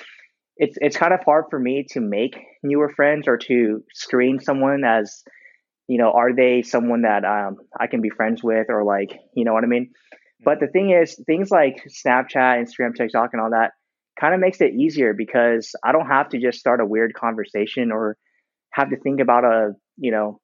it's 0.57 0.77
it's 0.81 0.97
kind 0.97 1.13
of 1.13 1.21
hard 1.23 1.45
for 1.49 1.59
me 1.59 1.85
to 1.91 2.01
make 2.01 2.35
newer 2.61 2.89
friends 2.89 3.27
or 3.27 3.37
to 3.37 3.83
screen 3.93 4.39
someone 4.39 4.83
as 4.83 5.23
you 5.87 5.97
know 5.97 6.11
are 6.11 6.33
they 6.33 6.61
someone 6.61 7.03
that 7.03 7.25
um, 7.25 7.57
i 7.79 7.87
can 7.87 8.01
be 8.01 8.09
friends 8.09 8.43
with 8.43 8.67
or 8.69 8.83
like 8.83 9.11
you 9.35 9.45
know 9.45 9.53
what 9.53 9.63
i 9.63 9.67
mean? 9.67 9.91
But 10.45 10.59
the 10.59 10.67
thing 10.67 10.89
is 10.91 11.17
things 11.25 11.49
like 11.51 11.83
snapchat 11.87 12.61
instagram 12.61 12.95
tiktok 12.95 13.29
and 13.33 13.41
all 13.41 13.51
that 13.51 13.71
kind 14.19 14.33
of 14.33 14.39
makes 14.41 14.59
it 14.61 14.73
easier 14.73 15.13
because 15.13 15.71
i 15.83 15.91
don't 15.91 16.07
have 16.07 16.29
to 16.29 16.39
just 16.39 16.59
start 16.59 16.81
a 16.81 16.85
weird 16.85 17.13
conversation 17.13 17.91
or 17.91 18.17
have 18.71 18.89
to 18.89 18.97
think 18.97 19.19
about 19.21 19.45
a 19.45 19.71
you 19.97 20.11
know 20.11 20.39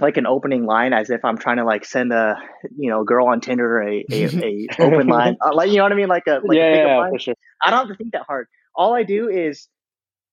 like 0.00 0.16
an 0.16 0.26
opening 0.26 0.64
line 0.64 0.92
as 0.92 1.10
if 1.10 1.24
i'm 1.24 1.38
trying 1.38 1.58
to 1.58 1.64
like 1.64 1.84
send 1.84 2.12
a 2.12 2.36
you 2.76 2.90
know 2.90 3.04
girl 3.04 3.28
on 3.28 3.40
tinder 3.40 3.82
a, 3.82 4.04
a, 4.10 4.24
a 4.24 4.66
open 4.78 5.06
line. 5.06 5.36
Uh, 5.44 5.54
like 5.54 5.70
you 5.70 5.76
know 5.76 5.84
what 5.84 5.92
i 5.92 5.96
mean? 5.96 6.08
Like 6.08 6.26
a 6.26 6.40
like 6.44 6.56
yeah, 6.56 6.64
a 6.64 6.86
yeah, 6.86 6.98
line. 6.98 7.12
for 7.12 7.18
sure. 7.18 7.34
I 7.62 7.70
don't 7.70 7.80
have 7.80 7.88
to 7.88 7.94
think 7.96 8.12
that 8.12 8.22
hard. 8.26 8.46
All 8.74 8.94
I 8.94 9.02
do 9.02 9.28
is 9.28 9.68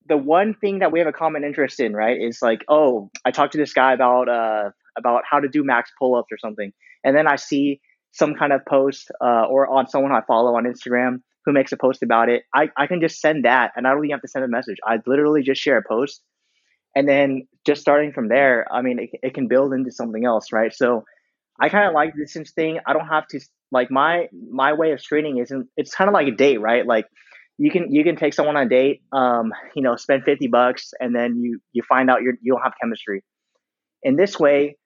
the 0.06 0.16
one 0.16 0.54
thing 0.54 0.80
that 0.80 0.92
we 0.92 0.98
have 0.98 1.08
a 1.08 1.12
common 1.12 1.44
interest 1.44 1.80
in, 1.80 1.94
right? 1.94 2.20
Is 2.20 2.40
like, 2.42 2.64
oh, 2.68 3.10
I 3.24 3.30
talked 3.30 3.52
to 3.52 3.58
this 3.58 3.72
guy 3.72 3.92
about 3.92 4.28
uh 4.28 4.70
about 4.96 5.22
how 5.28 5.40
to 5.40 5.48
do 5.48 5.64
max 5.64 5.90
pull 5.98 6.14
ups 6.14 6.28
or 6.30 6.38
something, 6.38 6.72
and 7.02 7.16
then 7.16 7.26
I 7.26 7.36
see 7.36 7.80
some 8.12 8.34
kind 8.34 8.52
of 8.52 8.64
post 8.64 9.10
uh, 9.20 9.44
or 9.50 9.66
on 9.66 9.88
someone 9.88 10.12
I 10.12 10.20
follow 10.26 10.54
on 10.56 10.64
Instagram 10.64 11.20
who 11.44 11.52
makes 11.52 11.72
a 11.72 11.76
post 11.76 12.02
about 12.02 12.28
it. 12.28 12.44
I 12.54 12.70
I 12.76 12.86
can 12.86 13.00
just 13.00 13.20
send 13.20 13.44
that, 13.44 13.72
and 13.76 13.86
I 13.86 13.90
don't 13.90 14.04
even 14.04 14.12
have 14.12 14.22
to 14.22 14.28
send 14.28 14.44
a 14.44 14.48
message. 14.48 14.76
I 14.86 14.98
literally 15.06 15.42
just 15.42 15.60
share 15.60 15.78
a 15.78 15.82
post, 15.86 16.22
and 16.94 17.08
then 17.08 17.48
just 17.66 17.80
starting 17.80 18.12
from 18.12 18.28
there, 18.28 18.66
I 18.72 18.82
mean, 18.82 18.98
it, 18.98 19.10
it 19.22 19.34
can 19.34 19.48
build 19.48 19.72
into 19.72 19.90
something 19.90 20.24
else, 20.24 20.52
right? 20.52 20.72
So 20.72 21.04
I 21.60 21.68
kind 21.68 21.88
of 21.88 21.94
like 21.94 22.12
this 22.14 22.36
thing. 22.52 22.80
I 22.86 22.92
don't 22.92 23.08
have 23.08 23.26
to 23.28 23.40
like 23.70 23.90
my 23.90 24.28
my 24.32 24.74
way 24.74 24.92
of 24.92 25.00
screening 25.00 25.38
isn't. 25.38 25.68
It's 25.76 25.94
kind 25.94 26.08
of 26.08 26.14
like 26.14 26.28
a 26.28 26.32
date, 26.32 26.60
right? 26.60 26.86
Like 26.86 27.06
you 27.58 27.70
can 27.70 27.92
you 27.92 28.04
can 28.04 28.16
take 28.16 28.34
someone 28.34 28.56
on 28.56 28.66
a 28.66 28.68
date, 28.68 29.02
um, 29.12 29.52
you 29.74 29.82
know, 29.82 29.96
spend 29.96 30.24
fifty 30.24 30.48
bucks, 30.48 30.92
and 31.00 31.14
then 31.14 31.36
you 31.36 31.60
you 31.72 31.82
find 31.82 32.10
out 32.10 32.22
you're 32.22 32.34
you 32.42 32.52
don't 32.52 32.62
have 32.62 32.74
chemistry. 32.80 33.22
In 34.02 34.16
this 34.16 34.38
way, 34.38 34.76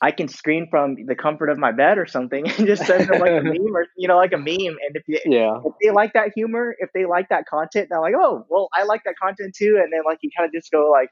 I 0.00 0.12
can 0.12 0.28
screen 0.28 0.68
from 0.70 0.96
the 1.06 1.16
comfort 1.16 1.48
of 1.48 1.58
my 1.58 1.72
bed 1.72 1.98
or 1.98 2.06
something 2.06 2.48
and 2.58 2.66
just 2.66 2.84
send 2.84 3.08
them 3.08 3.20
like 3.20 3.30
a 3.30 3.42
meme 3.42 3.74
or 3.74 3.86
you 3.96 4.08
know 4.08 4.16
like 4.16 4.32
a 4.32 4.38
meme. 4.38 4.58
And 4.58 4.94
if, 4.94 5.02
you, 5.06 5.18
Yeah, 5.24 5.60
if 5.64 5.72
they 5.82 5.90
like 5.90 6.12
that 6.12 6.32
humor, 6.34 6.76
if 6.78 6.90
they 6.94 7.06
like 7.06 7.28
that 7.30 7.46
content, 7.46 7.88
they're 7.90 8.00
like, 8.00 8.14
oh, 8.16 8.44
well, 8.48 8.68
I 8.74 8.84
like 8.84 9.02
that 9.04 9.14
content 9.20 9.54
too. 9.56 9.80
And 9.82 9.92
then 9.92 10.02
like 10.04 10.18
you 10.22 10.30
kind 10.36 10.46
of 10.46 10.52
just 10.52 10.70
go 10.70 10.90
like 10.90 11.08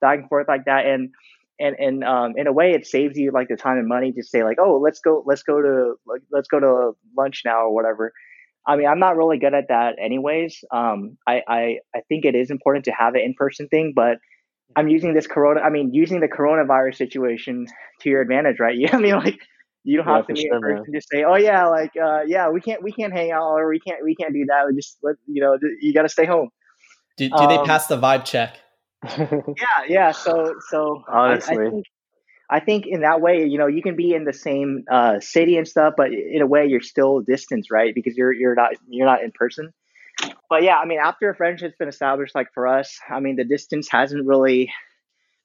back 0.00 0.20
and 0.20 0.28
forth 0.28 0.48
like 0.48 0.64
that. 0.66 0.86
And 0.86 1.10
and 1.58 1.76
and 1.78 2.04
um, 2.04 2.34
in 2.36 2.46
a 2.46 2.52
way, 2.52 2.72
it 2.72 2.86
saves 2.86 3.18
you 3.18 3.32
like 3.32 3.48
the 3.48 3.56
time 3.56 3.76
and 3.76 3.88
money 3.88 4.12
to 4.12 4.22
say 4.22 4.44
like, 4.44 4.58
oh, 4.58 4.78
let's 4.82 5.00
go, 5.00 5.22
let's 5.26 5.42
go 5.42 5.60
to 5.60 5.94
like, 6.06 6.22
let's 6.32 6.48
go 6.48 6.60
to 6.60 6.92
lunch 7.16 7.42
now 7.44 7.64
or 7.64 7.74
whatever. 7.74 8.12
I 8.70 8.76
mean, 8.76 8.86
I'm 8.86 9.00
not 9.00 9.16
really 9.16 9.38
good 9.38 9.54
at 9.54 9.68
that, 9.68 9.96
anyways. 10.00 10.64
Um, 10.72 11.18
I, 11.26 11.42
I 11.48 11.60
I 11.94 12.00
think 12.08 12.24
it 12.24 12.36
is 12.36 12.50
important 12.50 12.84
to 12.86 12.92
have 12.92 13.14
an 13.14 13.20
in 13.22 13.34
person 13.34 13.68
thing, 13.68 13.92
but 13.96 14.18
I'm 14.76 14.88
using 14.88 15.14
this 15.14 15.26
corona. 15.26 15.60
I 15.60 15.70
mean, 15.70 15.92
using 15.92 16.20
the 16.20 16.28
coronavirus 16.28 16.96
situation 16.96 17.66
to 18.02 18.10
your 18.10 18.22
advantage, 18.22 18.58
right? 18.60 18.76
You 18.78 18.86
know 18.86 18.92
what 18.92 18.98
I 19.00 19.02
mean, 19.02 19.16
like 19.16 19.38
you 19.84 19.96
don't 19.96 20.06
Yeah, 20.06 20.14
have 20.14 20.26
to 20.28 20.32
for 20.32 20.34
be 20.34 20.46
sure, 20.46 20.56
in 20.56 20.60
person. 20.60 20.94
Just 20.94 21.08
say, 21.10 21.24
oh 21.24 21.36
yeah, 21.36 21.66
like 21.66 21.92
uh, 22.02 22.22
yeah, 22.26 22.50
we 22.50 22.60
can't 22.60 22.82
we 22.82 22.92
can't 22.92 23.12
hang 23.12 23.32
out 23.32 23.52
or 23.58 23.68
we 23.68 23.80
can't 23.80 24.04
we 24.04 24.14
can't 24.14 24.32
do 24.32 24.46
that. 24.48 24.66
We 24.68 24.76
just 24.76 24.98
let 25.02 25.16
you 25.26 25.42
know 25.42 25.58
you 25.80 25.92
got 25.94 26.02
to 26.02 26.08
stay 26.08 26.26
home. 26.26 26.50
do, 27.16 27.28
do 27.28 27.46
they 27.46 27.58
Um, 27.58 27.64
pass 27.64 27.86
the 27.86 27.96
vibe 27.98 28.24
check 28.24 28.58
Yeah, 29.60 29.84
yeah. 29.88 30.10
So 30.12 30.54
so 30.70 31.02
I, 31.08 31.40
I 31.46 31.56
Honestly. 31.56 31.66
think 31.68 31.86
I 32.50 32.60
think 32.60 32.86
in 32.86 33.02
that 33.02 33.20
way, 33.20 33.44
you 33.46 33.58
know, 33.58 33.68
you 33.68 33.82
can 33.82 33.96
be 33.96 34.12
in 34.14 34.24
the 34.24 34.32
same 34.32 34.84
uh, 34.90 35.20
city 35.20 35.56
and 35.56 35.68
stuff, 35.68 35.94
but 35.96 36.12
in 36.12 36.42
a 36.42 36.46
way, 36.46 36.66
you're 36.66 36.80
still 36.80 37.20
distance, 37.20 37.70
right? 37.70 37.94
Because 37.94 38.16
you're 38.16 38.32
you're 38.32 38.54
not 38.56 38.72
you're 38.88 39.06
not 39.06 39.22
in 39.22 39.32
person. 39.32 39.72
But 40.48 40.62
yeah, 40.62 40.76
I 40.76 40.86
mean, 40.86 40.98
after 41.02 41.30
a 41.30 41.36
friendship's 41.36 41.76
been 41.78 41.88
established, 41.88 42.34
like 42.34 42.48
for 42.54 42.66
us, 42.66 42.98
I 43.08 43.20
mean, 43.20 43.36
the 43.36 43.44
distance 43.44 43.88
hasn't 43.90 44.26
really 44.26 44.70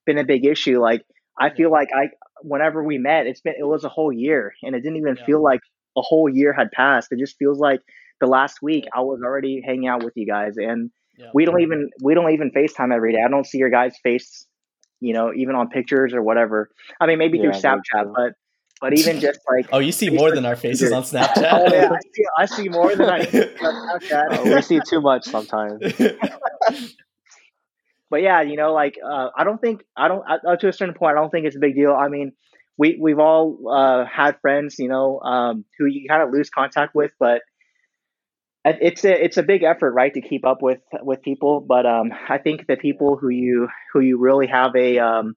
been 0.06 0.18
a 0.18 0.24
big 0.24 0.46
issue. 0.46 0.80
Like 0.80 1.04
I 1.40 1.50
feel 1.50 1.72
like 1.72 1.90
I 1.96 2.10
whenever 2.42 2.84
we 2.84 2.98
met, 2.98 3.28
it's 3.28 3.42
been 3.42 3.56
it 3.58 3.64
was 3.66 3.84
a 3.84 3.90
whole 3.90 4.12
year, 4.12 4.54
and 4.64 4.76
it 4.76 4.82
didn't 4.82 4.98
even 4.98 5.16
Yeah. 5.16 5.24
feel 5.26 5.44
like 5.44 5.62
a 5.98 6.02
whole 6.02 6.30
year 6.30 6.54
had 6.54 6.72
passed. 6.72 7.12
It 7.12 7.20
just 7.20 7.38
feels 7.38 7.60
like 7.60 7.82
the 8.22 8.28
last 8.28 8.62
week 8.62 8.86
I 8.94 9.02
was 9.02 9.22
already 9.24 9.62
hanging 9.66 9.88
out 9.88 10.04
with 10.04 10.14
you 10.16 10.26
guys, 10.26 10.58
and 10.58 10.92
Yeah. 11.18 11.30
we 11.34 11.46
don't 11.46 11.62
even 11.62 11.90
we 12.04 12.14
don't 12.14 12.32
even 12.32 12.52
FaceTime 12.52 12.94
every 12.94 13.14
day. 13.14 13.22
I 13.26 13.30
don't 13.30 13.46
see 13.46 13.58
your 13.58 13.70
guys' 13.70 13.98
face, 14.04 14.46
you 15.06 15.14
know, 15.14 15.32
even 15.36 15.56
on 15.56 15.70
pictures 15.70 16.14
or 16.14 16.22
whatever. 16.22 16.70
I 17.00 17.06
mean, 17.08 17.18
maybe 17.20 17.38
through 17.38 17.52
Yeah, 17.54 17.60
very 17.62 17.76
Snapchat, 17.78 18.04
true. 18.04 18.14
but 18.16 18.34
but 18.82 18.94
even 18.94 19.20
just 19.20 19.40
like 19.50 19.68
Oh, 19.72 19.80
you 19.80 19.92
see 19.92 20.10
more 20.10 20.32
than 20.32 20.46
our 20.46 20.56
faces 20.56 20.92
on 20.92 21.04
oh 21.04 21.04
Snapchat. 21.04 21.72
yeah, 21.72 21.90
I 21.90 22.00
see, 22.14 22.24
I 22.40 22.46
see 22.46 22.70
more 22.70 22.96
than 22.96 23.10
I 23.10 23.22
see 23.22 23.42
on 23.64 23.74
Snapchat. 23.84 24.56
we 24.56 24.62
see 24.62 24.80
too 24.90 25.02
much 25.02 25.26
sometimes. 25.26 25.82
but 28.10 28.22
yeah, 28.22 28.42
you 28.42 28.58
know, 28.58 28.74
like 28.74 28.98
uh, 29.04 29.30
I 29.36 29.44
don't 29.44 29.62
think 29.62 29.84
I 29.96 30.08
don't 30.08 30.24
uh, 30.30 30.56
to 30.58 30.68
a 30.68 30.74
certain 30.74 30.96
point. 30.96 31.18
I 31.18 31.22
don't 31.22 31.30
think 31.30 31.46
it's 31.46 31.56
a 31.56 31.60
big 31.60 31.76
deal. 31.76 31.94
I 31.94 32.10
mean, 32.10 32.34
we 32.78 32.98
we've 33.02 33.20
all 33.20 33.58
uh, 33.72 34.06
had 34.06 34.40
friends, 34.42 34.76
you 34.80 34.90
know, 34.90 35.20
um, 35.22 35.66
who 35.78 35.86
you 35.86 36.08
kind 36.08 36.22
of 36.22 36.32
lose 36.32 36.50
contact 36.50 36.96
with, 36.96 37.12
but 37.20 37.36
it- 37.36 37.42
it's 38.66 39.06
a 39.06 39.24
it's 39.24 39.38
a 39.38 39.44
big 39.44 39.64
effort, 39.64 39.92
right, 39.92 40.14
to 40.14 40.22
keep 40.22 40.46
up 40.46 40.62
with 40.62 40.82
with 41.02 41.22
people. 41.22 41.62
But 41.62 41.86
um, 41.86 42.12
I 42.28 42.40
think 42.40 42.66
the 42.68 42.78
people 42.78 43.16
who 43.16 43.30
you 43.30 43.68
who 43.94 44.00
you 44.00 44.18
really 44.18 44.48
have 44.48 44.76
a 44.76 44.98
um, 45.00 45.36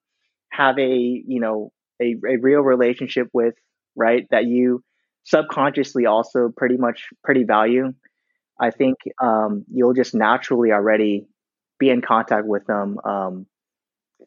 have 0.50 0.78
a 0.78 0.88
you 0.88 1.40
know 1.40 1.70
a, 2.00 2.16
a 2.26 2.36
real 2.36 2.60
relationship 2.60 3.28
with, 3.32 3.54
right, 3.94 4.26
that 4.30 4.46
you 4.46 4.82
subconsciously 5.24 6.06
also 6.06 6.50
pretty 6.56 6.78
much 6.78 7.08
pretty 7.22 7.44
value. 7.44 7.92
I 8.58 8.70
think 8.70 8.96
um, 9.22 9.64
you'll 9.70 9.94
just 9.94 10.14
naturally 10.14 10.72
already 10.72 11.26
be 11.78 11.90
in 11.90 12.00
contact 12.00 12.46
with 12.46 12.66
them 12.66 12.98
um, 13.04 13.46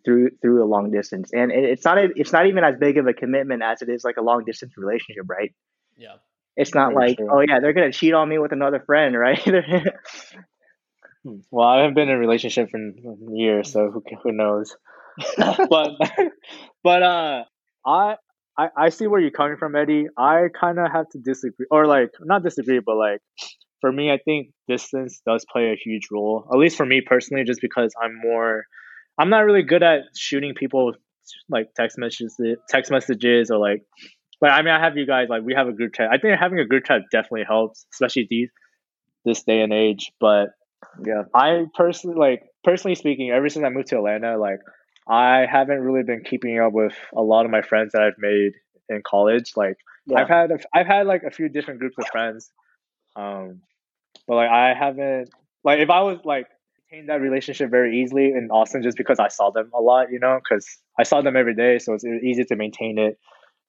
through 0.05 0.29
through 0.41 0.63
a 0.63 0.67
long 0.67 0.91
distance, 0.91 1.31
and 1.33 1.51
it, 1.51 1.63
it's 1.63 1.85
not 1.85 1.97
a, 1.97 2.09
it's 2.15 2.31
not 2.31 2.45
even 2.45 2.63
as 2.63 2.75
big 2.79 2.97
of 2.97 3.07
a 3.07 3.13
commitment 3.13 3.63
as 3.63 3.81
it 3.81 3.89
is 3.89 4.03
like 4.03 4.17
a 4.17 4.21
long 4.21 4.45
distance 4.45 4.73
relationship, 4.77 5.23
right? 5.27 5.53
yeah. 5.97 6.15
It's 6.55 6.75
not 6.75 6.93
like 6.93 7.17
oh 7.19 7.41
yeah, 7.47 7.59
they're 7.59 7.73
gonna 7.73 7.91
cheat 7.91 8.13
on 8.13 8.27
me 8.27 8.37
with 8.37 8.51
another 8.51 8.81
friend, 8.85 9.17
right? 9.17 9.39
Hmm. 11.23 11.37
Well, 11.51 11.67
I 11.67 11.77
haven't 11.81 11.93
been 11.93 12.09
in 12.09 12.15
a 12.15 12.19
relationship 12.19 12.69
for 12.71 12.79
years, 13.33 13.71
so 13.71 13.91
who 13.91 14.03
who 14.23 14.31
knows? 14.31 14.75
but 15.37 15.91
but 16.83 17.03
uh, 17.03 17.43
I 17.85 18.15
I 18.57 18.69
I 18.75 18.89
see 18.89 19.07
where 19.07 19.19
you're 19.19 19.31
coming 19.31 19.57
from, 19.57 19.75
Eddie. 19.75 20.07
I 20.17 20.47
kind 20.59 20.79
of 20.79 20.91
have 20.91 21.09
to 21.09 21.19
disagree, 21.19 21.67
or 21.69 21.85
like 21.85 22.09
not 22.21 22.43
disagree, 22.43 22.79
but 22.83 22.95
like 22.95 23.19
for 23.81 23.91
me, 23.91 24.11
I 24.11 24.17
think 24.17 24.49
distance 24.67 25.21
does 25.25 25.45
play 25.51 25.71
a 25.71 25.75
huge 25.75 26.07
role. 26.11 26.47
At 26.51 26.57
least 26.57 26.77
for 26.77 26.85
me 26.85 27.01
personally, 27.05 27.43
just 27.43 27.61
because 27.61 27.93
I'm 28.01 28.15
more, 28.19 28.65
I'm 29.19 29.29
not 29.29 29.45
really 29.45 29.63
good 29.63 29.83
at 29.83 30.01
shooting 30.17 30.53
people 30.55 30.93
like 31.49 31.67
text 31.75 31.97
messages, 31.99 32.39
text 32.69 32.91
messages, 32.91 33.51
or 33.51 33.59
like. 33.59 33.83
But 34.41 34.49
I 34.49 34.63
mean, 34.63 34.73
I 34.73 34.80
have 34.80 34.97
you 34.97 35.06
guys 35.06 35.30
like 35.30 35.43
we 35.43 35.54
have 35.54 35.67
a 35.67 35.71
group 35.71 35.93
chat. 35.93 36.10
I 36.12 36.17
think 36.17 36.38
having 36.38 36.60
a 36.60 36.65
group 36.65 36.84
chat 36.86 37.04
definitely 37.12 37.45
helps, 37.47 37.86
especially 37.93 38.27
these 38.30 38.49
this 39.23 39.43
day 39.43 39.62
and 39.62 39.71
age. 39.71 40.12
But 40.19 40.49
yeah, 41.06 41.23
I 41.34 41.65
personally 41.75 42.17
like 42.17 42.43
personally 42.63 42.95
speaking, 42.95 43.30
ever 43.30 43.47
since 43.49 43.63
I 43.63 43.69
moved 43.69 43.89
to 43.89 43.97
Atlanta, 43.97 44.38
like 44.38 44.60
I 45.08 45.45
haven't 45.49 45.80
really 45.80 46.04
been 46.04 46.23
keeping 46.23 46.60
up 46.60 46.73
with 46.73 46.95
a 47.15 47.21
lot 47.21 47.45
of 47.45 47.51
my 47.51 47.62
friends 47.62 47.91
that 47.93 48.01
I've 48.01 48.17
made 48.17 48.54
in 48.89 49.04
college. 49.06 49.54
Like 49.56 49.77
yeah. 50.08 50.19
I've 50.19 50.27
had 50.27 50.51
a, 50.51 50.60
I've 50.73 50.88
had 50.88 51.06
like 51.06 51.21
a 51.23 51.32
few 51.32 51.47
different 51.47 51.80
groups 51.80 51.97
of 51.99 52.08
friends, 52.08 52.51
um, 53.15 53.62
but 54.27 54.36
like 54.36 54.49
I 54.49 54.73
haven't 54.73 55.30
like 55.63 55.80
if 55.80 55.91
I 55.91 56.01
was 56.01 56.17
like 56.25 56.47
maintain 56.91 57.08
that 57.08 57.21
relationship 57.21 57.69
very 57.69 58.01
easily 58.01 58.32
in 58.32 58.49
Austin 58.51 58.82
just 58.82 58.97
because 58.97 59.19
I 59.19 59.27
saw 59.27 59.51
them 59.51 59.69
a 59.73 59.80
lot, 59.80 60.12
you 60.12 60.19
know, 60.19 60.39
because 60.43 60.67
I 60.97 61.04
saw 61.04 61.21
them 61.21 61.36
every 61.36 61.56
day, 61.56 61.77
so 61.77 61.93
it's 61.93 62.04
easy 62.04 62.43
to 62.45 62.56
maintain 62.56 62.97
it. 62.97 63.19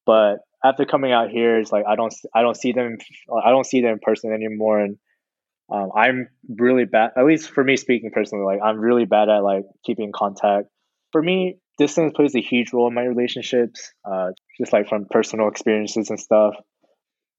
But 0.06 0.38
after 0.64 0.84
coming 0.84 1.12
out 1.12 1.30
here, 1.30 1.58
it's 1.58 1.72
like 1.72 1.84
I 1.86 1.96
don't 1.96 2.14
I 2.34 2.42
don't 2.42 2.56
see 2.56 2.72
them 2.72 2.98
I 3.44 3.50
don't 3.50 3.66
see 3.66 3.80
them 3.80 3.92
in 3.92 3.98
person 4.00 4.32
anymore, 4.32 4.80
and 4.80 4.96
um, 5.70 5.90
I'm 5.94 6.28
really 6.48 6.84
bad. 6.84 7.12
At 7.16 7.24
least 7.24 7.50
for 7.50 7.64
me 7.64 7.76
speaking 7.76 8.10
personally, 8.12 8.44
like 8.44 8.60
I'm 8.62 8.78
really 8.78 9.04
bad 9.04 9.28
at 9.28 9.42
like 9.42 9.64
keeping 9.84 10.12
contact. 10.14 10.68
For 11.12 11.22
me, 11.22 11.58
distance 11.78 12.12
plays 12.14 12.34
a 12.34 12.40
huge 12.40 12.72
role 12.72 12.88
in 12.88 12.94
my 12.94 13.04
relationships, 13.04 13.92
uh, 14.04 14.30
just 14.58 14.72
like 14.72 14.88
from 14.88 15.06
personal 15.10 15.48
experiences 15.48 16.10
and 16.10 16.20
stuff. 16.20 16.54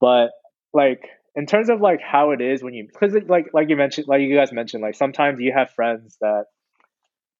But 0.00 0.30
like 0.72 1.08
in 1.34 1.46
terms 1.46 1.68
of 1.68 1.80
like 1.80 2.00
how 2.00 2.32
it 2.32 2.40
is 2.40 2.62
when 2.62 2.74
you, 2.74 2.88
because 2.92 3.14
like 3.28 3.46
like 3.52 3.68
you 3.68 3.76
mentioned, 3.76 4.08
like 4.08 4.20
you 4.20 4.34
guys 4.34 4.52
mentioned, 4.52 4.82
like 4.82 4.94
sometimes 4.94 5.40
you 5.40 5.52
have 5.52 5.70
friends 5.70 6.16
that 6.20 6.44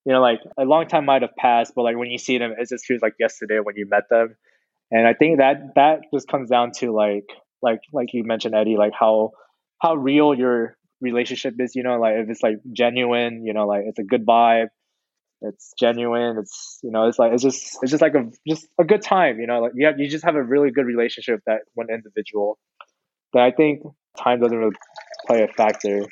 you 0.04 0.12
know 0.12 0.20
like 0.20 0.40
a 0.56 0.64
long 0.64 0.86
time 0.86 1.04
might 1.04 1.22
have 1.22 1.36
passed, 1.36 1.72
but 1.74 1.82
like 1.82 1.96
when 1.96 2.10
you 2.10 2.18
see 2.18 2.38
them, 2.38 2.54
it 2.56 2.68
just 2.68 2.84
feels 2.84 3.02
like 3.02 3.14
yesterday 3.18 3.58
when 3.62 3.76
you 3.76 3.86
met 3.88 4.04
them. 4.10 4.36
And 4.90 5.06
I 5.06 5.14
think 5.14 5.38
that 5.38 5.74
that 5.74 6.02
just 6.12 6.28
comes 6.28 6.50
down 6.50 6.72
to 6.78 6.92
like 6.92 7.26
like 7.62 7.80
like 7.92 8.12
you 8.12 8.24
mentioned, 8.24 8.54
Eddie, 8.54 8.76
like 8.76 8.92
how 8.98 9.30
how 9.80 9.94
real 9.94 10.34
your 10.34 10.76
relationship 11.00 11.54
is. 11.58 11.74
You 11.74 11.82
know, 11.82 11.98
like 11.98 12.14
if 12.16 12.28
it's 12.28 12.42
like 12.42 12.56
genuine, 12.72 13.44
you 13.44 13.52
know, 13.52 13.66
like 13.66 13.84
it's 13.86 13.98
a 13.98 14.04
good 14.04 14.24
vibe, 14.26 14.68
it's 15.40 15.72
genuine. 15.78 16.38
It's 16.38 16.78
you 16.82 16.90
know, 16.90 17.08
it's 17.08 17.18
like 17.18 17.32
it's 17.32 17.42
just 17.42 17.78
it's 17.82 17.90
just 17.90 18.02
like 18.02 18.14
a 18.14 18.30
just 18.46 18.66
a 18.78 18.84
good 18.84 19.02
time. 19.02 19.40
You 19.40 19.46
know, 19.46 19.60
like 19.60 19.72
you 19.74 19.86
have 19.86 19.98
you 19.98 20.08
just 20.08 20.24
have 20.24 20.36
a 20.36 20.42
really 20.42 20.70
good 20.70 20.86
relationship 20.86 21.36
with 21.36 21.44
that 21.46 21.60
one 21.74 21.88
individual. 21.90 22.58
But 23.32 23.42
I 23.42 23.50
think 23.50 23.82
time 24.16 24.40
doesn't 24.40 24.56
really 24.56 24.76
play 25.26 25.42
a 25.42 25.48
factor. 25.48 26.02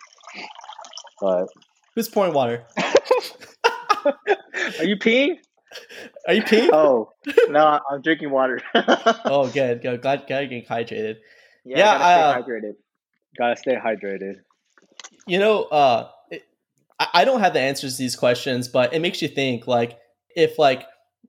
But 1.20 1.46
Who's 1.94 2.08
pouring 2.08 2.32
water? 2.32 2.64
are 4.04 4.84
you 4.84 4.96
peeing? 4.96 5.36
Are 6.28 6.34
you 6.34 6.42
peeing? 6.42 6.70
Oh 6.72 7.10
no, 7.48 7.80
I'm 7.90 8.02
drinking 8.02 8.30
water. 8.30 8.60
Oh, 9.24 9.48
good. 9.52 9.82
good. 9.82 10.02
Glad, 10.02 10.26
glad 10.26 10.40
you're 10.40 10.60
getting 10.60 10.64
hydrated. 10.64 11.16
yeah, 11.64 11.78
yeah, 11.78 11.98
gotta 11.98 12.04
uh, 12.04 12.42
stay 12.42 12.52
hydrated. 12.52 12.72
Gotta 13.38 13.56
stay 13.56 13.76
hydrated. 13.76 14.34
You 15.26 15.38
know, 15.38 15.64
uh, 15.64 16.08
it, 16.30 16.42
I 16.98 17.08
I 17.14 17.24
don't 17.24 17.40
have 17.40 17.52
the 17.54 17.60
answers 17.60 17.96
to 17.96 18.02
these 18.02 18.16
questions, 18.16 18.68
but 18.68 18.92
it 18.92 19.00
makes 19.00 19.22
you 19.22 19.28
think. 19.28 19.66
Like, 19.66 19.98
if 20.36 20.58
like 20.58 20.84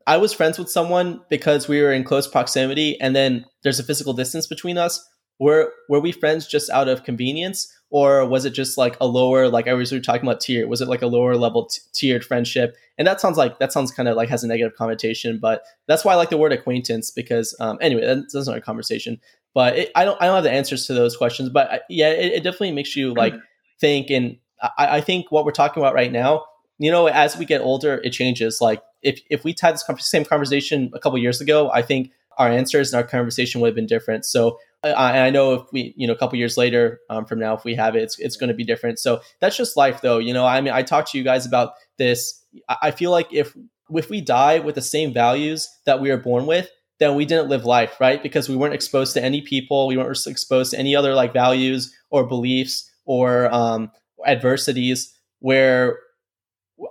I 0.05 0.17
was 0.17 0.33
friends 0.33 0.57
with 0.59 0.69
someone 0.69 1.21
because 1.29 1.67
we 1.67 1.81
were 1.81 1.93
in 1.93 2.03
close 2.03 2.27
proximity, 2.27 2.99
and 2.99 3.15
then 3.15 3.45
there's 3.63 3.79
a 3.79 3.83
physical 3.83 4.13
distance 4.13 4.47
between 4.47 4.77
us, 4.77 5.07
were 5.39 5.71
were 5.89 5.99
we 5.99 6.11
friends 6.11 6.47
just 6.47 6.69
out 6.69 6.87
of 6.87 7.03
convenience, 7.03 7.73
or 7.89 8.25
was 8.25 8.45
it 8.45 8.51
just 8.51 8.77
like 8.77 8.97
a 8.99 9.05
lower, 9.05 9.49
like 9.49 9.67
I 9.67 9.73
was 9.73 9.91
we 9.91 9.99
talking 9.99 10.27
about 10.27 10.41
tier? 10.41 10.67
Was 10.67 10.81
it 10.81 10.87
like 10.87 11.01
a 11.01 11.07
lower 11.07 11.35
level 11.35 11.67
t- 11.67 11.81
tiered 11.93 12.25
friendship? 12.25 12.75
And 12.97 13.07
that 13.07 13.21
sounds 13.21 13.37
like 13.37 13.59
that 13.59 13.71
sounds 13.71 13.91
kind 13.91 14.09
of 14.09 14.15
like 14.15 14.29
has 14.29 14.43
a 14.43 14.47
negative 14.47 14.75
connotation, 14.75 15.39
but 15.39 15.63
that's 15.87 16.03
why 16.03 16.13
I 16.13 16.15
like 16.15 16.29
the 16.29 16.37
word 16.37 16.53
acquaintance 16.53 17.11
because 17.11 17.55
um, 17.59 17.77
anyway, 17.81 18.05
that's, 18.05 18.33
that's 18.33 18.47
another 18.47 18.61
conversation. 18.61 19.19
But 19.53 19.77
it, 19.77 19.91
I 19.95 20.05
don't 20.05 20.19
I 20.21 20.25
don't 20.25 20.35
have 20.35 20.43
the 20.43 20.51
answers 20.51 20.87
to 20.87 20.93
those 20.93 21.15
questions, 21.15 21.49
but 21.49 21.71
I, 21.71 21.79
yeah, 21.89 22.09
it, 22.09 22.33
it 22.33 22.43
definitely 22.43 22.71
makes 22.71 22.95
you 22.95 23.13
like 23.13 23.35
think, 23.79 24.09
and 24.09 24.37
I, 24.61 24.97
I 24.97 25.01
think 25.01 25.31
what 25.31 25.45
we're 25.45 25.51
talking 25.51 25.81
about 25.81 25.93
right 25.93 26.11
now, 26.11 26.45
you 26.79 26.89
know, 26.89 27.07
as 27.07 27.37
we 27.37 27.45
get 27.45 27.61
older, 27.61 28.01
it 28.03 28.11
changes. 28.11 28.59
Like 28.61 28.81
if 29.03 29.21
if 29.29 29.43
we 29.43 29.53
had 29.61 29.75
this 29.75 29.85
same 29.99 30.25
conversation 30.25 30.89
a 30.93 30.99
couple 30.99 31.19
years 31.19 31.41
ago, 31.41 31.69
I 31.71 31.81
think 31.81 32.11
our 32.37 32.49
answers 32.49 32.91
and 32.91 33.01
our 33.01 33.07
conversation 33.07 33.61
would 33.61 33.67
have 33.67 33.75
been 33.75 33.85
different. 33.85 34.25
So 34.25 34.57
I, 34.83 35.27
I 35.27 35.29
know 35.29 35.53
if 35.53 35.71
we, 35.71 35.93
you 35.95 36.07
know, 36.07 36.13
a 36.13 36.17
couple 36.17 36.37
years 36.37 36.57
later 36.57 36.99
um, 37.09 37.25
from 37.25 37.39
now, 37.39 37.55
if 37.55 37.63
we 37.63 37.75
have 37.75 37.95
it, 37.95 38.03
it's, 38.03 38.19
it's 38.19 38.35
going 38.35 38.49
to 38.49 38.53
be 38.53 38.63
different. 38.63 38.99
So 38.99 39.21
that's 39.39 39.55
just 39.55 39.77
life, 39.77 40.01
though. 40.01 40.17
You 40.17 40.33
know, 40.33 40.45
I 40.45 40.61
mean, 40.61 40.73
I 40.73 40.83
talked 40.83 41.11
to 41.11 41.17
you 41.17 41.23
guys 41.23 41.45
about 41.45 41.73
this. 41.97 42.43
I 42.69 42.91
feel 42.91 43.11
like 43.11 43.31
if 43.31 43.55
if 43.95 44.09
we 44.09 44.21
die 44.21 44.59
with 44.59 44.75
the 44.75 44.81
same 44.81 45.13
values 45.13 45.69
that 45.85 46.01
we 46.01 46.09
were 46.09 46.17
born 46.17 46.45
with, 46.45 46.69
then 46.99 47.15
we 47.15 47.25
didn't 47.25 47.49
live 47.49 47.65
life, 47.65 47.99
right? 47.99 48.21
Because 48.21 48.47
we 48.47 48.55
weren't 48.55 48.73
exposed 48.73 49.13
to 49.13 49.23
any 49.23 49.41
people, 49.41 49.87
we 49.87 49.97
weren't 49.97 50.27
exposed 50.27 50.71
to 50.71 50.79
any 50.79 50.95
other 50.95 51.13
like 51.13 51.33
values 51.33 51.93
or 52.09 52.25
beliefs 52.25 52.89
or 53.05 53.53
um, 53.53 53.91
adversities. 54.25 55.13
Where 55.39 55.99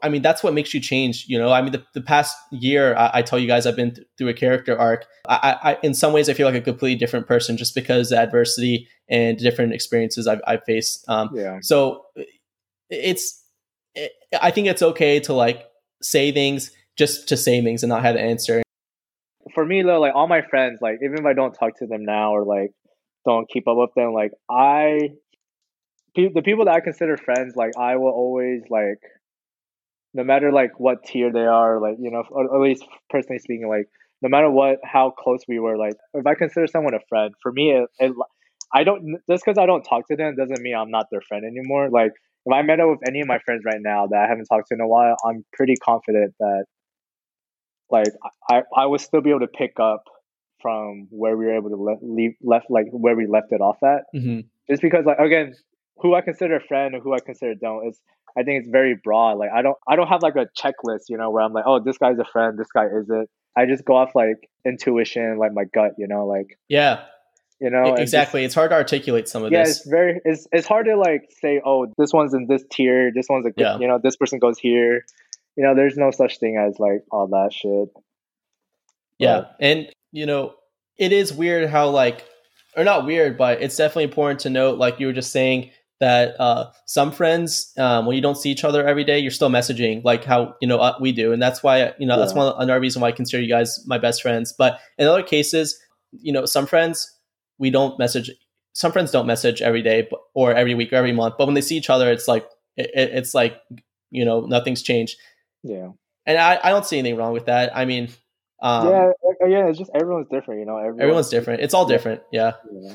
I 0.02 0.08
mean, 0.08 0.22
that's 0.22 0.42
what 0.42 0.54
makes 0.54 0.72
you 0.72 0.80
change. 0.80 1.26
You 1.28 1.38
know, 1.38 1.52
I 1.52 1.60
mean, 1.60 1.72
the, 1.72 1.84
the 1.92 2.00
past 2.00 2.36
year, 2.50 2.94
I, 2.96 3.10
I 3.14 3.22
tell 3.22 3.38
you 3.38 3.46
guys, 3.46 3.66
I've 3.66 3.76
been 3.76 3.94
th- 3.94 4.06
through 4.16 4.28
a 4.28 4.34
character 4.34 4.78
arc. 4.78 5.06
I, 5.28 5.56
I, 5.62 5.78
in 5.82 5.92
some 5.94 6.12
ways, 6.12 6.28
I 6.28 6.34
feel 6.34 6.46
like 6.46 6.54
a 6.54 6.60
completely 6.60 6.98
different 6.98 7.26
person 7.26 7.56
just 7.56 7.74
because 7.74 8.10
the 8.10 8.18
adversity 8.18 8.88
and 9.08 9.36
different 9.38 9.72
experiences 9.72 10.26
I've, 10.26 10.40
I've 10.46 10.64
faced. 10.64 11.04
Um, 11.08 11.30
Yeah. 11.34 11.58
so 11.62 12.06
it's, 12.88 13.44
it, 13.94 14.12
I 14.40 14.50
think 14.50 14.68
it's 14.68 14.82
okay 14.82 15.20
to 15.20 15.32
like 15.34 15.64
say 16.00 16.32
things 16.32 16.70
just 16.96 17.28
to 17.28 17.36
say 17.36 17.62
things 17.62 17.82
and 17.82 17.90
not 17.90 18.02
have 18.02 18.14
the 18.14 18.20
answer. 18.20 18.62
for 19.54 19.64
me 19.64 19.82
though, 19.82 20.00
like 20.00 20.14
all 20.14 20.28
my 20.28 20.42
friends, 20.42 20.80
like 20.80 20.98
even 21.02 21.18
if 21.18 21.24
I 21.26 21.32
don't 21.32 21.52
talk 21.52 21.78
to 21.78 21.86
them 21.86 22.04
now 22.04 22.32
or 22.32 22.44
like 22.44 22.70
don't 23.26 23.48
keep 23.48 23.66
up 23.68 23.76
with 23.76 23.90
them, 23.94 24.12
like 24.12 24.32
I, 24.50 25.10
pe- 26.14 26.32
the 26.32 26.42
people 26.42 26.66
that 26.66 26.74
I 26.74 26.80
consider 26.80 27.16
friends, 27.16 27.54
like 27.56 27.76
I 27.76 27.96
will 27.96 28.10
always 28.10 28.62
like, 28.70 29.00
no 30.14 30.24
matter 30.24 30.52
like 30.52 30.78
what 30.78 31.04
tier 31.04 31.32
they 31.32 31.46
are, 31.46 31.80
like 31.80 31.96
you 32.00 32.10
know, 32.10 32.24
or 32.30 32.54
at 32.54 32.60
least 32.60 32.84
personally 33.10 33.38
speaking, 33.38 33.68
like 33.68 33.86
no 34.20 34.28
matter 34.28 34.50
what, 34.50 34.78
how 34.84 35.10
close 35.10 35.40
we 35.48 35.58
were, 35.58 35.76
like 35.76 35.94
if 36.14 36.26
I 36.26 36.34
consider 36.34 36.66
someone 36.66 36.94
a 36.94 37.00
friend, 37.08 37.34
for 37.42 37.52
me, 37.52 37.72
it, 37.72 37.88
it 37.98 38.12
I 38.74 38.84
don't 38.84 39.18
just 39.28 39.44
because 39.44 39.58
I 39.58 39.66
don't 39.66 39.82
talk 39.82 40.08
to 40.08 40.16
them 40.16 40.34
doesn't 40.36 40.60
mean 40.60 40.74
I'm 40.74 40.90
not 40.90 41.06
their 41.10 41.22
friend 41.22 41.44
anymore. 41.44 41.90
Like 41.90 42.12
if 42.46 42.52
I 42.52 42.62
met 42.62 42.80
up 42.80 42.88
with 42.90 43.00
any 43.06 43.20
of 43.20 43.28
my 43.28 43.38
friends 43.44 43.62
right 43.64 43.80
now 43.80 44.06
that 44.08 44.18
I 44.18 44.28
haven't 44.28 44.46
talked 44.46 44.68
to 44.68 44.74
in 44.74 44.80
a 44.80 44.88
while, 44.88 45.16
I'm 45.26 45.44
pretty 45.52 45.76
confident 45.76 46.34
that 46.40 46.64
like 47.90 48.08
I, 48.50 48.62
I 48.76 48.86
would 48.86 49.00
still 49.00 49.20
be 49.20 49.30
able 49.30 49.40
to 49.40 49.48
pick 49.48 49.78
up 49.78 50.04
from 50.60 51.08
where 51.10 51.36
we 51.36 51.46
were 51.46 51.56
able 51.56 51.70
to 51.70 51.76
le- 51.76 51.98
leave 52.02 52.32
left 52.42 52.66
like 52.70 52.86
where 52.90 53.16
we 53.16 53.26
left 53.26 53.48
it 53.50 53.60
off 53.60 53.76
at 53.82 54.02
Mm-hmm. 54.14 54.40
Just 54.70 54.82
because 54.82 55.04
like 55.04 55.18
again, 55.18 55.54
who 55.96 56.14
I 56.14 56.20
consider 56.20 56.56
a 56.56 56.60
friend 56.60 56.94
and 56.94 57.02
who 57.02 57.12
I 57.12 57.18
consider 57.20 57.54
don't 57.54 57.88
is 57.88 58.00
I 58.36 58.42
think 58.42 58.60
it's 58.60 58.68
very 58.68 58.94
broad. 58.94 59.38
Like 59.38 59.50
I 59.54 59.62
don't 59.62 59.76
I 59.86 59.96
don't 59.96 60.08
have 60.08 60.22
like 60.22 60.36
a 60.36 60.46
checklist, 60.58 61.04
you 61.08 61.16
know, 61.16 61.30
where 61.30 61.42
I'm 61.42 61.52
like, 61.52 61.64
oh, 61.66 61.80
this 61.80 61.98
guy's 61.98 62.18
a 62.18 62.24
friend, 62.24 62.58
this 62.58 62.68
guy 62.74 62.86
isn't. 62.86 63.28
I 63.56 63.66
just 63.66 63.84
go 63.84 63.96
off 63.96 64.14
like 64.14 64.48
intuition, 64.64 65.38
like 65.38 65.52
my 65.52 65.64
gut, 65.64 65.92
you 65.98 66.08
know, 66.08 66.26
like 66.26 66.58
yeah, 66.68 67.04
you 67.60 67.70
know, 67.70 67.94
exactly. 67.94 68.40
Just, 68.40 68.46
it's 68.46 68.54
hard 68.54 68.70
to 68.70 68.76
articulate 68.76 69.28
some 69.28 69.44
of 69.44 69.52
yeah, 69.52 69.64
this. 69.64 69.68
Yeah, 69.68 69.80
it's 69.80 69.88
very 69.88 70.20
it's 70.24 70.48
it's 70.52 70.66
hard 70.66 70.86
to 70.86 70.96
like 70.96 71.30
say, 71.40 71.60
oh, 71.64 71.92
this 71.98 72.12
one's 72.12 72.34
in 72.34 72.46
this 72.46 72.64
tier, 72.70 73.12
this 73.14 73.26
one's 73.28 73.46
a 73.46 73.52
yeah. 73.56 73.78
you 73.78 73.86
know, 73.86 73.98
this 74.02 74.16
person 74.16 74.38
goes 74.38 74.58
here. 74.58 75.04
You 75.56 75.64
know, 75.64 75.74
there's 75.74 75.98
no 75.98 76.10
such 76.10 76.38
thing 76.38 76.56
as 76.56 76.80
like 76.80 77.04
all 77.10 77.26
that 77.28 77.52
shit. 77.52 77.90
Yeah, 79.18 79.40
but, 79.40 79.56
and 79.60 79.92
you 80.10 80.24
know, 80.24 80.54
it 80.96 81.12
is 81.12 81.32
weird 81.32 81.68
how 81.68 81.90
like, 81.90 82.24
or 82.74 82.84
not 82.84 83.04
weird, 83.04 83.36
but 83.36 83.60
it's 83.60 83.76
definitely 83.76 84.04
important 84.04 84.40
to 84.40 84.50
note, 84.50 84.78
like 84.78 84.98
you 84.98 85.06
were 85.06 85.12
just 85.12 85.30
saying 85.30 85.70
that 86.00 86.40
uh, 86.40 86.70
some 86.86 87.12
friends, 87.12 87.72
um, 87.78 88.06
when 88.06 88.16
you 88.16 88.22
don't 88.22 88.36
see 88.36 88.50
each 88.50 88.64
other 88.64 88.86
every 88.86 89.04
day, 89.04 89.18
you're 89.18 89.30
still 89.30 89.50
messaging 89.50 90.02
like 90.04 90.24
how 90.24 90.54
you 90.60 90.68
know 90.68 90.78
uh, 90.78 90.96
we 91.00 91.12
do, 91.12 91.32
and 91.32 91.40
that's 91.40 91.62
why 91.62 91.92
you 91.98 92.06
know 92.06 92.14
yeah. 92.14 92.16
that's 92.16 92.34
one 92.34 92.52
another 92.58 92.80
reason 92.80 93.00
why 93.00 93.08
I 93.08 93.12
consider 93.12 93.42
you 93.42 93.48
guys 93.48 93.84
my 93.86 93.98
best 93.98 94.22
friends. 94.22 94.52
But 94.56 94.80
in 94.98 95.06
other 95.06 95.22
cases, 95.22 95.78
you 96.10 96.32
know, 96.32 96.44
some 96.44 96.66
friends 96.66 97.08
we 97.58 97.70
don't 97.70 97.98
message. 97.98 98.30
Some 98.74 98.90
friends 98.90 99.10
don't 99.10 99.26
message 99.26 99.60
every 99.60 99.82
day 99.82 100.08
or 100.34 100.54
every 100.54 100.74
week 100.74 100.92
or 100.92 100.96
every 100.96 101.12
month, 101.12 101.34
but 101.38 101.46
when 101.46 101.54
they 101.54 101.60
see 101.60 101.76
each 101.76 101.90
other, 101.90 102.10
it's 102.10 102.26
like 102.26 102.46
it, 102.76 102.90
it's 102.94 103.34
like 103.34 103.58
you 104.10 104.24
know 104.24 104.40
nothing's 104.40 104.82
changed. 104.82 105.16
Yeah, 105.62 105.90
and 106.26 106.38
I, 106.38 106.58
I 106.62 106.70
don't 106.70 106.84
see 106.84 106.98
anything 106.98 107.18
wrong 107.18 107.32
with 107.32 107.46
that. 107.46 107.76
I 107.76 107.84
mean, 107.84 108.08
um, 108.62 108.88
yeah, 108.88 109.10
yeah, 109.46 109.68
it's 109.68 109.78
just 109.78 109.90
everyone's 109.94 110.28
different, 110.30 110.60
you 110.60 110.66
know. 110.66 110.78
Everyone's, 110.78 111.00
everyone's 111.00 111.28
different. 111.28 111.62
It's 111.62 111.74
all 111.74 111.84
different. 111.84 112.22
Yeah. 112.32 112.52
yeah. 112.72 112.94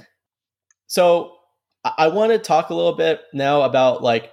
So 0.87 1.36
I 1.97 2.07
want 2.07 2.31
to 2.31 2.39
talk 2.39 2.69
a 2.69 2.73
little 2.73 2.93
bit 2.95 3.21
now 3.33 3.63
about 3.63 4.01
like 4.01 4.31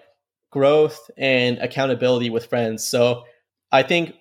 growth 0.51 1.11
and 1.17 1.59
accountability 1.59 2.31
with 2.31 2.47
friends. 2.47 2.87
So 2.87 3.25
I 3.73 3.83
think 3.83 4.15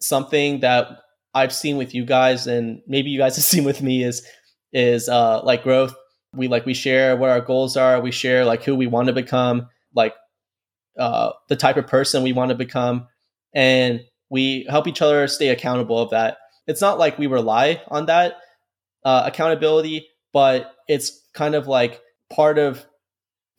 something 0.00 0.60
that 0.60 0.88
I've 1.34 1.52
seen 1.52 1.76
with 1.76 1.94
you 1.94 2.04
guys 2.04 2.46
and 2.46 2.82
maybe 2.86 3.10
you 3.10 3.18
guys 3.18 3.36
have 3.36 3.44
seen 3.44 3.64
with 3.64 3.82
me 3.82 4.02
is 4.02 4.26
is 4.72 5.08
uh 5.08 5.42
like 5.42 5.62
growth. 5.62 5.94
We 6.34 6.48
like 6.48 6.66
we 6.66 6.74
share 6.74 7.16
what 7.16 7.30
our 7.30 7.40
goals 7.40 7.76
are, 7.76 8.00
we 8.00 8.12
share 8.12 8.44
like 8.44 8.62
who 8.62 8.74
we 8.76 8.86
want 8.86 9.08
to 9.08 9.14
become, 9.14 9.68
like 9.94 10.14
uh 10.98 11.32
the 11.48 11.56
type 11.56 11.76
of 11.76 11.86
person 11.86 12.22
we 12.22 12.32
want 12.32 12.50
to 12.50 12.54
become 12.54 13.08
and 13.54 14.00
we 14.30 14.66
help 14.68 14.86
each 14.86 15.02
other 15.02 15.26
stay 15.26 15.48
accountable 15.48 15.98
of 15.98 16.10
that. 16.10 16.38
It's 16.66 16.80
not 16.80 16.98
like 16.98 17.18
we 17.18 17.26
rely 17.26 17.82
on 17.88 18.06
that 18.06 18.36
uh, 19.04 19.22
accountability, 19.26 20.06
but 20.32 20.74
it's 20.86 21.22
kind 21.32 21.54
of 21.54 21.66
like 21.66 22.00
part 22.30 22.58
of 22.58 22.86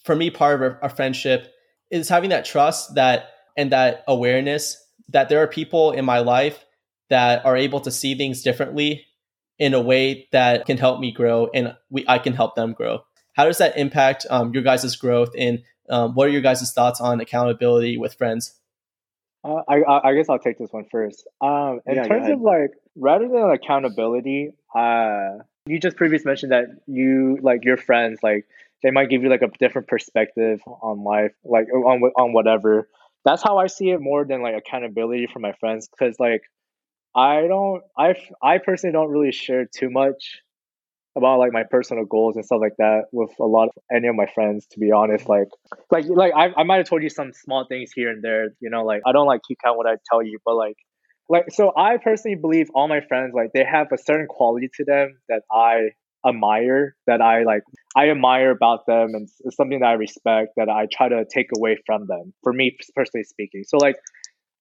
for 0.04 0.16
me 0.16 0.30
part 0.30 0.62
of 0.62 0.78
our, 0.82 0.90
friendship 0.90 1.54
is 1.92 2.10
having 2.10 2.30
that 2.30 2.46
trust 2.46 2.96
that 2.96 3.30
and 3.58 3.72
that 3.72 4.04
awareness 4.08 4.82
that 5.10 5.30
there 5.30 5.42
are 5.42 5.48
people 5.48 5.92
in 5.92 6.06
my 6.06 6.20
life 6.20 6.66
that 7.10 7.46
are 7.46 7.58
able 7.58 7.82
to 7.82 7.92
see 7.92 8.16
things 8.16 8.42
differently 8.42 9.06
in 9.58 9.74
a 9.74 9.82
way 9.82 10.28
that 10.32 10.66
can 10.66 10.78
help 10.78 11.00
me 11.00 11.12
grow 11.12 11.50
and 11.54 11.76
we 11.90 12.06
I 12.08 12.20
can 12.20 12.34
help 12.34 12.56
them 12.56 12.74
grow. 12.74 13.04
How 13.34 13.46
does 13.46 13.58
that 13.58 13.78
impact 13.78 14.26
um, 14.30 14.54
your 14.54 14.64
guys' 14.64 14.96
growth 14.96 15.30
and 15.38 15.64
um, 15.90 16.14
what 16.14 16.28
are 16.28 16.32
your 16.32 16.42
guys' 16.42 16.72
thoughts 16.72 17.02
on 17.02 17.20
accountability 17.20 17.98
with 17.98 18.14
friends? 18.14 18.56
Uh, 19.44 19.62
I 19.68 20.10
I 20.10 20.14
guess 20.14 20.30
I'll 20.30 20.40
take 20.40 20.58
this 20.58 20.72
one 20.72 20.86
first. 20.92 21.28
Um, 21.42 21.80
in 21.86 21.96
yeah, 21.96 22.04
terms 22.04 22.30
of 22.30 22.42
like 22.42 22.72
rather 22.96 23.28
than 23.28 23.50
accountability, 23.50 24.52
uh, 24.76 25.40
you 25.70 25.80
just 25.80 25.98
previously 25.98 26.28
mentioned 26.28 26.52
that 26.52 26.66
you 26.88 27.38
like 27.42 27.64
your 27.64 27.78
friends 27.78 28.20
like 28.24 28.46
they 28.82 28.92
might 28.92 29.10
give 29.10 29.22
you 29.22 29.30
like 29.30 29.44
a 29.44 29.50
different 29.60 29.88
perspective 29.88 30.62
on 30.66 31.04
life 31.04 31.34
like 31.44 31.68
on 31.74 32.02
on 32.18 32.34
whatever. 32.34 32.90
That's 33.26 33.44
how 33.44 33.58
i 33.58 33.68
see 33.68 33.92
it 33.92 34.02
more 34.02 34.26
than 34.26 34.42
like 34.42 34.56
accountability 34.56 35.28
for 35.32 35.40
my 35.40 35.52
friends 35.52 35.88
because 35.88 36.20
like 36.20 36.42
i 37.14 37.42
don't 37.48 37.84
i 37.98 38.16
i 38.42 38.58
personally 38.58 38.94
don't 38.94 39.10
really 39.10 39.32
share 39.32 39.66
too 39.66 39.90
much 39.90 40.42
about 41.18 41.40
like 41.40 41.52
my 41.52 41.64
personal 41.64 42.06
goals 42.06 42.36
and 42.38 42.46
stuff 42.46 42.62
like 42.62 42.78
that 42.78 43.04
with 43.12 43.32
a 43.40 43.46
lot 43.46 43.68
of 43.68 43.84
any 43.92 44.08
of 44.08 44.16
my 44.16 44.28
friends 44.34 44.66
to 44.72 44.80
be 44.80 44.92
honest. 44.92 45.28
Like 45.28 45.50
like 45.92 46.06
like 46.08 46.34
i, 46.36 46.50
I 46.56 46.64
might 46.64 46.78
have 46.78 46.88
told 46.88 47.04
you 47.04 47.10
some 47.10 47.34
small 47.34 47.66
things 47.66 47.92
here 47.92 48.10
and 48.10 48.24
there 48.24 48.50
you 48.60 48.70
know 48.70 48.86
like 48.86 49.02
i 49.06 49.12
don't 49.12 49.28
like 49.28 49.42
keep 49.48 49.60
count 49.64 49.78
what 49.78 49.88
i 49.88 49.96
tell 50.10 50.24
you 50.24 50.40
but 50.46 50.56
like 50.56 50.78
like 51.30 51.46
so 51.52 51.72
i 51.78 51.98
personally 51.98 52.36
believe 52.36 52.68
all 52.74 52.88
my 52.88 53.02
friends 53.02 53.34
like 53.36 53.52
they 53.54 53.64
have 53.64 53.88
a 53.94 53.98
certain 53.98 54.28
quality 54.28 54.70
to 54.74 54.84
them 54.84 55.18
that 55.30 55.44
i 55.52 55.90
admire 56.28 56.96
that 57.08 57.22
i 57.22 57.44
like 57.44 57.62
i 57.96 58.10
admire 58.10 58.52
about 58.52 58.86
them 58.88 59.10
and 59.14 59.30
it's 59.46 59.56
something 59.56 59.80
that 59.80 59.88
i 59.88 59.94
respect 59.94 60.52
that 60.58 60.70
i 60.70 60.86
try 60.92 61.08
to 61.08 61.24
take 61.34 61.48
away 61.58 61.78
from 61.86 62.08
them 62.08 62.34
for 62.44 62.52
me 62.52 62.76
personally 62.96 63.24
speaking. 63.24 63.64
So 63.66 63.78
like 63.78 63.96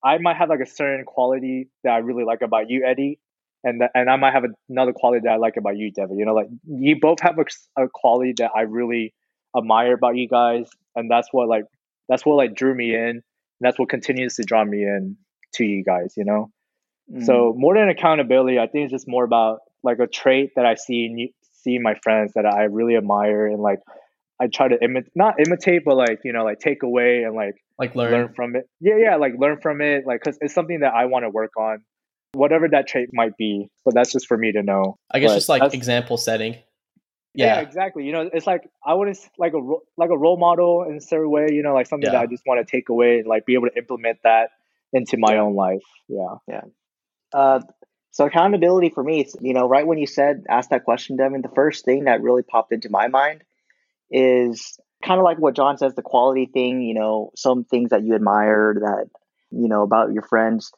i 0.05 0.19
might 0.19 0.37
have 0.37 0.49
like 0.49 0.61
a 0.61 0.67
certain 0.67 1.05
quality 1.05 1.69
that 1.85 1.91
i 1.93 1.99
really 1.99 2.25
like 2.25 2.43
about 2.43 2.71
you 2.71 2.85
eddie 2.87 3.19
and 3.65 3.83
and 3.95 4.11
i 4.11 4.17
might 4.17 4.33
have 4.33 4.45
another 4.69 4.93
quality 4.93 5.23
that 5.25 5.33
i 5.33 5.37
like 5.37 5.57
about 5.57 5.77
you 5.77 5.91
devin. 5.91 6.19
You 6.19 6.27
know 6.27 6.35
like 6.35 6.49
you 6.67 7.01
both 7.01 7.21
have 7.21 7.39
a, 7.39 7.83
a 7.83 7.89
quality 7.93 8.35
that 8.39 8.53
i 8.55 8.63
really 8.63 9.15
admire 9.57 9.95
about 9.95 10.17
you 10.17 10.29
guys 10.29 10.69
and 10.95 11.11
that's 11.11 11.29
what 11.33 11.49
like 11.49 11.65
that's 12.09 12.25
what 12.25 12.37
like 12.37 12.55
drew 12.55 12.75
me 12.75 12.95
in 12.95 13.01
and 13.01 13.23
that's 13.61 13.79
what 13.79 13.89
continues 13.89 14.37
to 14.37 14.45
draw 14.45 14.65
me 14.65 14.83
in 14.83 15.17
to 15.55 15.65
you 15.65 15.83
guys 15.83 16.15
you 16.17 16.25
know 16.25 16.51
Mm. 17.13 17.25
So 17.25 17.55
more 17.57 17.75
than 17.75 17.89
accountability, 17.89 18.59
I 18.59 18.67
think 18.67 18.85
it's 18.85 18.93
just 18.93 19.09
more 19.09 19.25
about 19.25 19.61
like 19.83 19.99
a 19.99 20.07
trait 20.07 20.53
that 20.57 20.67
I 20.67 20.75
see 20.75 21.07
in 21.07 21.29
see 21.63 21.77
in 21.77 21.83
my 21.83 21.95
friends 22.03 22.33
that 22.35 22.47
I 22.47 22.65
really 22.65 22.97
admire 22.97 23.47
and 23.47 23.61
like 23.61 23.81
I 24.41 24.47
try 24.47 24.69
to 24.69 24.83
imitate, 24.83 25.13
not 25.15 25.41
imitate, 25.45 25.83
but 25.85 25.97
like 25.97 26.21
you 26.25 26.33
know, 26.33 26.45
like 26.45 26.61
take 26.61 26.83
away 26.83 27.23
and 27.25 27.35
like 27.35 27.57
like 27.79 27.95
learn, 27.95 28.13
learn 28.13 28.35
from 28.35 28.57
it. 28.57 28.69
Yeah, 28.81 28.97
yeah, 28.97 29.17
like 29.17 29.33
learn 29.39 29.61
from 29.61 29.81
it, 29.81 30.07
like 30.07 30.21
because 30.23 30.39
it's 30.41 30.55
something 30.55 30.81
that 30.81 30.95
I 30.95 31.07
want 31.07 31.25
to 31.25 31.31
work 31.31 31.53
on, 31.57 31.83
whatever 32.33 32.69
that 32.69 32.87
trait 32.87 33.09
might 33.13 33.37
be. 33.37 33.69
But 33.85 33.95
that's 33.95 34.13
just 34.13 34.27
for 34.27 34.37
me 34.37 34.53
to 34.53 34.63
know. 34.63 34.99
I 35.11 35.19
guess 35.19 35.31
but 35.31 35.35
just 35.35 35.49
like 35.49 35.75
example 35.75 36.17
setting. 36.17 36.57
Yeah. 37.35 37.57
yeah. 37.57 37.61
exactly. 37.61 38.05
You 38.05 38.13
know, 38.13 38.31
it's 38.33 38.47
like 38.47 38.69
I 38.85 38.95
wouldn't 38.95 39.19
like 39.39 39.55
a 39.55 39.61
like 39.97 40.11
a 40.11 40.17
role 40.17 40.39
model 40.39 40.85
in 40.89 40.97
a 40.97 41.01
certain 41.01 41.31
way. 41.31 41.49
You 41.51 41.63
know, 41.63 41.75
like 41.75 41.87
something 41.87 42.07
yeah. 42.07 42.19
that 42.19 42.23
I 42.23 42.27
just 42.27 42.45
want 42.47 42.65
to 42.65 42.71
take 42.71 42.89
away 42.89 43.19
and 43.19 43.27
like 43.27 43.45
be 43.45 43.55
able 43.55 43.69
to 43.69 43.77
implement 43.77 44.19
that 44.23 44.51
into 44.93 45.17
my 45.19 45.39
own 45.39 45.55
life. 45.55 45.83
Yeah, 46.09 46.37
yeah. 46.47 46.61
Uh, 47.33 47.61
so 48.11 48.27
accountability 48.27 48.91
for 48.91 49.03
me, 49.03 49.27
you 49.41 49.55
know, 49.55 49.69
right 49.69 49.87
when 49.87 49.99
you 49.99 50.07
said 50.07 50.45
ask 50.49 50.71
that 50.71 50.85
question, 50.85 51.17
Devin, 51.17 51.43
the 51.43 51.49
first 51.55 51.85
thing 51.85 52.05
that 52.05 52.23
really 52.23 52.43
popped 52.43 52.73
into 52.73 52.89
my 52.91 53.09
mind 53.09 53.45
is 54.11 54.79
kind 55.05 55.21
of 55.21 55.25
like 55.25 55.39
what 55.39 55.55
John 55.55 55.79
says, 55.79 55.95
the 55.95 56.03
quality 56.03 56.47
thing. 56.47 56.83
You 56.83 56.95
know, 56.95 57.31
some 57.37 57.65
things 57.65 57.91
that 57.91 58.05
you 58.05 58.15
admire 58.15 58.75
that 58.81 59.07
you 59.51 59.69
know 59.69 59.83
about 59.83 60.13
your 60.13 60.23
friends. 60.23 60.73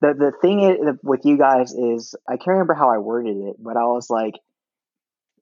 The 0.00 0.14
the 0.14 0.32
thing 0.40 0.98
with 1.02 1.20
you 1.24 1.36
guys 1.36 1.72
is 1.72 2.14
I 2.28 2.36
can't 2.36 2.48
remember 2.48 2.74
how 2.74 2.90
I 2.90 2.98
worded 2.98 3.36
it, 3.36 3.56
but 3.58 3.76
I 3.76 3.84
was 3.84 4.08
like, 4.10 4.34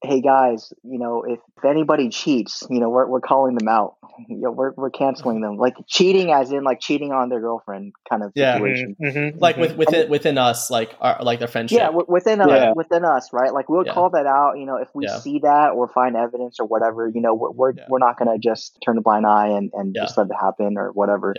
hey 0.03 0.21
guys, 0.21 0.73
you 0.85 0.99
know, 0.99 1.25
if, 1.27 1.41
if 1.57 1.65
anybody 1.65 2.09
cheats, 2.09 2.63
you 2.71 2.81
know, 2.81 2.89
we're, 2.89 3.07
we're 3.07 3.21
calling 3.21 3.57
them 3.57 3.69
out. 3.69 3.97
You 4.29 4.37
know, 4.37 4.51
we're, 4.51 4.73
we're 4.77 4.91
canceling 4.91 5.43
them. 5.43 5.59
Like 5.59 5.75
cheating 5.87 6.33
as 6.33 6.51
in 6.51 6.65
like 6.65 6.81
cheating 6.81 7.13
on 7.13 7.29
their 7.29 7.41
girlfriend 7.41 7.93
kind 8.11 8.25
of 8.25 8.33
yeah. 8.35 8.55
situation. 8.55 8.97
Mm-hmm, 9.01 9.17
mm-hmm, 9.17 9.39
like 9.39 9.57
with 9.57 9.77
within 9.77 10.03
and, 10.03 10.11
within 10.11 10.39
us, 10.39 10.71
like 10.73 10.97
our 11.01 11.23
like 11.23 11.39
their 11.39 11.47
friendship. 11.47 11.79
Yeah, 11.79 11.91
within 11.91 12.41
us, 12.41 12.49
yeah. 12.51 12.73
within 12.75 13.05
us, 13.05 13.29
right? 13.33 13.55
Like 13.55 13.69
we'll 13.69 13.87
yeah. 13.87 13.95
call 13.95 14.11
that 14.11 14.27
out, 14.27 14.59
you 14.59 14.67
know, 14.67 14.77
if 14.77 14.89
we 14.93 15.07
yeah. 15.07 15.21
see 15.21 15.39
that 15.45 15.71
or 15.73 15.87
find 15.87 16.17
evidence 16.17 16.59
or 16.59 16.67
whatever, 16.67 17.07
you 17.07 17.21
know, 17.21 17.33
we're 17.33 17.53
we're, 17.53 17.73
we're 17.89 17.99
not 18.01 18.19
gonna 18.19 18.39
just 18.39 18.77
turn 18.85 18.99
a 18.99 19.03
blind 19.03 19.25
eye 19.25 19.51
and, 19.51 19.71
and 19.73 19.95
just 19.95 20.19
let 20.19 20.27
it 20.27 20.33
happen 20.35 20.77
or 20.77 20.91
whatever. 20.91 21.33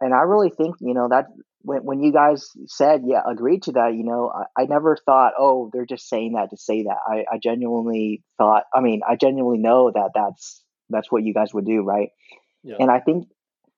And 0.00 0.14
I 0.14 0.20
really 0.20 0.50
think, 0.50 0.76
you 0.80 0.94
know, 0.94 1.08
that 1.10 1.26
when 1.62 1.84
when 1.84 2.02
you 2.02 2.12
guys 2.12 2.50
said 2.66 3.02
yeah 3.06 3.22
agreed 3.28 3.62
to 3.62 3.72
that 3.72 3.94
you 3.94 4.04
know 4.04 4.32
I, 4.34 4.62
I 4.62 4.66
never 4.66 4.96
thought 4.96 5.34
oh 5.38 5.70
they're 5.72 5.86
just 5.86 6.08
saying 6.08 6.34
that 6.34 6.50
to 6.50 6.56
say 6.56 6.84
that. 6.84 6.98
I, 7.06 7.24
I 7.32 7.38
genuinely 7.42 8.22
thought 8.38 8.64
i 8.74 8.80
mean 8.80 9.00
i 9.08 9.16
genuinely 9.16 9.58
know 9.58 9.90
that 9.90 10.10
that's 10.14 10.62
that's 10.90 11.10
what 11.10 11.22
you 11.22 11.34
guys 11.34 11.54
would 11.54 11.64
do 11.64 11.82
right? 11.82 12.10
Yeah. 12.62 12.76
and 12.78 12.90
i 12.90 13.00
think 13.00 13.26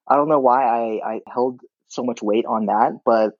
i 0.09 0.16
don't 0.16 0.29
know 0.29 0.40
why 0.40 0.64
i 0.64 1.14
i 1.14 1.20
held 1.33 1.61
so 1.88 2.03
much 2.03 2.23
weight 2.23 2.44
on 2.47 2.66
that 2.66 3.01
but 3.05 3.33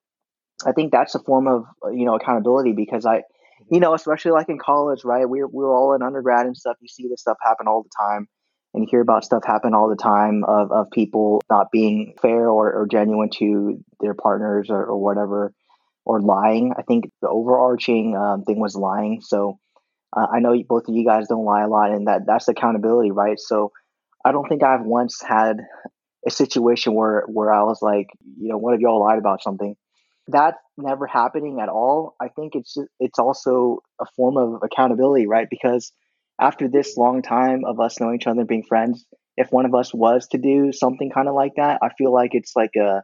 i 0.67 0.73
think 0.73 0.93
that's 0.93 1.15
a 1.15 1.21
form 1.21 1.49
of 1.49 1.65
uh, 1.85 1.91
you 1.91 2.05
know 2.05 2.15
accountability 2.15 2.73
because 2.73 3.05
i 3.05 3.19
mm-hmm. 3.19 3.75
you 3.75 3.81
know 3.81 3.95
especially 3.95 4.33
like 4.33 4.49
in 4.49 4.59
college 4.59 5.05
right? 5.05 5.29
We're, 5.29 5.49
we're 5.49 5.75
all 5.75 5.95
in 5.95 6.03
undergrad 6.03 6.47
and 6.47 6.57
stuff. 6.57 6.77
You 6.81 6.89
see 6.89 7.09
this 7.09 7.21
stuff 7.21 7.37
happen 7.43 7.67
all 7.67 7.83
the 7.83 7.91
time 7.99 8.29
and 8.75 8.89
hear 8.91 9.01
about 9.01 9.25
stuff 9.25 9.45
happen 9.47 9.73
all 9.73 9.89
the 9.89 9.97
time 9.97 10.45
of, 10.45 10.73
of 10.73 10.91
people 10.91 11.41
not 11.49 11.71
being 11.71 12.15
fair 12.21 12.49
or, 12.49 12.73
or 12.73 12.87
genuine 12.91 13.31
to 13.31 13.83
their 14.01 14.15
partners 14.15 14.69
or, 14.69 14.85
or, 14.85 15.01
whatever 15.01 15.53
or 16.05 16.21
lying. 16.21 16.75
I 16.77 16.83
think 16.83 17.05
the 17.23 17.29
overarching 17.29 18.17
um, 18.17 18.43
thing 18.45 18.59
was 18.59 18.75
lying. 18.75 19.21
So 19.23 19.59
uh, 20.15 20.27
i 20.33 20.41
know 20.41 20.55
both 20.69 20.89
of 20.89 20.95
you 20.95 21.05
guys 21.05 21.29
don't 21.29 21.45
lie 21.45 21.63
a 21.63 21.69
lot 21.69 21.91
and 21.91 22.07
that 22.09 22.23
that's 22.27 22.49
accountability 22.49 23.11
right? 23.11 23.39
So 23.39 23.73
i 24.25 24.33
don't 24.33 24.49
think 24.49 24.63
i've 24.63 24.85
once 24.85 25.21
had 25.23 25.59
a 26.27 26.31
situation 26.31 26.95
where 26.95 27.25
where 27.27 27.53
i 27.53 27.63
was 27.63 27.83
like 27.83 28.09
you 28.39 28.49
know 28.49 28.59
one 28.59 28.75
of 28.75 28.81
y'all 28.81 29.01
lied 29.01 29.19
about 29.19 29.43
something? 29.43 29.77
That's 30.27 30.57
never 30.79 31.07
happening 31.07 31.61
at 31.61 31.69
all. 31.69 32.17
I 32.21 32.29
think 32.29 32.55
it's 32.55 32.77
it's 32.99 33.19
also 33.19 33.81
a 34.01 34.07
form 34.17 34.37
of 34.37 34.63
accountability 34.63 35.27
right? 35.27 35.49
Because 35.51 35.93
after 36.41 36.69
this 36.69 36.97
long 36.97 37.23
time 37.23 37.65
of 37.65 37.81
us 37.81 38.01
knowing 38.01 38.17
each 38.17 38.27
other 38.27 38.41
and 38.41 38.49
being 38.49 38.65
friends, 38.65 39.05
if 39.37 39.51
one 39.51 39.67
of 39.67 39.75
us 39.75 39.93
was 39.95 40.27
to 40.29 40.39
do 40.39 40.73
something 40.73 41.11
kind 41.11 41.29
of 41.29 41.35
like 41.35 41.53
that, 41.57 41.79
I 41.83 41.91
feel 41.97 42.13
like 42.13 42.35
it's 42.35 42.55
like 42.57 42.75
a 42.77 43.03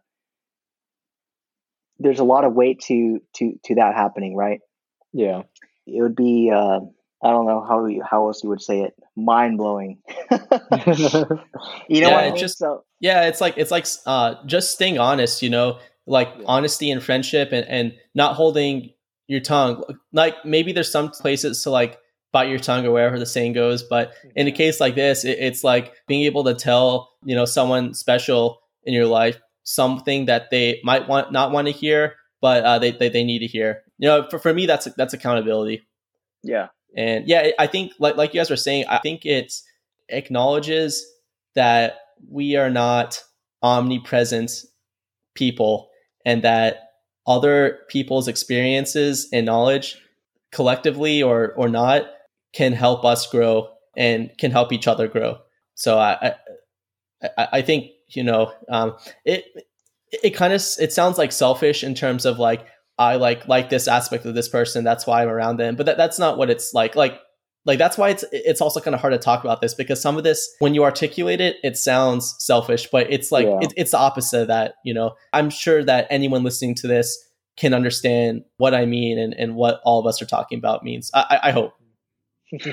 there's 1.99 2.19
a 2.21 2.25
lot 2.25 2.45
of 2.45 2.55
weight 2.55 2.81
to 2.87 3.21
to 3.37 3.53
to 3.65 3.75
that 3.77 3.95
happening, 3.95 4.35
right? 4.37 4.61
Yeah. 5.13 5.43
It 5.87 6.03
would 6.03 6.17
be 6.17 6.51
uh, 6.55 6.81
I 7.23 7.31
don't 7.31 7.47
know 7.47 7.65
how 7.67 7.85
you, 7.87 8.03
how 8.09 8.27
else 8.29 8.43
you 8.43 8.51
would 8.51 8.63
say 8.63 8.83
it, 8.83 8.95
mind 9.17 9.59
blowing. 9.59 10.01
you 10.31 12.01
know 12.01 12.11
Yeah, 12.11 12.15
what 12.15 12.25
I 12.25 12.27
it 12.29 12.31
mean? 12.33 12.37
just- 12.41 12.59
so 12.59 12.85
Yeah, 13.01 13.25
it's 13.27 13.41
like 13.41 13.55
it's 13.57 13.71
like 13.71 13.87
uh, 14.07 14.35
just 14.47 14.73
staying 14.73 14.99
honest. 14.99 15.43
You 15.43 15.51
know, 15.51 15.79
like 16.07 16.29
Yeah. 16.39 16.45
honesty 16.47 16.91
and 16.91 17.03
friendship, 17.03 17.51
and 17.53 17.67
and 17.69 17.93
not 18.15 18.35
holding 18.37 18.91
your 19.27 19.41
tongue. 19.41 19.83
Like 20.13 20.45
maybe 20.45 20.73
there's 20.73 20.91
some 20.91 21.11
places 21.11 21.63
to 21.65 21.71
like 21.71 21.99
bite 22.33 22.49
your 22.49 22.59
tongue 22.59 22.87
or 22.87 22.93
wherever 22.93 23.19
the 23.19 23.27
saying 23.27 23.53
goes, 23.53 23.83
but 23.83 24.13
in 24.37 24.47
a 24.47 24.53
case 24.53 24.81
like 24.81 24.95
this, 24.95 25.25
it, 25.25 25.39
it's 25.39 25.65
like 25.65 25.93
being 26.07 26.23
able 26.23 26.45
to 26.45 26.55
tell 26.55 27.11
you 27.25 27.35
know 27.35 27.45
someone 27.45 27.95
special 27.95 28.61
in 28.85 28.95
your 28.95 29.07
life 29.07 29.39
something 29.71 30.27
that 30.27 30.51
they 30.51 30.81
might 30.83 31.09
want 31.09 31.33
not 31.33 31.53
want 31.53 31.67
to 31.69 31.73
hear, 31.73 32.15
but 32.41 32.65
uh, 32.65 32.79
they, 32.79 32.93
they 32.93 33.09
they 33.09 33.25
need 33.25 33.41
to 33.41 33.47
hear. 33.47 33.83
You 33.99 34.09
know, 34.09 34.27
for, 34.29 34.39
for 34.39 34.53
me, 34.53 34.67
that's 34.67 34.89
that's 34.97 35.15
accountability. 35.15 35.83
yeah, 36.43 36.69
And 36.97 37.27
yeah, 37.29 37.51
I 37.59 37.67
think 37.67 37.93
like 37.99 38.17
like 38.17 38.35
you 38.35 38.41
guys 38.41 38.51
were 38.51 38.57
saying, 38.57 38.85
I 38.89 38.99
think 38.99 39.25
it 39.25 39.53
acknowledges 40.09 41.05
that 41.55 41.99
we 42.29 42.57
are 42.57 42.71
not 42.71 43.23
omnipresent 43.63 44.51
people 45.35 45.91
and 46.25 46.43
that 46.43 46.91
other 47.27 47.81
people's 47.89 48.29
experiences 48.29 49.29
and 49.33 49.47
knowledge 49.47 50.01
collectively 50.53 51.23
or 51.23 51.53
or 51.57 51.69
not 51.69 52.07
can 52.53 52.73
help 52.73 53.05
us 53.05 53.27
grow 53.27 53.69
and 53.97 54.31
can 54.39 54.51
help 54.51 54.73
each 54.73 54.87
other 54.89 55.09
grow. 55.09 55.39
So 55.75 55.99
I 55.99 56.35
I, 57.37 57.49
I- 57.53 57.63
think 57.63 57.91
you 58.09 58.23
know 58.25 58.53
um, 58.69 58.97
it 59.25 59.45
it 60.13 60.31
kind 60.31 60.53
of 60.53 60.63
it 60.81 60.93
sounds 60.93 61.19
like 61.19 61.33
selfish 61.33 61.85
in 61.85 61.95
terms 61.95 62.27
of 62.27 62.39
like 62.39 62.67
I 62.99 63.17
like 63.17 63.47
like 63.49 63.71
this 63.71 63.87
aspect 63.89 64.25
of 64.27 64.35
this 64.35 64.49
person 64.49 64.85
that's 64.85 65.07
why 65.07 65.23
I'm 65.23 65.29
around 65.29 65.59
them 65.59 65.77
but 65.77 65.87
that, 65.87 65.97
that's 65.97 66.19
not 66.19 66.37
what 66.39 66.51
it's 66.51 66.75
like 66.75 66.97
like 66.97 67.19
like 67.67 67.79
that's 67.79 67.97
why 67.97 68.09
it's 68.09 68.25
it's 68.33 68.61
also 68.61 68.81
kind 68.81 68.95
of 68.95 69.01
hard 69.01 69.13
to 69.13 69.19
talk 69.19 69.45
about 69.45 69.61
this 69.61 69.75
because 69.75 70.01
some 70.03 70.17
of 70.17 70.25
this 70.25 70.51
when 70.59 70.75
you 70.75 70.83
articulate 70.83 71.41
it 71.41 71.57
it 71.63 71.77
sounds 71.77 72.35
selfish 72.41 72.89
but 72.91 73.07
it's 73.13 73.31
like 73.31 73.47
Yeah. 73.47 73.59
it, 73.63 73.73
it's 73.77 73.91
the 73.93 73.99
opposite 73.99 74.43
of 74.43 74.49
that 74.49 74.75
you 74.85 74.93
know 74.95 75.15
i'm 75.33 75.51
sure 75.51 75.85
that 75.85 76.07
anyone 76.11 76.43
listening 76.43 76.75
to 76.77 76.89
this 76.89 77.17
can 77.57 77.73
understand 77.75 78.43
what 78.57 78.75
i 78.75 78.87
mean 78.87 79.19
and, 79.19 79.35
and 79.35 79.55
what 79.55 79.81
all 79.85 80.01
of 80.01 80.07
us 80.07 80.21
are 80.23 80.27
talking 80.27 80.59
about 80.59 80.83
means 80.83 81.11
I, 81.15 81.39
I 81.45 81.51
hope 81.53 81.75
Yeah, 82.67 82.73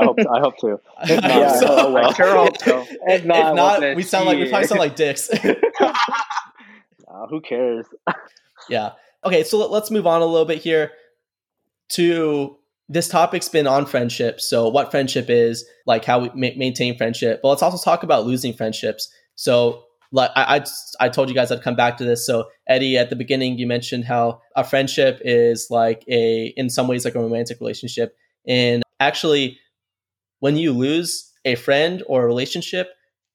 I 0.00 0.04
hope 0.04 0.18
I 0.20 0.40
hope 0.40 0.56
to. 0.58 0.80
If 1.02 1.08
hope 1.08 1.22
not, 1.24 1.58
so. 1.58 1.66
oh 1.68 1.92
well. 1.92 2.10
I 2.10 2.12
sure 2.12 2.34
hope 2.36 2.58
so. 2.58 2.80
If 2.82 3.20
if 3.20 3.24
not, 3.24 3.54
not 3.54 3.96
we 3.96 4.02
sound 4.02 4.26
like 4.26 4.38
we 4.38 4.48
probably 4.50 4.68
sound 4.68 4.80
like 4.80 4.96
dicks 4.96 5.30
Uh, 5.30 7.26
who 7.30 7.40
cares? 7.40 7.86
Yeah. 8.68 8.92
Okay, 9.24 9.42
so 9.44 9.58
let- 9.58 9.70
let's 9.70 9.90
move 9.90 10.06
on 10.06 10.20
a 10.20 10.26
little 10.26 10.44
bit 10.46 10.58
here 10.58 10.92
to 11.90 12.56
this 12.88 13.08
topic's 13.08 13.48
been 13.48 13.66
on 13.66 13.86
friendship. 13.86 14.40
So, 14.40 14.68
what 14.68 14.90
friendship 14.90 15.26
is, 15.30 15.64
like 15.86 16.04
how 16.04 16.18
we 16.20 16.28
ma- 16.34 16.54
maintain 16.56 16.96
friendship. 16.96 17.40
But 17.42 17.48
let's 17.48 17.62
also 17.62 17.82
talk 17.82 18.02
about 18.02 18.26
losing 18.26 18.52
friendships. 18.52 19.10
So, 19.36 19.84
like 20.12 20.30
I, 20.36 20.56
I, 20.58 20.64
I 21.00 21.08
told 21.08 21.28
you 21.30 21.34
guys 21.34 21.50
I'd 21.50 21.62
come 21.62 21.76
back 21.76 21.96
to 21.98 22.04
this. 22.04 22.26
So, 22.26 22.48
Eddie, 22.68 22.98
at 22.98 23.08
the 23.10 23.16
beginning, 23.16 23.58
you 23.58 23.66
mentioned 23.66 24.04
how 24.04 24.42
a 24.54 24.64
friendship 24.64 25.20
is 25.24 25.68
like 25.70 26.04
a, 26.08 26.52
in 26.56 26.68
some 26.68 26.86
ways, 26.88 27.04
like 27.06 27.14
a 27.14 27.20
romantic 27.20 27.58
relationship. 27.60 28.14
And 28.46 28.82
actually, 29.04 29.58
when 30.40 30.56
you 30.56 30.72
lose 30.72 31.32
a 31.44 31.54
friend 31.54 32.02
or 32.06 32.22
a 32.22 32.26
relationship, 32.26 32.88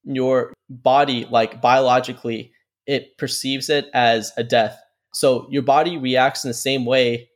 your 0.03 0.53
body, 0.69 1.27
like 1.29 1.61
biologically, 1.61 2.51
it 2.85 3.17
perceives 3.17 3.69
it 3.69 3.85
as 3.93 4.31
a 4.37 4.43
death. 4.43 4.79
So 5.13 5.47
your 5.49 5.61
body 5.61 5.97
reacts 5.97 6.43
in 6.43 6.49
the 6.49 6.55
same 6.55 6.85
way 6.85 7.29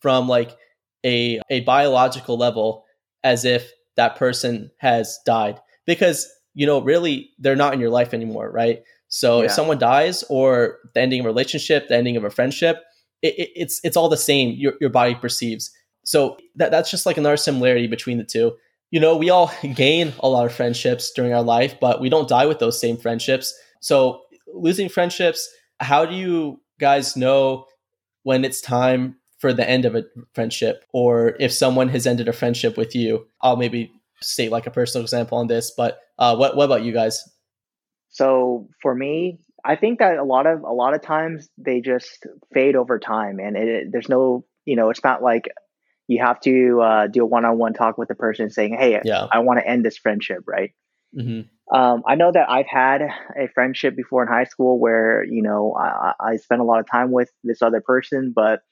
from 0.00 0.28
like 0.28 0.56
a 1.04 1.40
a 1.50 1.60
biological 1.60 2.36
level 2.36 2.84
as 3.22 3.44
if 3.44 3.70
that 3.96 4.16
person 4.16 4.70
has 4.78 5.18
died 5.26 5.60
because 5.86 6.28
you 6.54 6.66
know 6.66 6.80
really 6.80 7.30
they're 7.38 7.56
not 7.56 7.74
in 7.74 7.80
your 7.80 7.90
life 7.90 8.12
anymore, 8.14 8.50
right? 8.50 8.82
So 9.08 9.42
if 9.42 9.52
someone 9.52 9.78
dies 9.78 10.22
or 10.28 10.78
the 10.94 11.00
ending 11.00 11.20
of 11.20 11.26
a 11.26 11.28
relationship, 11.28 11.88
the 11.88 11.96
ending 11.96 12.16
of 12.16 12.24
a 12.24 12.30
friendship, 12.30 12.82
it, 13.22 13.34
it, 13.38 13.50
it's 13.56 13.80
it's 13.82 13.96
all 13.96 14.08
the 14.08 14.16
same. 14.16 14.54
Your 14.56 14.74
your 14.80 14.90
body 14.90 15.14
perceives. 15.14 15.70
So 16.08 16.38
that 16.54 16.70
that's 16.70 16.90
just 16.90 17.04
like 17.04 17.18
another 17.18 17.36
similarity 17.36 17.86
between 17.86 18.16
the 18.16 18.24
two. 18.24 18.56
You 18.90 18.98
know, 18.98 19.14
we 19.14 19.28
all 19.28 19.52
gain 19.74 20.14
a 20.20 20.28
lot 20.30 20.46
of 20.46 20.54
friendships 20.54 21.12
during 21.12 21.34
our 21.34 21.42
life, 21.42 21.78
but 21.78 22.00
we 22.00 22.08
don't 22.08 22.26
die 22.26 22.46
with 22.46 22.60
those 22.60 22.80
same 22.80 22.96
friendships. 22.96 23.54
So 23.80 24.22
losing 24.46 24.88
friendships, 24.88 25.46
how 25.80 26.06
do 26.06 26.14
you 26.14 26.62
guys 26.80 27.14
know 27.14 27.66
when 28.22 28.42
it's 28.42 28.62
time 28.62 29.16
for 29.38 29.52
the 29.52 29.68
end 29.68 29.84
of 29.84 29.94
a 29.94 30.04
friendship 30.32 30.82
or 30.94 31.36
if 31.38 31.52
someone 31.52 31.90
has 31.90 32.06
ended 32.06 32.26
a 32.26 32.32
friendship 32.32 32.78
with 32.78 32.94
you? 32.94 33.26
I'll 33.42 33.58
maybe 33.58 33.92
state 34.22 34.50
like 34.50 34.66
a 34.66 34.70
personal 34.70 35.04
example 35.04 35.36
on 35.36 35.46
this, 35.46 35.72
but 35.76 36.00
uh, 36.18 36.34
what 36.36 36.56
what 36.56 36.64
about 36.64 36.84
you 36.84 36.92
guys? 36.92 37.22
So 38.08 38.66
for 38.80 38.94
me, 38.94 39.40
I 39.62 39.76
think 39.76 39.98
that 39.98 40.16
a 40.16 40.24
lot 40.24 40.46
of 40.46 40.62
a 40.62 40.72
lot 40.72 40.94
of 40.94 41.02
times 41.02 41.50
they 41.58 41.82
just 41.82 42.26
fade 42.54 42.76
over 42.76 42.98
time, 42.98 43.40
and 43.40 43.58
it, 43.58 43.92
there's 43.92 44.08
no, 44.08 44.46
you 44.64 44.74
know, 44.74 44.88
it's 44.88 45.04
not 45.04 45.22
like 45.22 45.50
you 46.08 46.20
have 46.24 46.40
to 46.40 46.80
uh, 46.82 47.06
do 47.06 47.22
a 47.22 47.26
one-on-one 47.26 47.74
talk 47.74 47.98
with 47.98 48.08
the 48.08 48.16
person 48.16 48.50
saying, 48.50 48.76
"Hey, 48.78 49.00
Yeah. 49.04 49.28
I 49.32 49.40
want 49.40 49.60
to 49.60 49.68
end 49.68 49.84
this 49.84 49.98
friendship," 49.98 50.44
right? 50.46 50.72
hmm 51.14 51.42
Um, 51.72 52.02
I 52.08 52.14
know 52.16 52.32
that 52.32 52.50
I've 52.50 52.66
had 52.66 53.02
a 53.02 53.48
friendship 53.54 53.94
before 53.94 54.22
in 54.22 54.28
high 54.28 54.44
school 54.44 54.80
where 54.80 55.22
you 55.24 55.42
know 55.42 55.76
I, 55.78 56.14
I 56.20 56.36
spent 56.36 56.60
a 56.62 56.64
lot 56.64 56.80
of 56.80 56.90
time 56.90 57.12
with 57.12 57.30
this 57.44 57.62
other 57.62 57.80
person, 57.82 58.32
but 58.34 58.62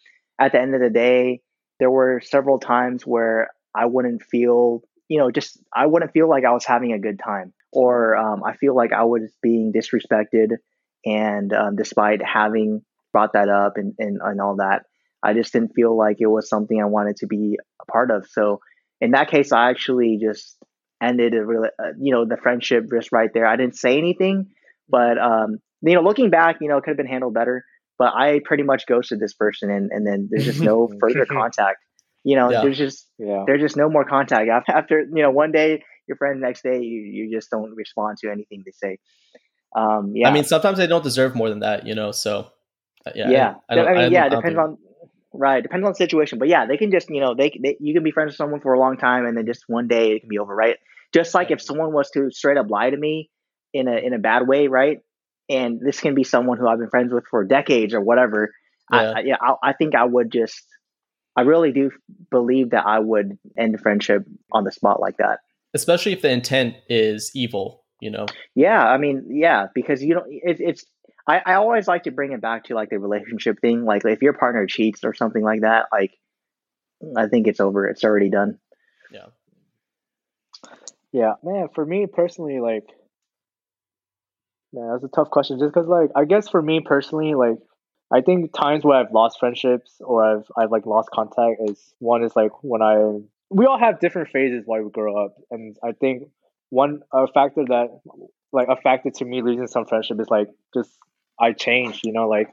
at 0.40 0.52
the 0.52 0.60
end 0.60 0.74
of 0.74 0.80
the 0.80 0.90
day, 0.90 1.42
there 1.78 1.90
were 1.90 2.20
several 2.24 2.58
times 2.58 3.06
where 3.06 3.50
I 3.74 3.86
wouldn't 3.86 4.22
feel, 4.22 4.82
you 5.08 5.18
know, 5.18 5.30
just 5.30 5.58
I 5.74 5.86
wouldn't 5.86 6.12
feel 6.12 6.28
like 6.28 6.44
I 6.44 6.52
was 6.52 6.64
having 6.64 6.92
a 6.92 6.98
good 6.98 7.18
time, 7.18 7.52
or 7.72 8.16
um, 8.16 8.42
I 8.44 8.54
feel 8.56 8.74
like 8.74 8.92
I 8.92 9.04
was 9.04 9.30
being 9.42 9.72
disrespected, 9.72 10.56
and 11.04 11.52
um, 11.52 11.76
despite 11.76 12.22
having 12.24 12.82
brought 13.12 13.34
that 13.34 13.48
up 13.48 13.76
and, 13.76 13.94
and 13.98 14.20
and 14.22 14.40
all 14.40 14.56
that, 14.56 14.86
I 15.22 15.32
just 15.34 15.52
didn't 15.52 15.72
feel 15.74 15.96
like 15.96 16.16
it 16.20 16.26
was 16.26 16.48
something 16.48 16.80
I 16.80 16.86
wanted 16.86 17.16
to 17.16 17.26
be 17.26 17.58
a 17.82 17.84
part 17.90 18.10
of. 18.10 18.26
So 18.28 18.60
in 19.00 19.12
that 19.12 19.30
case, 19.30 19.52
I 19.52 19.70
actually 19.70 20.18
just 20.22 20.56
ended 21.02 21.34
a 21.34 21.44
really, 21.44 21.68
uh, 21.78 21.92
you 22.00 22.12
know, 22.12 22.24
the 22.24 22.36
friendship 22.36 22.84
just 22.92 23.12
right 23.12 23.30
there. 23.34 23.46
I 23.46 23.56
didn't 23.56 23.76
say 23.76 23.98
anything, 23.98 24.48
but 24.88 25.18
um, 25.18 25.58
you 25.82 25.94
know, 25.94 26.02
looking 26.02 26.30
back, 26.30 26.56
you 26.60 26.68
know, 26.68 26.76
it 26.78 26.82
could 26.84 26.90
have 26.90 26.96
been 26.96 27.06
handled 27.06 27.34
better. 27.34 27.64
But 27.98 28.12
I 28.14 28.40
pretty 28.44 28.62
much 28.62 28.86
ghosted 28.86 29.20
this 29.20 29.32
person, 29.32 29.70
and, 29.70 29.90
and 29.90 30.06
then 30.06 30.28
there's 30.30 30.44
just 30.44 30.60
no 30.60 30.88
further 31.00 31.24
contact. 31.30 31.78
You 32.24 32.36
know, 32.36 32.50
Yeah. 32.50 32.62
there's 32.62 32.76
just 32.78 33.08
Yeah. 33.18 33.44
there's 33.46 33.60
just 33.62 33.76
no 33.76 33.88
more 33.88 34.04
contact 34.04 34.48
after 34.68 35.00
you 35.00 35.22
know 35.22 35.30
one 35.30 35.50
day 35.52 35.82
your 36.06 36.16
friend 36.18 36.40
next 36.40 36.62
day 36.62 36.80
you, 36.82 37.00
you 37.00 37.34
just 37.36 37.50
don't 37.50 37.74
respond 37.74 38.18
to 38.18 38.30
anything 38.30 38.62
they 38.64 38.72
say. 38.72 38.98
Um, 39.74 40.12
yeah, 40.14 40.28
I 40.28 40.32
mean, 40.32 40.44
sometimes 40.44 40.78
they 40.78 40.86
don't 40.86 41.02
deserve 41.04 41.34
more 41.34 41.48
than 41.48 41.60
that, 41.60 41.86
you 41.86 41.94
know. 41.94 42.12
So 42.12 42.48
uh, 43.06 43.10
yeah, 43.14 43.30
yeah. 43.30 43.54
I, 43.68 43.72
I, 43.72 43.76
don't- 43.76 43.86
mean, 43.86 43.96
I 43.96 44.00
don't- 44.02 44.12
yeah, 44.12 44.22
I 44.22 44.26
it 44.26 44.30
don't 44.30 44.38
depends 44.44 44.56
think- 44.58 44.68
on 44.68 44.78
right, 45.38 45.62
depends 45.62 45.84
on 45.84 45.92
the 45.92 45.96
situation. 45.96 46.38
But 46.38 46.48
yeah, 46.48 46.66
they 46.66 46.76
can 46.76 46.90
just 46.90 47.08
you 47.10 47.20
know 47.20 47.34
they, 47.34 47.50
they 47.62 47.76
you 47.80 47.94
can 47.94 48.02
be 48.02 48.10
friends 48.10 48.30
with 48.30 48.36
someone 48.36 48.60
for 48.60 48.72
a 48.72 48.78
long 48.78 48.96
time 48.96 49.26
and 49.26 49.36
then 49.36 49.46
just 49.46 49.64
one 49.66 49.88
day 49.88 50.12
it 50.12 50.20
can 50.20 50.28
be 50.28 50.38
over, 50.38 50.54
right? 50.54 50.76
Just 51.14 51.34
like 51.34 51.50
if 51.50 51.62
someone 51.62 51.92
was 51.92 52.10
to 52.10 52.30
straight 52.30 52.56
up 52.56 52.70
lie 52.70 52.90
to 52.90 52.96
me 52.96 53.30
in 53.72 53.88
a 53.88 53.96
in 53.96 54.12
a 54.14 54.18
bad 54.18 54.46
way, 54.46 54.68
right? 54.68 54.98
And 55.48 55.80
this 55.80 56.00
can 56.00 56.14
be 56.14 56.24
someone 56.24 56.58
who 56.58 56.66
I've 56.66 56.78
been 56.78 56.90
friends 56.90 57.12
with 57.12 57.24
for 57.30 57.44
decades 57.44 57.94
or 57.94 58.00
whatever. 58.00 58.52
Yeah. 58.92 58.98
I, 58.98 59.04
I, 59.04 59.20
yeah, 59.20 59.36
I, 59.40 59.70
I 59.70 59.72
think 59.72 59.94
I 59.94 60.04
would 60.04 60.32
just. 60.32 60.62
I 61.36 61.42
really 61.42 61.70
do 61.70 61.90
believe 62.30 62.70
that 62.70 62.86
I 62.86 62.98
would 62.98 63.38
end 63.58 63.78
friendship 63.80 64.24
on 64.50 64.64
the 64.64 64.72
spot 64.72 65.00
like 65.00 65.18
that. 65.18 65.40
especially 65.74 66.12
if 66.12 66.22
the 66.22 66.30
intent 66.30 66.76
is 66.88 67.30
evil, 67.34 67.84
you 68.00 68.10
know. 68.10 68.26
Yeah, 68.54 68.82
I 68.82 68.96
mean, 68.96 69.26
yeah, 69.30 69.66
because 69.74 70.02
you 70.02 70.14
don't. 70.14 70.26
It, 70.28 70.56
it's. 70.60 70.84
I, 71.26 71.42
I 71.44 71.54
always 71.54 71.88
like 71.88 72.04
to 72.04 72.10
bring 72.10 72.32
it 72.32 72.40
back 72.40 72.64
to 72.64 72.74
like 72.74 72.90
the 72.90 72.98
relationship 72.98 73.60
thing. 73.60 73.84
Like 73.84 74.04
if 74.04 74.22
your 74.22 74.32
partner 74.32 74.66
cheats 74.66 75.04
or 75.04 75.12
something 75.12 75.42
like 75.42 75.62
that, 75.62 75.86
like 75.90 76.16
I 77.16 77.26
think 77.26 77.46
it's 77.46 77.60
over. 77.60 77.86
It's 77.86 78.04
already 78.04 78.30
done. 78.30 78.58
Yeah. 79.10 79.26
Yeah, 81.12 81.34
man. 81.42 81.68
For 81.74 81.84
me 81.84 82.06
personally, 82.06 82.60
like, 82.60 82.84
man, 84.72 84.90
that's 84.92 85.04
a 85.04 85.08
tough 85.08 85.30
question. 85.30 85.58
Just 85.58 85.72
because, 85.72 85.88
like, 85.88 86.10
I 86.14 86.24
guess 86.24 86.48
for 86.48 86.60
me 86.60 86.80
personally, 86.80 87.34
like, 87.34 87.58
I 88.12 88.20
think 88.20 88.52
times 88.52 88.84
where 88.84 88.98
I've 88.98 89.12
lost 89.12 89.38
friendships 89.40 89.96
or 90.00 90.24
I've 90.24 90.46
I've 90.56 90.70
like 90.70 90.86
lost 90.86 91.10
contact 91.10 91.60
is 91.68 91.94
one 91.98 92.22
is 92.22 92.36
like 92.36 92.52
when 92.62 92.80
I 92.80 93.18
we 93.50 93.66
all 93.66 93.78
have 93.78 93.98
different 93.98 94.28
phases 94.28 94.62
while 94.64 94.82
we 94.82 94.90
grow 94.90 95.24
up, 95.24 95.34
and 95.50 95.76
I 95.82 95.92
think 95.92 96.28
one 96.70 97.00
a 97.12 97.26
factor 97.26 97.64
that 97.68 98.00
like 98.52 98.68
a 98.68 98.76
factor 98.76 99.10
to 99.10 99.24
me 99.24 99.42
losing 99.42 99.66
some 99.66 99.86
friendship 99.86 100.20
is 100.20 100.28
like 100.28 100.48
just 100.72 100.90
I 101.40 101.52
changed. 101.52 102.00
You 102.04 102.12
know, 102.12 102.28
like 102.28 102.48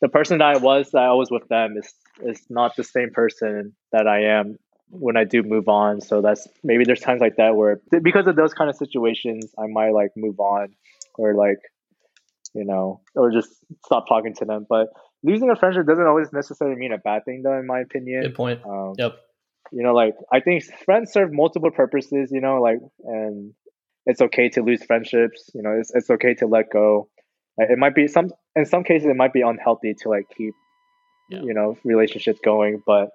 the 0.00 0.08
person 0.08 0.38
that 0.38 0.56
I 0.56 0.58
was 0.58 0.90
that 0.92 1.02
I 1.02 1.12
was 1.12 1.30
with 1.30 1.48
them 1.48 1.76
is 1.76 1.92
is 2.22 2.44
not 2.50 2.76
the 2.76 2.84
same 2.84 3.10
person 3.10 3.74
that 3.92 4.06
I 4.06 4.24
am 4.38 4.58
when 4.92 5.16
I 5.16 5.24
do 5.24 5.42
move 5.42 5.68
on. 5.68 6.00
So 6.00 6.20
that's 6.20 6.46
maybe 6.62 6.84
there's 6.84 7.00
times 7.00 7.20
like 7.20 7.36
that 7.36 7.56
where 7.56 7.80
because 8.02 8.26
of 8.26 8.36
those 8.36 8.52
kind 8.52 8.68
of 8.68 8.76
situations, 8.76 9.52
I 9.58 9.66
might 9.66 9.90
like 9.90 10.10
move 10.16 10.38
on 10.38 10.68
or 11.14 11.34
like, 11.34 11.58
you 12.54 12.64
know, 12.64 13.00
or 13.14 13.32
just 13.32 13.50
stop 13.84 14.06
talking 14.06 14.34
to 14.34 14.44
them. 14.44 14.66
But 14.68 14.88
losing 15.22 15.50
a 15.50 15.56
friendship 15.56 15.86
doesn't 15.86 16.06
always 16.06 16.32
necessarily 16.32 16.76
mean 16.76 16.92
a 16.92 16.98
bad 16.98 17.24
thing, 17.24 17.42
though, 17.42 17.58
in 17.58 17.66
my 17.66 17.80
opinion. 17.80 18.22
Good 18.22 18.34
point. 18.34 18.60
Um, 18.66 18.94
yep. 18.98 19.16
You 19.72 19.82
know, 19.82 19.94
like 19.94 20.14
I 20.30 20.40
think 20.40 20.64
friends 20.84 21.12
serve 21.12 21.32
multiple 21.32 21.70
purposes. 21.70 22.30
You 22.30 22.42
know, 22.42 22.60
like 22.60 22.78
and 23.04 23.54
it's 24.04 24.20
okay 24.20 24.50
to 24.50 24.62
lose 24.62 24.84
friendships. 24.84 25.50
You 25.54 25.62
know, 25.62 25.72
it's 25.78 25.94
it's 25.94 26.10
okay 26.10 26.34
to 26.34 26.46
let 26.46 26.70
go. 26.70 27.08
Like, 27.58 27.70
it 27.70 27.78
might 27.78 27.94
be 27.94 28.08
some 28.08 28.30
in 28.56 28.64
some 28.66 28.84
cases 28.84 29.06
it 29.08 29.16
might 29.16 29.32
be 29.32 29.42
unhealthy 29.42 29.94
to 30.02 30.08
like 30.08 30.26
keep, 30.36 30.54
yeah. 31.30 31.40
you 31.42 31.54
know, 31.54 31.76
relationships 31.84 32.40
going, 32.42 32.82
but 32.86 33.10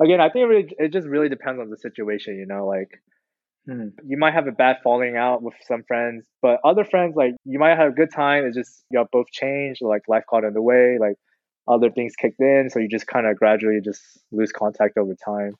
again, 0.00 0.20
I 0.20 0.28
think 0.28 0.44
it, 0.44 0.46
really, 0.46 0.74
it 0.78 0.92
just 0.92 1.06
really 1.06 1.28
depends 1.28 1.60
on 1.60 1.70
the 1.70 1.76
situation. 1.76 2.36
You 2.36 2.46
know, 2.46 2.66
like 2.66 3.00
hmm, 3.66 3.88
you 4.06 4.16
might 4.16 4.34
have 4.34 4.46
a 4.46 4.52
bad 4.52 4.78
falling 4.82 5.16
out 5.16 5.42
with 5.42 5.54
some 5.66 5.82
friends, 5.86 6.26
but 6.40 6.60
other 6.64 6.84
friends 6.84 7.14
like 7.16 7.34
you 7.44 7.58
might 7.58 7.76
have 7.76 7.92
a 7.92 7.94
good 7.94 8.12
time. 8.14 8.44
It's 8.46 8.56
just 8.56 8.84
you 8.90 8.98
all 8.98 9.08
both 9.10 9.30
changed, 9.30 9.82
like 9.82 10.02
life 10.08 10.24
got 10.30 10.44
in 10.44 10.54
the 10.54 10.62
way, 10.62 10.98
like 10.98 11.16
other 11.66 11.90
things 11.90 12.14
kicked 12.16 12.40
in, 12.40 12.70
so 12.70 12.78
you 12.78 12.88
just 12.88 13.06
kind 13.06 13.26
of 13.26 13.36
gradually 13.36 13.80
just 13.84 14.02
lose 14.32 14.52
contact 14.52 14.96
over 14.96 15.14
time. 15.14 15.54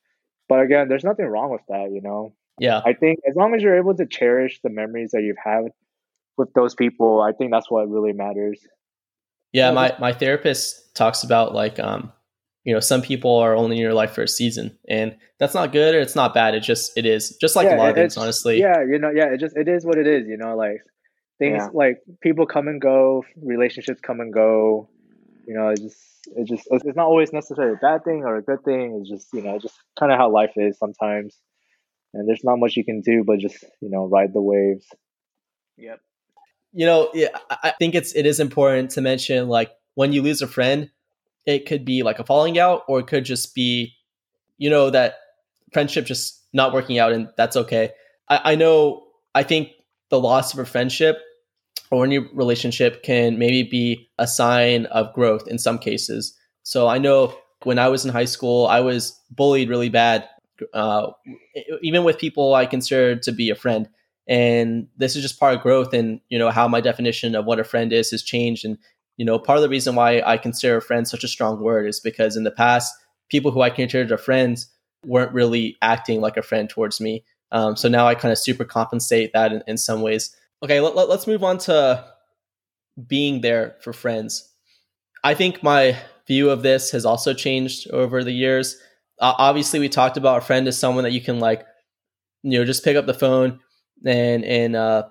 But 0.48 0.60
again, 0.60 0.88
there's 0.88 1.04
nothing 1.04 1.26
wrong 1.26 1.50
with 1.50 1.62
that. 1.68 1.90
You 1.92 2.00
know. 2.02 2.32
Yeah. 2.60 2.80
I 2.84 2.92
think 2.92 3.20
as 3.28 3.36
long 3.36 3.54
as 3.54 3.62
you're 3.62 3.76
able 3.76 3.94
to 3.94 4.06
cherish 4.06 4.60
the 4.62 4.70
memories 4.70 5.12
that 5.12 5.22
you've 5.22 5.36
had 5.42 5.68
with 6.38 6.52
those 6.54 6.74
people, 6.74 7.20
I 7.20 7.32
think 7.32 7.50
that's 7.50 7.70
what 7.70 7.88
really 7.88 8.12
matters. 8.12 8.60
Yeah, 9.52 9.72
my 9.72 9.94
my 9.98 10.12
therapist 10.12 10.94
talks 10.94 11.22
about 11.22 11.54
like 11.54 11.78
um 11.78 12.12
you 12.64 12.74
know 12.74 12.80
some 12.80 13.00
people 13.00 13.36
are 13.36 13.56
only 13.56 13.76
in 13.76 13.82
your 13.82 13.94
life 13.94 14.12
for 14.12 14.22
a 14.22 14.28
season 14.28 14.76
and 14.88 15.16
that's 15.38 15.54
not 15.54 15.72
good 15.72 15.94
or 15.94 16.00
it's 16.00 16.14
not 16.14 16.34
bad 16.34 16.54
it 16.54 16.60
just 16.60 16.92
it 16.98 17.06
is 17.06 17.34
just 17.40 17.56
like 17.56 17.64
yeah, 17.64 17.76
a 17.76 17.78
lot 17.78 17.88
of 17.88 17.94
things 17.94 18.16
honestly 18.18 18.58
yeah 18.58 18.82
you 18.86 18.98
know 18.98 19.10
yeah 19.10 19.32
it 19.32 19.38
just 19.40 19.56
it 19.56 19.68
is 19.68 19.86
what 19.86 19.96
it 19.96 20.06
is 20.06 20.28
you 20.28 20.36
know 20.36 20.54
like 20.54 20.82
things 21.38 21.62
yeah. 21.62 21.68
like 21.72 22.02
people 22.20 22.44
come 22.44 22.68
and 22.68 22.80
go 22.80 23.24
relationships 23.42 24.00
come 24.02 24.20
and 24.20 24.34
go 24.34 24.86
you 25.46 25.54
know 25.54 25.68
it 25.68 25.80
just 25.80 25.96
it 26.36 26.46
just 26.46 26.68
it's 26.70 26.96
not 26.96 27.06
always 27.06 27.32
necessarily 27.32 27.72
a 27.72 27.76
bad 27.76 28.04
thing 28.04 28.22
or 28.24 28.36
a 28.36 28.42
good 28.42 28.62
thing 28.64 28.98
it's 29.00 29.08
just 29.08 29.32
you 29.32 29.40
know 29.40 29.58
just 29.58 29.76
kind 29.98 30.12
of 30.12 30.18
how 30.18 30.30
life 30.30 30.52
is 30.56 30.76
sometimes 30.76 31.38
and 32.12 32.28
there's 32.28 32.44
not 32.44 32.58
much 32.58 32.76
you 32.76 32.84
can 32.84 33.00
do 33.00 33.24
but 33.24 33.38
just 33.38 33.64
you 33.80 33.88
know 33.88 34.06
ride 34.06 34.34
the 34.34 34.42
waves 34.42 34.86
yep 35.78 36.00
you 36.72 36.86
know 36.86 37.10
i 37.50 37.72
think 37.78 37.94
it's 37.94 38.14
it 38.14 38.26
is 38.26 38.40
important 38.40 38.90
to 38.90 39.00
mention 39.00 39.48
like 39.48 39.70
when 39.94 40.12
you 40.12 40.22
lose 40.22 40.42
a 40.42 40.46
friend 40.46 40.90
it 41.46 41.66
could 41.66 41.84
be 41.84 42.02
like 42.02 42.18
a 42.18 42.24
falling 42.24 42.58
out 42.58 42.82
or 42.88 43.00
it 43.00 43.06
could 43.06 43.24
just 43.24 43.54
be 43.54 43.92
you 44.58 44.68
know 44.68 44.90
that 44.90 45.14
friendship 45.72 46.04
just 46.04 46.44
not 46.52 46.72
working 46.72 46.98
out 46.98 47.12
and 47.12 47.28
that's 47.36 47.56
okay. 47.56 47.90
I, 48.28 48.52
I 48.52 48.54
know 48.54 49.04
i 49.34 49.42
think 49.42 49.70
the 50.10 50.20
loss 50.20 50.52
of 50.52 50.58
a 50.58 50.64
friendship 50.64 51.18
or 51.90 52.04
any 52.04 52.18
relationship 52.18 53.02
can 53.02 53.38
maybe 53.38 53.62
be 53.62 54.10
a 54.18 54.26
sign 54.26 54.86
of 54.86 55.12
growth 55.14 55.48
in 55.48 55.58
some 55.58 55.78
cases. 55.78 56.34
So 56.62 56.86
i 56.86 56.98
know 56.98 57.34
when 57.64 57.78
i 57.78 57.88
was 57.88 58.04
in 58.04 58.12
high 58.12 58.26
school 58.26 58.66
i 58.66 58.80
was 58.80 59.18
bullied 59.30 59.68
really 59.68 59.88
bad 59.88 60.28
uh, 60.74 61.10
even 61.82 62.04
with 62.04 62.18
people 62.18 62.54
i 62.54 62.66
considered 62.66 63.22
to 63.22 63.32
be 63.32 63.50
a 63.50 63.54
friend 63.54 63.88
and 64.28 64.88
this 64.96 65.16
is 65.16 65.22
just 65.22 65.40
part 65.40 65.54
of 65.54 65.62
growth 65.62 65.92
and 65.92 66.20
you 66.28 66.38
know 66.38 66.50
how 66.50 66.68
my 66.68 66.80
definition 66.80 67.34
of 67.34 67.46
what 67.46 67.58
a 67.58 67.64
friend 67.64 67.92
is 67.92 68.10
has 68.10 68.22
changed 68.22 68.64
and 68.64 68.78
you 69.18 69.24
know, 69.24 69.38
part 69.38 69.58
of 69.58 69.62
the 69.62 69.68
reason 69.68 69.96
why 69.96 70.22
I 70.24 70.38
consider 70.38 70.76
a 70.76 70.82
friend 70.82 71.06
such 71.06 71.24
a 71.24 71.28
strong 71.28 71.60
word 71.60 71.86
is 71.86 72.00
because 72.00 72.36
in 72.36 72.44
the 72.44 72.52
past, 72.52 72.94
people 73.28 73.50
who 73.50 73.60
I 73.60 73.68
considered 73.68 74.12
a 74.12 74.16
friends 74.16 74.68
weren't 75.04 75.32
really 75.32 75.76
acting 75.82 76.20
like 76.20 76.36
a 76.36 76.42
friend 76.42 76.70
towards 76.70 77.00
me. 77.00 77.24
Um, 77.50 77.76
so 77.76 77.88
now 77.88 78.06
I 78.06 78.14
kind 78.14 78.32
of 78.32 78.38
super 78.38 78.64
compensate 78.64 79.32
that 79.32 79.52
in, 79.52 79.62
in 79.66 79.76
some 79.76 80.02
ways. 80.02 80.34
Okay, 80.62 80.80
let, 80.80 80.94
let, 80.94 81.08
let's 81.08 81.26
move 81.26 81.42
on 81.42 81.58
to 81.58 82.04
being 83.06 83.40
there 83.40 83.76
for 83.82 83.92
friends. 83.92 84.48
I 85.24 85.34
think 85.34 85.62
my 85.64 85.96
view 86.28 86.50
of 86.50 86.62
this 86.62 86.92
has 86.92 87.04
also 87.04 87.34
changed 87.34 87.90
over 87.90 88.22
the 88.22 88.32
years. 88.32 88.76
Uh, 89.20 89.34
obviously, 89.36 89.80
we 89.80 89.88
talked 89.88 90.16
about 90.16 90.38
a 90.38 90.46
friend 90.46 90.68
as 90.68 90.78
someone 90.78 91.04
that 91.04 91.12
you 91.12 91.20
can 91.20 91.40
like, 91.40 91.66
you 92.44 92.56
know, 92.56 92.64
just 92.64 92.84
pick 92.84 92.96
up 92.96 93.06
the 93.06 93.14
phone 93.14 93.58
and 94.04 94.44
and 94.44 94.76
uh, 94.76 95.04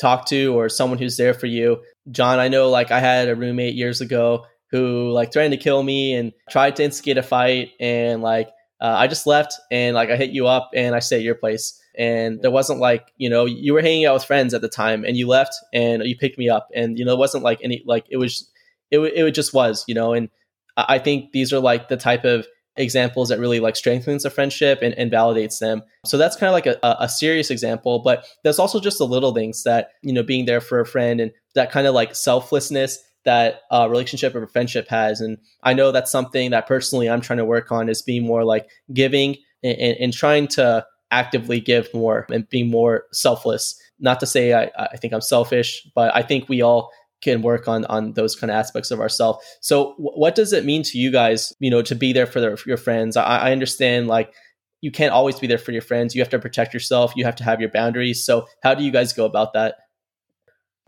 talk 0.00 0.26
to, 0.26 0.54
or 0.54 0.68
someone 0.68 0.98
who's 0.98 1.16
there 1.16 1.34
for 1.34 1.46
you. 1.46 1.82
John, 2.10 2.38
I 2.38 2.48
know 2.48 2.70
like 2.70 2.90
I 2.90 3.00
had 3.00 3.28
a 3.28 3.36
roommate 3.36 3.74
years 3.74 4.00
ago 4.00 4.46
who 4.70 5.10
like 5.10 5.32
threatened 5.32 5.52
to 5.52 5.62
kill 5.62 5.82
me 5.82 6.14
and 6.14 6.32
tried 6.50 6.76
to 6.76 6.84
instigate 6.84 7.18
a 7.18 7.22
fight 7.22 7.70
and 7.78 8.22
like 8.22 8.48
uh, 8.80 8.96
I 8.98 9.06
just 9.06 9.26
left 9.26 9.54
and 9.70 9.94
like 9.94 10.10
I 10.10 10.16
hit 10.16 10.30
you 10.30 10.46
up 10.46 10.70
and 10.74 10.94
I 10.94 10.98
stayed 10.98 11.18
at 11.18 11.22
your 11.22 11.34
place 11.34 11.78
and 11.96 12.40
there 12.40 12.50
wasn't 12.50 12.80
like 12.80 13.12
you 13.16 13.28
know 13.28 13.44
you 13.44 13.74
were 13.74 13.82
hanging 13.82 14.06
out 14.06 14.14
with 14.14 14.24
friends 14.24 14.54
at 14.54 14.62
the 14.62 14.68
time 14.68 15.04
and 15.04 15.16
you 15.16 15.28
left 15.28 15.54
and 15.72 16.02
you 16.04 16.16
picked 16.16 16.38
me 16.38 16.48
up 16.48 16.68
and 16.74 16.98
you 16.98 17.04
know 17.04 17.12
it 17.12 17.18
wasn't 17.18 17.44
like 17.44 17.60
any 17.62 17.82
like 17.86 18.06
it 18.10 18.16
was 18.16 18.50
it 18.90 18.98
it 18.98 19.30
just 19.32 19.52
was 19.52 19.84
you 19.86 19.94
know 19.94 20.14
and 20.14 20.30
I 20.76 20.98
think 20.98 21.32
these 21.32 21.52
are 21.52 21.60
like 21.60 21.88
the 21.88 21.98
type 21.98 22.24
of 22.24 22.46
examples 22.76 23.28
that 23.28 23.38
really 23.38 23.60
like 23.60 23.76
strengthens 23.76 24.24
a 24.24 24.30
friendship 24.30 24.78
and, 24.82 24.94
and 24.94 25.10
validates 25.10 25.58
them. 25.58 25.82
So 26.06 26.16
that's 26.16 26.36
kind 26.36 26.48
of 26.48 26.54
like 26.54 26.66
a, 26.66 26.96
a 27.00 27.08
serious 27.08 27.50
example, 27.50 27.98
but 28.00 28.26
there's 28.44 28.58
also 28.58 28.80
just 28.80 28.98
the 28.98 29.06
little 29.06 29.34
things 29.34 29.62
that, 29.64 29.90
you 30.02 30.12
know, 30.12 30.22
being 30.22 30.46
there 30.46 30.60
for 30.60 30.80
a 30.80 30.86
friend 30.86 31.20
and 31.20 31.32
that 31.54 31.70
kind 31.70 31.86
of 31.86 31.94
like 31.94 32.14
selflessness 32.14 32.98
that 33.24 33.60
a 33.70 33.88
relationship 33.88 34.34
or 34.34 34.42
a 34.42 34.48
friendship 34.48 34.88
has. 34.88 35.20
And 35.20 35.38
I 35.62 35.74
know 35.74 35.92
that's 35.92 36.10
something 36.10 36.50
that 36.50 36.66
personally 36.66 37.08
I'm 37.08 37.20
trying 37.20 37.38
to 37.38 37.44
work 37.44 37.70
on 37.70 37.88
is 37.88 38.02
being 38.02 38.26
more 38.26 38.44
like 38.44 38.66
giving 38.92 39.36
and, 39.62 39.78
and, 39.78 39.96
and 39.98 40.12
trying 40.12 40.48
to 40.48 40.84
actively 41.10 41.60
give 41.60 41.92
more 41.92 42.26
and 42.30 42.48
being 42.48 42.70
more 42.70 43.04
selfless. 43.12 43.78
Not 44.00 44.18
to 44.20 44.26
say 44.26 44.54
I, 44.54 44.70
I 44.76 44.96
think 44.96 45.12
I'm 45.12 45.20
selfish, 45.20 45.86
but 45.94 46.14
I 46.16 46.22
think 46.22 46.48
we 46.48 46.62
all 46.62 46.90
can 47.22 47.42
work 47.42 47.68
on 47.68 47.84
on 47.86 48.12
those 48.12 48.36
kind 48.36 48.50
of 48.50 48.56
aspects 48.56 48.90
of 48.90 49.00
ourselves. 49.00 49.44
So, 49.60 49.92
w- 49.92 50.10
what 50.14 50.34
does 50.34 50.52
it 50.52 50.64
mean 50.64 50.82
to 50.84 50.98
you 50.98 51.10
guys? 51.10 51.52
You 51.60 51.70
know, 51.70 51.82
to 51.82 51.94
be 51.94 52.12
there 52.12 52.26
for, 52.26 52.40
their, 52.40 52.56
for 52.56 52.68
your 52.68 52.76
friends. 52.76 53.16
I, 53.16 53.22
I 53.38 53.52
understand 53.52 54.08
like 54.08 54.34
you 54.80 54.90
can't 54.90 55.12
always 55.12 55.38
be 55.38 55.46
there 55.46 55.58
for 55.58 55.72
your 55.72 55.82
friends. 55.82 56.14
You 56.14 56.20
have 56.20 56.30
to 56.30 56.38
protect 56.38 56.74
yourself. 56.74 57.12
You 57.16 57.24
have 57.24 57.36
to 57.36 57.44
have 57.44 57.60
your 57.60 57.70
boundaries. 57.70 58.24
So, 58.24 58.46
how 58.62 58.74
do 58.74 58.84
you 58.84 58.90
guys 58.90 59.12
go 59.12 59.24
about 59.24 59.54
that? 59.54 59.76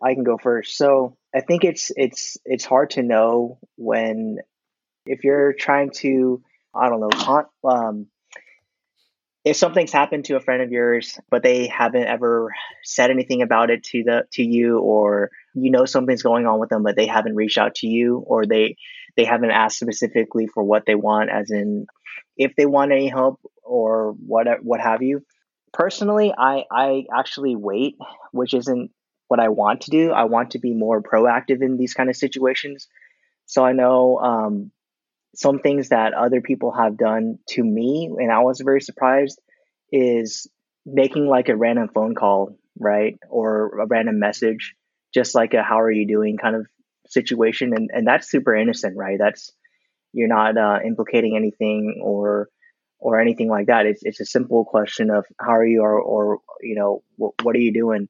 I 0.03 0.15
can 0.15 0.25
go 0.25 0.37
first. 0.37 0.77
So, 0.77 1.17
I 1.35 1.41
think 1.41 1.65
it's 1.65 1.91
it's 1.97 2.37
it's 2.45 2.65
hard 2.65 2.91
to 2.91 3.03
know 3.03 3.59
when 3.77 4.39
if 5.07 5.25
you're 5.25 5.53
trying 5.53 5.91
to 5.97 6.43
I 6.75 6.89
don't 6.89 7.01
know 7.01 7.45
um, 7.65 8.09
if 9.45 9.57
something's 9.57 9.93
happened 9.93 10.25
to 10.27 10.37
a 10.37 10.41
friend 10.41 10.63
of 10.63 10.73
yours, 10.73 11.19
but 11.31 11.43
they 11.43 11.67
haven't 11.67 12.07
ever 12.07 12.53
said 12.83 13.11
anything 13.11 13.43
about 13.43 13.71
it 13.71 13.85
to 13.85 14.03
the 14.03 14.25
to 14.33 14.43
you, 14.43 14.79
or 14.79 15.31
you 15.55 15.71
know 15.71 15.85
something's 15.85 16.23
going 16.23 16.47
on 16.47 16.59
with 16.59 16.71
them, 16.71 16.83
but 16.83 16.97
they 16.97 17.07
haven't 17.07 17.37
reached 17.37 17.59
out 17.59 17.75
to 17.77 17.87
you, 17.87 18.19
or 18.19 18.47
they 18.47 18.77
they 19.17 19.25
haven't 19.25 19.51
asked 19.51 19.79
specifically 19.79 20.47
for 20.47 20.63
what 20.63 20.85
they 20.87 20.95
want, 20.95 21.31
as 21.31 21.51
in 21.51 21.87
if 22.37 22.57
they 22.57 22.67
want 22.67 22.93
any 22.93 23.09
help 23.09 23.39
or 23.63 24.13
what 24.27 24.47
what 24.63 24.81
have 24.81 25.03
you. 25.03 25.25
Personally, 25.73 26.33
I 26.37 26.65
I 26.71 27.05
actually 27.15 27.55
wait, 27.55 27.97
which 28.33 28.55
isn't 28.55 28.91
what 29.29 29.41
I 29.41 29.49
want 29.49 29.83
to 29.83 29.91
do. 29.91 30.11
I 30.11 30.25
want 30.25 30.53
to 30.53 30.59
be 30.59 30.73
more 30.73 31.03
proactive 31.03 31.61
in 31.63 31.77
these 31.77 31.93
kind 31.93 32.09
of 32.09 32.17
situations. 32.17 32.89
So 33.47 33.63
I 33.65 33.73
know 33.73 34.19
um, 34.19 34.71
some 35.35 35.59
things 35.59 35.91
that 35.91 36.15
other 36.15 36.41
people 36.41 36.73
have 36.73 36.97
done 36.97 37.39
to 37.51 37.63
me, 37.63 38.11
and 38.19 38.31
I 38.31 38.41
was 38.41 38.61
very 38.61 38.81
surprised, 38.81 39.41
is 39.93 40.49
making 40.87 41.27
like 41.27 41.49
a 41.49 41.57
random 41.57 41.89
phone 41.89 42.15
call, 42.15 42.59
right? 42.79 43.19
Or 43.29 43.81
a 43.81 43.87
random 43.87 44.19
message, 44.19 44.75
just 45.13 45.35
like 45.35 45.55
a 45.55 45.63
how 45.63 45.81
are 45.81 45.91
you 45.91 46.07
doing 46.07 46.37
kind 46.37 46.57
of 46.57 46.67
situation. 47.07 47.73
And, 47.75 47.91
and 47.93 48.07
that's 48.07 48.31
super 48.31 48.55
innocent, 48.55 48.97
right? 48.97 49.19
That's, 49.19 49.53
you're 50.13 50.29
not 50.29 50.57
uh, 50.57 50.79
implicating 50.85 51.37
anything 51.37 52.01
or, 52.03 52.49
or 52.99 53.21
anything 53.21 53.49
like 53.49 53.67
that. 53.67 53.87
It's, 53.87 54.03
it's 54.05 54.21
a 54.21 54.27
simple 54.27 54.65
question 54.65 55.11
of 55.11 55.25
how 55.39 55.57
are 55.57 55.67
you 55.67 55.83
or, 55.83 56.01
or 56.01 56.39
you 56.61 56.75
know, 56.75 57.03
what, 57.17 57.35
what 57.43 57.57
are 57.57 57.61
you 57.61 57.73
doing? 57.73 58.09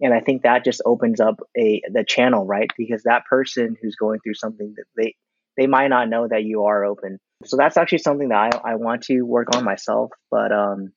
And 0.00 0.12
I 0.12 0.20
think 0.20 0.42
that 0.42 0.64
just 0.64 0.82
opens 0.84 1.20
up 1.20 1.40
a 1.56 1.82
the 1.90 2.04
channel, 2.04 2.44
right? 2.44 2.70
Because 2.76 3.04
that 3.04 3.24
person 3.24 3.76
who's 3.80 3.96
going 3.96 4.20
through 4.20 4.34
something 4.34 4.74
that 4.76 4.84
they 4.96 5.14
they 5.56 5.66
might 5.66 5.88
not 5.88 6.08
know 6.08 6.26
that 6.28 6.44
you 6.44 6.64
are 6.64 6.84
open. 6.84 7.18
So 7.44 7.56
that's 7.56 7.76
actually 7.76 7.98
something 7.98 8.28
that 8.28 8.54
I, 8.54 8.72
I 8.72 8.74
want 8.76 9.02
to 9.04 9.22
work 9.22 9.54
on 9.54 9.64
myself. 9.64 10.10
But 10.30 10.52
um, 10.52 10.92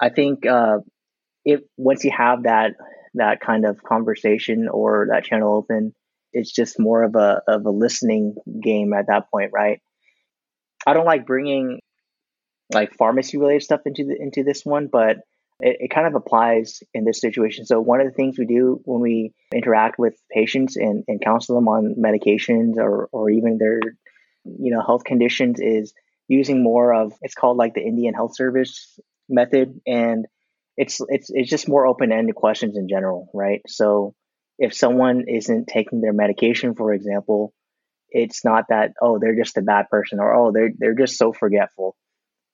I 0.00 0.10
think 0.10 0.46
uh, 0.46 0.78
if 1.44 1.60
once 1.76 2.04
you 2.04 2.12
have 2.16 2.44
that 2.44 2.72
that 3.14 3.40
kind 3.40 3.66
of 3.66 3.82
conversation 3.82 4.68
or 4.70 5.08
that 5.10 5.24
channel 5.24 5.54
open, 5.54 5.94
it's 6.32 6.52
just 6.52 6.80
more 6.80 7.02
of 7.02 7.14
a 7.14 7.42
of 7.46 7.64
a 7.66 7.70
listening 7.70 8.34
game 8.62 8.92
at 8.92 9.06
that 9.08 9.30
point, 9.30 9.50
right? 9.54 9.80
I 10.86 10.94
don't 10.94 11.06
like 11.06 11.26
bringing 11.26 11.80
like 12.72 12.94
pharmacy 12.94 13.36
related 13.38 13.62
stuff 13.62 13.80
into 13.86 14.04
the, 14.04 14.16
into 14.18 14.42
this 14.42 14.64
one, 14.64 14.88
but 14.90 15.18
it, 15.62 15.76
it 15.80 15.88
kind 15.88 16.06
of 16.06 16.14
applies 16.14 16.82
in 16.92 17.04
this 17.04 17.20
situation. 17.20 17.64
So 17.64 17.80
one 17.80 18.00
of 18.00 18.06
the 18.06 18.12
things 18.12 18.38
we 18.38 18.46
do 18.46 18.80
when 18.84 19.00
we 19.00 19.32
interact 19.54 19.98
with 19.98 20.14
patients 20.30 20.76
and, 20.76 21.04
and 21.08 21.22
counsel 21.22 21.54
them 21.54 21.68
on 21.68 21.94
medications 21.98 22.76
or, 22.76 23.08
or 23.12 23.30
even 23.30 23.58
their, 23.58 23.80
you 24.44 24.74
know, 24.74 24.82
health 24.82 25.04
conditions 25.04 25.60
is 25.60 25.94
using 26.28 26.62
more 26.62 26.92
of 26.92 27.12
it's 27.22 27.34
called 27.34 27.56
like 27.56 27.74
the 27.74 27.82
Indian 27.82 28.14
Health 28.14 28.34
Service 28.34 28.98
method, 29.28 29.80
and 29.86 30.26
it's 30.76 31.00
it's 31.08 31.30
it's 31.30 31.50
just 31.50 31.68
more 31.68 31.86
open 31.86 32.10
ended 32.12 32.34
questions 32.34 32.76
in 32.76 32.88
general, 32.88 33.28
right? 33.32 33.60
So 33.68 34.14
if 34.58 34.74
someone 34.74 35.24
isn't 35.28 35.68
taking 35.68 36.00
their 36.00 36.12
medication, 36.12 36.74
for 36.74 36.92
example, 36.92 37.52
it's 38.10 38.44
not 38.44 38.64
that 38.68 38.92
oh 39.00 39.18
they're 39.18 39.36
just 39.36 39.58
a 39.58 39.62
bad 39.62 39.88
person 39.90 40.18
or 40.20 40.34
oh 40.34 40.52
they're 40.52 40.70
they're 40.76 40.94
just 40.94 41.18
so 41.18 41.32
forgetful. 41.32 41.96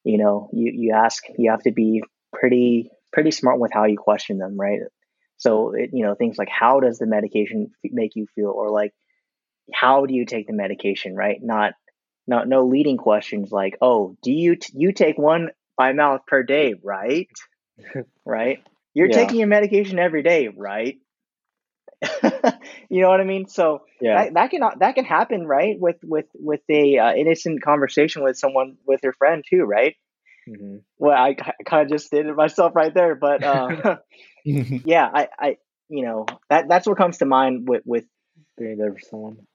You 0.04 0.18
know, 0.18 0.50
you 0.52 0.72
you 0.74 0.92
ask 0.94 1.22
you 1.36 1.50
have 1.50 1.62
to 1.62 1.72
be 1.72 2.02
pretty 2.32 2.90
pretty 3.12 3.30
smart 3.30 3.58
with 3.60 3.72
how 3.72 3.84
you 3.84 3.98
question 3.98 4.38
them, 4.38 4.56
right? 4.58 4.80
So 5.38 5.74
it, 5.74 5.90
you 5.92 6.04
know 6.04 6.14
things 6.14 6.38
like 6.38 6.48
how 6.48 6.80
does 6.80 6.98
the 6.98 7.06
medication 7.06 7.70
make 7.84 8.16
you 8.16 8.26
feel, 8.34 8.50
or 8.50 8.70
like 8.70 8.92
how 9.72 10.06
do 10.06 10.14
you 10.14 10.24
take 10.26 10.46
the 10.46 10.52
medication, 10.52 11.14
right? 11.14 11.38
Not 11.42 11.74
not 12.26 12.48
no 12.48 12.66
leading 12.66 12.96
questions 12.98 13.50
like 13.50 13.76
oh 13.80 14.16
do 14.22 14.32
you 14.32 14.56
t- 14.56 14.72
you 14.76 14.92
take 14.92 15.18
one 15.18 15.50
by 15.76 15.92
mouth 15.92 16.22
per 16.26 16.42
day, 16.42 16.74
right? 16.82 17.28
right? 18.24 18.58
You're 18.94 19.08
Yeah. 19.08 19.14
taking 19.14 19.38
your 19.38 19.48
medication 19.48 19.98
every 19.98 20.22
day, 20.22 20.48
right? 20.48 20.98
you 22.88 23.02
know 23.02 23.08
what 23.08 23.20
I 23.20 23.24
mean? 23.24 23.48
So 23.48 23.82
Yeah. 24.00 24.24
that, 24.24 24.34
that 24.34 24.50
can 24.50 24.60
that 24.78 24.94
can 24.94 25.04
happen, 25.04 25.46
right? 25.46 25.76
With 25.78 25.96
with 26.02 26.26
with 26.34 26.60
a 26.70 26.98
uh, 26.98 27.12
innocent 27.14 27.62
conversation 27.62 28.22
with 28.22 28.36
someone 28.38 28.76
with 28.86 29.00
your 29.02 29.12
friend 29.14 29.44
too, 29.48 29.64
right? 29.64 29.94
Hmm 30.48 30.78
Well, 30.98 31.16
I, 31.16 31.34
kind 31.34 31.84
of 31.84 31.90
just 31.90 32.10
did 32.10 32.26
it 32.26 32.34
myself 32.36 32.74
right 32.74 32.94
there, 32.94 33.14
but 33.14 33.44
uh, 33.44 33.96
yeah, 34.44 35.08
I, 35.12 35.28
I 35.38 35.56
you 35.88 36.04
know 36.04 36.26
that 36.50 36.68
that's 36.68 36.86
what 36.86 36.98
comes 36.98 37.18
to 37.18 37.26
mind 37.26 37.68
with 37.68 37.82
with 37.86 38.04
Being 38.58 38.78
there 38.78 38.92
for 38.92 39.00
someone. 39.00 39.46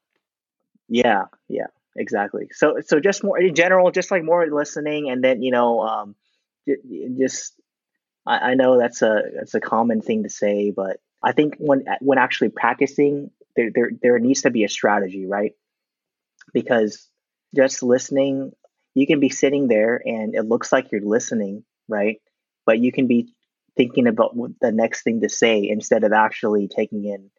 yeah 0.88 1.26
yeah 1.48 1.68
exactly. 1.96 2.50
So 2.52 2.78
so 2.86 3.00
just 3.00 3.24
more 3.24 3.40
in 3.40 3.56
general, 3.56 3.92
just 3.92 4.12
like 4.12 4.24
more 4.24 4.46
listening, 4.48 5.10
and 5.10 5.24
then 5.24 5.42
you 5.42 5.52
know 5.52 5.82
um, 5.82 6.16
just 7.20 7.54
I, 8.26 8.52
I 8.52 8.56
know 8.56 8.80
that's 8.80 9.02
a 9.02 9.22
that's 9.36 9.56
a 9.56 9.62
common 9.62 10.02
thing 10.02 10.24
to 10.24 10.30
say, 10.30 10.72
but 10.72 10.98
I 11.24 11.34
think 11.34 11.56
when 11.60 11.86
when 12.02 12.18
actually 12.18 12.50
practicing, 12.50 13.32
there 13.56 13.72
there 13.74 13.92
there 14.02 14.20
needs 14.20 14.44
to 14.44 14.52
be 14.52 14.64
a 14.64 14.70
strategy, 14.70 15.26
right? 15.26 15.54
Because 16.54 17.08
just 17.56 17.84
listening, 17.84 18.54
you 18.94 19.08
can 19.08 19.20
be 19.20 19.30
sitting 19.30 19.68
there 19.68 20.02
and 20.06 20.36
it 20.36 20.44
looks 20.44 20.72
like 20.72 20.92
you're 20.92 21.02
listening, 21.02 21.64
right? 21.88 22.22
But 22.66 22.80
you 22.80 22.92
can 22.92 23.08
be 23.08 23.34
thinking 23.76 24.08
about 24.08 24.36
what 24.36 24.52
the 24.62 24.72
next 24.72 25.04
thing 25.04 25.22
to 25.22 25.30
say 25.30 25.68
instead 25.68 26.04
of 26.04 26.14
actually 26.14 26.68
taking 26.68 27.06
in 27.06 27.32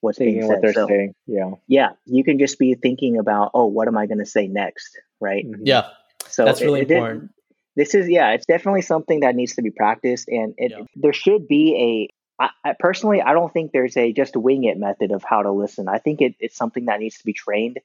what's 0.00 0.18
being 0.18 0.40
said. 0.42 0.48
what 0.48 0.62
they're 0.62 0.72
So 0.72 0.86
saying. 0.88 1.14
Yeah. 1.26 1.50
yeah, 1.68 1.90
you 2.06 2.24
can 2.24 2.38
just 2.38 2.58
be 2.58 2.74
thinking 2.74 3.18
about, 3.18 3.50
oh, 3.54 3.66
what 3.66 3.88
am 3.88 3.96
I 3.96 4.06
going 4.06 4.18
to 4.18 4.26
say 4.26 4.48
next, 4.48 4.98
right? 5.20 5.46
Mhm. 5.46 5.60
yeah, 5.64 5.90
So 6.26 6.44
That's 6.44 6.60
it- 6.60 6.64
really 6.64 6.80
it 6.80 6.88
did- 6.88 6.96
important. 6.96 7.30
this 7.76 7.94
is 7.94 8.08
yeah, 8.08 8.32
it's 8.32 8.46
definitely 8.46 8.82
something 8.82 9.20
that 9.20 9.34
needs 9.36 9.54
to 9.56 9.62
be 9.62 9.70
practiced, 9.70 10.28
and 10.28 10.54
it, 10.58 10.72
Yeah. 10.72 10.84
there 10.96 11.12
should 11.12 11.46
be 11.48 12.08
a. 12.40 12.42
I, 12.42 12.50
I 12.64 12.74
personally, 12.78 13.20
I 13.22 13.32
don't 13.34 13.52
think 13.52 13.70
there's 13.72 13.96
a 13.96 14.12
just 14.12 14.36
wing 14.36 14.64
it 14.64 14.76
method 14.78 15.12
of 15.12 15.22
how 15.22 15.42
to 15.42 15.52
listen. 15.52 15.86
I 15.88 15.98
think 15.98 16.20
it, 16.20 16.34
it's 16.40 16.56
something 16.56 16.86
that 16.86 16.98
needs 17.00 17.18
to 17.18 17.24
be 17.24 17.32
trained, 17.34 17.78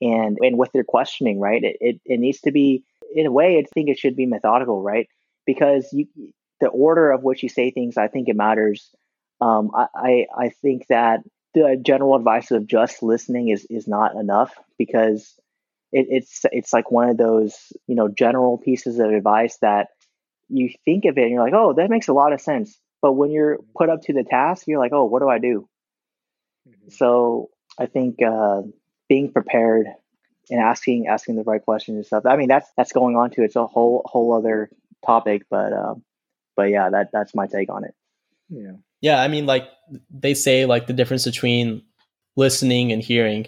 and 0.00 0.38
and 0.40 0.58
with 0.58 0.72
their 0.72 0.84
questioning, 0.84 1.40
right? 1.40 1.62
It, 1.62 1.76
it 1.80 2.00
it 2.04 2.20
needs 2.20 2.40
to 2.42 2.52
be 2.52 2.84
in 3.14 3.26
a 3.26 3.32
way. 3.32 3.58
I 3.58 3.64
think 3.72 3.88
it 3.88 3.98
should 3.98 4.16
be 4.16 4.26
methodical, 4.26 4.82
right? 4.82 5.08
Because 5.46 5.88
you 5.92 6.06
the 6.60 6.68
order 6.68 7.10
of 7.12 7.22
which 7.22 7.42
you 7.42 7.48
say 7.48 7.70
things, 7.70 7.96
I 7.96 8.08
think 8.08 8.28
it 8.28 8.36
matters. 8.36 8.90
Um, 9.40 9.70
I, 9.74 9.86
I 9.94 10.26
I 10.36 10.48
think 10.62 10.86
that 10.88 11.20
the 11.54 11.80
general 11.80 12.14
advice 12.16 12.50
of 12.50 12.66
just 12.66 13.02
listening 13.02 13.48
is 13.48 13.66
is 13.70 13.86
not 13.88 14.14
enough 14.16 14.54
because 14.78 15.34
it, 15.92 16.06
it's 16.10 16.44
it's 16.52 16.72
like 16.72 16.90
one 16.90 17.08
of 17.08 17.16
those 17.16 17.72
you 17.86 17.94
know 17.94 18.08
general 18.08 18.58
pieces 18.58 18.98
of 18.98 19.10
advice 19.10 19.58
that 19.62 19.88
you 20.48 20.70
think 20.84 21.04
of 21.04 21.16
it 21.18 21.22
and 21.22 21.30
you're 21.30 21.42
like 21.44 21.54
oh 21.54 21.72
that 21.74 21.90
makes 21.90 22.08
a 22.08 22.12
lot 22.12 22.32
of 22.32 22.40
sense 22.40 22.78
but 23.02 23.12
when 23.12 23.30
you're 23.30 23.58
put 23.76 23.88
up 23.90 24.02
to 24.02 24.12
the 24.12 24.24
task 24.24 24.66
you're 24.66 24.78
like 24.78 24.92
oh 24.92 25.04
what 25.04 25.20
do 25.20 25.28
i 25.28 25.38
do 25.38 25.68
Mhm. 26.68 26.92
so 26.92 27.50
i 27.78 27.86
think 27.86 28.20
uh, 28.22 28.62
being 29.08 29.32
prepared 29.32 29.86
and 30.50 30.60
asking 30.60 31.06
asking 31.08 31.36
the 31.36 31.42
right 31.42 31.62
questions 31.64 31.96
and 31.96 32.06
stuff 32.06 32.24
i 32.26 32.36
mean 32.36 32.48
that's 32.48 32.68
that's 32.76 32.92
going 32.92 33.16
on 33.16 33.30
to 33.30 33.42
it's 33.42 33.56
a 33.56 33.66
whole 33.66 34.02
whole 34.06 34.32
other 34.34 34.70
topic 35.04 35.42
but 35.50 35.72
um 35.72 36.02
but 36.56 36.70
yeah 36.70 36.90
that 36.90 37.10
that's 37.12 37.34
my 37.34 37.46
take 37.46 37.70
on 37.70 37.84
it 37.84 37.94
Yeah. 38.50 38.72
yeah. 39.00 39.20
I 39.22 39.28
mean, 39.28 39.44
like 39.46 39.68
they 40.10 40.34
say, 40.34 40.64
like 40.66 40.86
the 40.86 40.92
difference 40.94 41.24
between 41.24 41.82
listening 42.36 42.92
and 42.92 43.02
hearing 43.02 43.46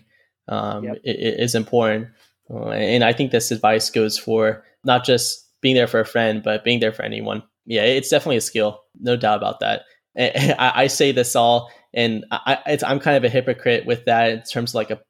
um, 0.49 0.85
Yep. 0.85 0.97
i- 1.07 1.11
i- 1.11 1.37
is 1.45 1.55
important, 1.55 2.09
uh, 2.51 2.69
and 2.71 3.03
I 3.05 3.13
think 3.15 3.31
this 3.31 3.51
advice 3.51 3.89
goes 3.91 4.19
for 4.19 4.65
not 4.85 5.05
just 5.05 5.47
being 5.63 5.75
there 5.75 5.87
for 5.87 6.01
a 6.01 6.05
friend, 6.05 6.43
but 6.43 6.65
being 6.65 6.81
there 6.81 6.93
for 6.93 7.03
anyone. 7.05 7.43
Yeah, 7.67 7.83
it's 7.85 8.09
definitely 8.11 8.37
a 8.37 8.41
skill, 8.43 8.81
no 9.01 9.17
doubt 9.17 9.39
about 9.39 9.61
that. 9.61 9.83
And, 10.15 10.33
and 10.37 10.53
I, 10.61 10.83
I 10.83 10.87
say 10.89 11.13
this 11.13 11.35
all, 11.37 11.71
and 11.95 12.25
I, 12.31 12.59
it's, 12.67 12.83
I'm 12.85 13.01
kind 13.01 13.17
of 13.17 13.25
a 13.25 13.29
hypocrite 13.29 13.87
with 13.87 14.05
that 14.07 14.31
in 14.31 14.43
terms 14.43 14.71
of 14.73 14.75
like 14.77 14.91
a 14.91 15.01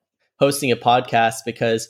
hosting 0.41 0.73
a 0.73 0.77
podcast 0.77 1.37
because 1.45 1.89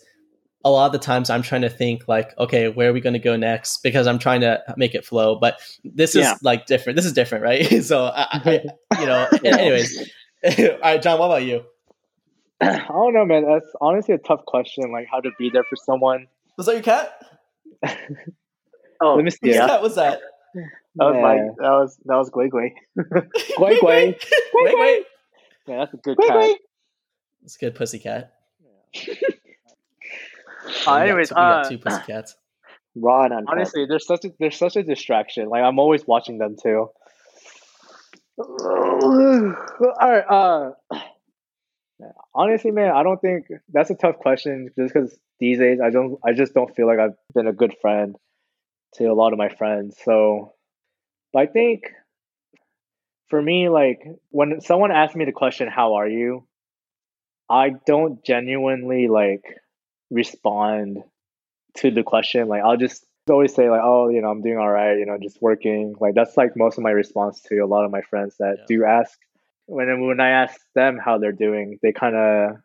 a 0.64 0.70
lot 0.70 0.86
of 0.86 0.92
the 0.92 0.98
times 0.98 1.30
I'm 1.30 1.40
trying 1.40 1.62
to 1.62 1.70
think 1.70 2.06
like, 2.06 2.36
okay, 2.38 2.68
where 2.68 2.90
are 2.90 2.92
we 2.92 3.00
going 3.00 3.14
to 3.14 3.18
go 3.18 3.34
next? 3.36 3.78
Because 3.82 4.06
I'm 4.06 4.18
trying 4.18 4.42
to 4.42 4.62
make 4.76 4.94
it 4.94 5.06
flow. 5.06 5.36
But 5.36 5.58
this 5.84 6.14
is 6.14 6.22
Yeah. 6.22 6.34
like 6.42 6.66
different. 6.66 6.96
This 6.96 7.06
is 7.06 7.14
different, 7.14 7.44
right? 7.44 7.82
so 7.84 8.06
I, 8.06 8.26
I 8.30 8.60
you 9.00 9.06
know. 9.06 9.26
Anyways, 9.44 10.10
all 10.58 10.78
right, 10.82 11.00
John. 11.00 11.18
What 11.18 11.26
about 11.26 11.44
you? 11.44 11.62
I 12.60 12.76
don't 12.88 13.14
know, 13.14 13.24
man. 13.24 13.46
That's 13.46 13.72
honestly 13.80 14.14
a 14.14 14.18
tough 14.18 14.44
question. 14.44 14.92
Like 14.92 15.06
how 15.10 15.20
to 15.20 15.30
be 15.38 15.48
there 15.48 15.64
for 15.64 15.76
someone. 15.76 16.26
Was 16.58 16.66
that 16.66 16.74
your 16.74 16.82
cat? 16.82 17.10
oh 19.00 19.14
Let 19.14 19.24
me 19.24 19.30
oh, 19.30 19.30
see. 19.30 19.38
Whose 19.48 19.56
Yeah. 19.56 19.66
cat 19.66 19.80
was 19.82 19.94
that? 19.94 20.20
that 20.96 21.04
was 21.06 21.14
my 21.22 21.36
that 21.36 21.70
was 21.70 21.98
that 22.04 22.16
was 22.16 22.28
Gui 22.28 22.50
Gui. 22.50 22.74
Gway 23.56 23.78
Gway. 23.80 24.18
wait, 24.52 24.78
wait. 24.78 25.04
Man, 25.66 25.78
that's 25.78 25.94
a 25.94 25.96
good 25.96 26.18
Gui 26.18 26.28
cat. 26.28 26.40
Gui. 26.40 26.58
It's 27.44 27.56
a 27.56 27.58
good 27.60 27.74
pussy 27.74 27.98
cat. 27.98 28.34
Uh, 28.94 28.98
We 30.66 30.82
got 30.84 31.00
anyways, 31.02 31.28
two- 31.28 31.34
we 31.36 31.40
got 31.40 31.66
uh, 31.66 31.68
two 31.68 31.78
pussy 31.78 32.02
cats. 32.06 32.36
raw 32.94 33.24
and 33.24 33.32
uncut. 33.34 33.54
Honestly, 33.56 33.86
there's 33.86 34.06
such 34.06 34.24
a 34.24 34.30
there's 34.38 34.56
such 34.56 34.76
a 34.76 34.82
distraction. 34.82 35.48
Like 35.48 35.62
I'm 35.62 35.78
always 35.78 36.06
watching 36.06 36.38
them 36.38 36.56
too. 36.62 36.90
All 38.38 39.54
right. 40.00 40.24
Uh, 40.28 40.70
honestly, 42.34 42.70
man, 42.70 42.90
I 42.94 43.02
don't 43.02 43.20
think 43.20 43.46
that's 43.72 43.90
a 43.90 43.94
tough 43.94 44.18
question. 44.18 44.70
Just 44.78 44.94
because 44.94 45.18
these 45.38 45.58
days, 45.58 45.78
I 45.82 45.90
don't, 45.90 46.18
I 46.24 46.32
just 46.32 46.54
don't 46.54 46.74
feel 46.74 46.86
like 46.86 46.98
I've 46.98 47.16
been 47.34 47.46
a 47.46 47.52
good 47.52 47.74
friend 47.80 48.16
to 48.94 49.04
a 49.06 49.14
lot 49.14 49.32
of 49.32 49.38
my 49.38 49.48
friends. 49.48 49.96
So, 50.04 50.54
but 51.32 51.40
I 51.40 51.46
think 51.46 51.82
for 53.28 53.40
me, 53.40 53.68
like 53.68 54.00
when 54.30 54.60
someone 54.60 54.90
asks 54.90 55.16
me 55.16 55.24
the 55.24 55.32
question, 55.32 55.68
"How 55.68 55.94
are 55.94 56.08
you?" 56.08 56.46
I 57.50 57.70
don't 57.86 58.24
genuinely 58.24 59.08
like 59.08 59.44
respond 60.10 60.98
to 61.78 61.90
the 61.90 62.02
question. 62.02 62.48
Like 62.48 62.62
I'll 62.62 62.76
just 62.76 63.04
always 63.28 63.54
say 63.54 63.70
like, 63.70 63.82
"Oh, 63.82 64.08
you 64.08 64.20
know, 64.22 64.30
I'm 64.30 64.42
doing 64.42 64.58
all 64.58 64.70
right. 64.70 64.98
You 64.98 65.06
know, 65.06 65.18
just 65.22 65.40
working." 65.42 65.94
Like 66.00 66.14
that's 66.14 66.36
like 66.36 66.56
most 66.56 66.78
of 66.78 66.84
my 66.84 66.90
response 66.90 67.42
to 67.48 67.58
a 67.58 67.66
lot 67.66 67.84
of 67.84 67.90
my 67.90 68.02
friends 68.02 68.36
that 68.38 68.56
Yeah. 68.60 68.64
do 68.68 68.84
ask. 68.84 69.18
When 69.66 70.06
when 70.06 70.20
I 70.20 70.30
ask 70.30 70.60
them 70.74 70.98
how 70.98 71.18
they're 71.18 71.32
doing, 71.32 71.78
they 71.82 71.92
kind 71.92 72.16
of 72.16 72.56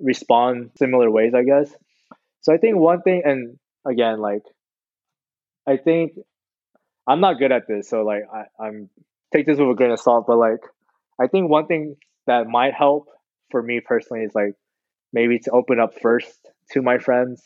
respond 0.00 0.72
similar 0.78 1.10
ways, 1.10 1.34
I 1.34 1.44
guess. 1.44 1.74
So 2.42 2.52
I 2.54 2.58
think 2.58 2.76
one 2.78 3.02
thing, 3.02 3.22
and 3.24 3.58
again, 3.86 4.20
like 4.20 4.42
I 5.66 5.76
think 5.76 6.12
I'm 7.06 7.20
not 7.20 7.38
good 7.38 7.52
at 7.52 7.66
this, 7.66 7.88
so 7.88 8.02
like 8.02 8.24
I, 8.32 8.44
I'm 8.64 8.90
take 9.32 9.46
this 9.46 9.58
with 9.58 9.70
a 9.70 9.74
grain 9.74 9.90
of 9.90 10.00
salt. 10.00 10.26
But 10.26 10.38
like 10.38 10.60
I 11.20 11.26
think 11.26 11.48
one 11.50 11.66
thing 11.66 11.96
that 12.26 12.46
might 12.48 12.74
help 12.74 13.08
for 13.50 13.62
me 13.62 13.80
personally 13.80 14.24
is 14.24 14.34
like 14.34 14.54
maybe 15.12 15.38
to 15.40 15.50
open 15.50 15.80
up 15.80 15.98
first 16.00 16.32
to 16.72 16.82
my 16.82 16.98
friends. 16.98 17.42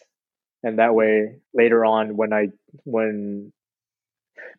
And 0.64 0.78
that 0.78 0.94
way 0.94 1.38
later 1.54 1.84
on 1.84 2.16
when 2.16 2.32
i 2.32 2.48
when 2.84 3.52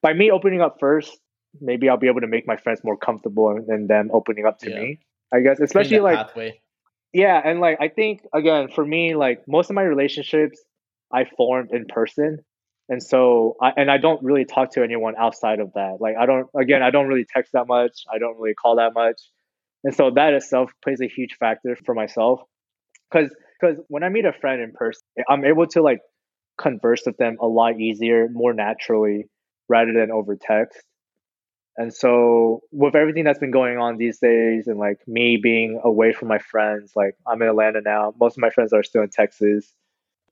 by 0.02 0.14
me 0.14 0.32
opening 0.32 0.60
up 0.62 0.78
first 0.80 1.18
maybe 1.62 1.88
i'll 1.88 1.98
be 1.98 2.08
able 2.08 2.20
to 2.22 2.28
make 2.28 2.46
my 2.46 2.58
friends 2.58 2.82
more 2.84 2.98
comfortable 2.98 3.58
than 3.68 3.88
them 3.88 4.10
opening 4.14 4.46
up 4.46 4.60
to 4.60 4.70
Yeah. 4.70 4.80
me 4.82 5.00
i 5.34 5.40
guess. 5.40 5.60
Especially 5.62 6.00
like 6.00 6.18
pathway. 6.18 6.60
yeah 7.14 7.42
and 7.44 7.62
like 7.62 7.78
i 7.80 7.88
think 7.88 8.26
again 8.34 8.68
for 8.68 8.86
me 8.86 9.16
like 9.16 9.48
most 9.48 9.70
of 9.70 9.76
my 9.76 9.84
relationships 9.84 10.60
i 11.12 11.24
formed 11.38 11.72
in 11.72 11.86
person. 11.86 12.40
And 12.90 13.02
so 13.02 13.56
i 13.62 13.72
and 13.78 13.90
i 13.90 13.98
don't 13.98 14.22
really 14.24 14.44
talk 14.46 14.72
to 14.74 14.84
anyone 14.84 15.16
outside 15.18 15.60
of 15.62 15.72
that. 15.76 15.98
Like 16.02 16.16
i 16.20 16.26
don't 16.26 16.48
again 16.54 16.84
i 16.84 16.90
don't 16.92 17.08
really 17.08 17.26
text 17.26 17.54
that 17.54 17.68
much. 17.68 18.04
I 18.14 18.18
don't 18.20 18.38
really 18.38 18.56
call 18.56 18.76
that 18.76 18.94
much 18.94 19.22
and 19.84 19.96
so 19.96 20.12
that 20.12 20.34
itself 20.34 20.72
plays 20.84 21.02
a 21.02 21.08
huge 21.08 21.36
factor 21.40 21.78
for 21.86 21.94
myself 21.94 22.42
because 23.12 23.34
because 23.60 23.78
when 23.88 24.04
i 24.04 24.10
meet 24.10 24.26
a 24.26 24.34
friend 24.34 24.62
in 24.62 24.72
person 24.72 25.02
i'm 25.30 25.46
able 25.46 25.68
to 25.68 25.82
like 25.82 26.00
converse 26.58 27.04
with 27.06 27.18
them 27.18 27.38
a 27.42 27.48
lot 27.48 27.80
easier 27.80 28.28
more 28.32 28.54
naturally 28.54 29.26
rather 29.70 29.94
than 29.94 30.12
over 30.12 30.36
text 30.36 30.80
and 31.76 31.92
so 31.92 32.60
with 32.72 32.96
everything 32.96 33.24
that's 33.24 33.40
been 33.40 33.50
going 33.50 33.80
on 33.80 33.98
these 33.98 34.20
days 34.20 34.68
and 34.68 34.78
like 34.78 35.00
me 35.08 35.40
being 35.42 35.82
away 35.84 36.14
from 36.14 36.28
my 36.28 36.38
friends 36.38 36.92
like 36.96 37.16
i'm 37.28 37.42
in 37.42 37.48
atlanta 37.48 37.82
now 37.82 38.14
most 38.20 38.38
of 38.38 38.42
my 38.42 38.50
friends 38.50 38.74
are 38.74 38.84
still 38.84 39.02
in 39.02 39.10
texas 39.10 39.74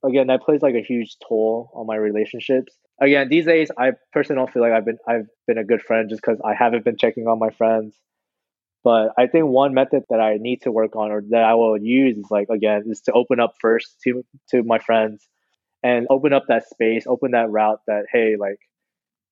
again 0.04 0.28
that 0.28 0.42
plays 0.42 0.62
like 0.62 0.76
a 0.76 0.82
huge 0.82 1.16
toll 1.28 1.72
on 1.74 1.86
my 1.86 1.96
relationships. 1.96 2.78
Again, 3.00 3.30
these 3.30 3.46
days 3.46 3.72
I 3.78 3.92
personally 4.14 4.40
don't 4.40 4.52
feel 4.52 4.62
like 4.62 4.74
I've 4.74 4.86
been 4.86 4.98
I've 5.08 5.28
been 5.48 5.58
a 5.58 5.64
good 5.64 5.82
friend 5.82 6.10
just 6.10 6.22
because 6.22 6.40
I 6.44 6.54
haven't 6.54 6.86
been 6.86 6.98
checking 6.98 7.28
on 7.28 7.40
my 7.40 7.50
friends. 7.50 7.96
But 8.84 9.10
I 9.18 9.28
think 9.28 9.46
one 9.46 9.74
method 9.74 10.04
that 10.10 10.20
I 10.20 10.38
need 10.40 10.64
to 10.64 10.72
work 10.72 10.96
on 10.96 11.12
or 11.12 11.22
that 11.30 11.44
I 11.44 11.54
will 11.54 11.78
use 11.78 12.18
is 12.18 12.28
like 12.32 12.48
again 12.50 12.84
is 12.88 13.02
to 13.02 13.12
open 13.12 13.40
up 13.40 13.54
first 13.62 13.98
to 14.04 14.24
to 14.50 14.64
my 14.64 14.80
friends 14.80 15.28
and 15.84 16.08
open 16.10 16.34
up 16.34 16.46
that 16.48 16.68
space, 16.68 17.06
open 17.08 17.32
that 17.32 17.50
route 17.50 17.80
that 17.88 18.06
hey, 18.12 18.36
like, 18.40 18.60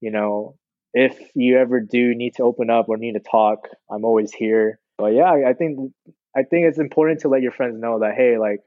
you 0.02 0.12
know, 0.12 0.56
if 0.94 1.18
you 1.36 1.58
ever 1.58 1.80
do 1.80 2.16
need 2.16 2.36
to 2.36 2.44
open 2.44 2.70
up 2.70 2.90
or 2.90 2.98
need 2.98 3.14
to 3.14 3.20
talk, 3.20 3.68
I'm 3.92 4.06
always 4.06 4.32
here. 4.34 4.80
But 4.98 5.14
yeah, 5.14 5.32
I, 5.48 5.54
think 5.54 5.92
I 6.36 6.44
think 6.44 6.66
it's 6.68 6.80
important 6.80 7.22
to 7.22 7.30
let 7.30 7.42
your 7.42 7.52
friends 7.52 7.80
know 7.80 8.00
that 8.00 8.16
hey, 8.16 8.38
like 8.38 8.60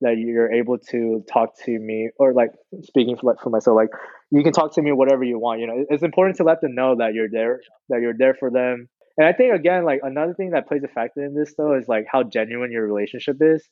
that 0.00 0.16
you're 0.16 0.52
able 0.52 0.78
to 0.78 1.24
talk 1.30 1.58
to 1.64 1.78
me 1.78 2.10
or 2.16 2.32
like 2.32 2.50
speaking 2.82 3.16
for, 3.16 3.26
like, 3.32 3.42
for 3.42 3.50
myself 3.50 3.76
like 3.76 3.90
you 4.30 4.42
can 4.42 4.52
talk 4.52 4.74
to 4.74 4.82
me 4.82 4.92
whatever 4.92 5.24
you 5.24 5.38
want 5.38 5.60
you 5.60 5.66
know 5.66 5.84
it's 5.90 6.02
important 6.02 6.36
to 6.36 6.42
let 6.44 6.60
them 6.60 6.74
know 6.74 6.96
that 6.96 7.12
you're 7.14 7.28
there 7.30 7.60
that 7.90 8.00
you're 8.00 8.14
there 8.16 8.34
for 8.34 8.50
them 8.50 8.88
and 9.20 9.28
i 9.28 9.32
think 9.34 9.54
again 9.54 9.84
like 9.84 10.00
another 10.02 10.32
thing 10.32 10.52
that 10.52 10.66
plays 10.66 10.82
a 10.82 10.88
factor 10.88 11.22
in 11.22 11.34
this 11.34 11.52
though 11.56 11.74
is 11.74 11.86
like 11.86 12.06
how 12.10 12.22
genuine 12.22 12.72
your 12.72 12.86
relationship 12.86 13.36
is. 13.40 13.62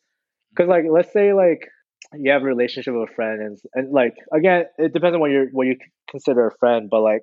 Because 0.51 0.69
like 0.69 0.85
let's 0.91 1.13
say 1.13 1.33
like 1.33 1.61
you 2.13 2.31
have 2.33 2.43
a 2.43 2.45
relationship 2.45 2.95
with 2.95 3.09
a 3.11 3.15
friend 3.15 3.41
and, 3.41 3.59
and 3.75 3.93
like 3.93 4.15
again 4.33 4.65
it 4.77 4.93
depends 4.93 5.15
on 5.15 5.21
what 5.21 5.31
you 5.31 5.49
what 5.53 5.67
you 5.67 5.77
consider 6.11 6.47
a 6.47 6.57
friend 6.59 6.89
but 6.91 7.01
like 7.01 7.23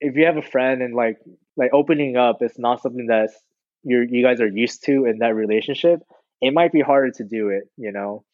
if 0.00 0.16
you 0.16 0.26
have 0.26 0.36
a 0.36 0.42
friend 0.42 0.80
and 0.80 0.94
like 0.94 1.16
like 1.56 1.70
opening 1.72 2.16
up 2.16 2.38
is 2.40 2.54
not 2.56 2.80
something 2.80 3.06
that's 3.08 3.34
you 3.82 4.06
you 4.08 4.22
guys 4.24 4.40
are 4.40 4.48
used 4.48 4.84
to 4.84 5.04
in 5.04 5.18
that 5.18 5.34
relationship 5.34 6.00
it 6.40 6.54
might 6.54 6.72
be 6.72 6.80
harder 6.80 7.10
to 7.10 7.24
do 7.24 7.48
it 7.48 7.64
you 7.76 7.92
know? 7.92 8.24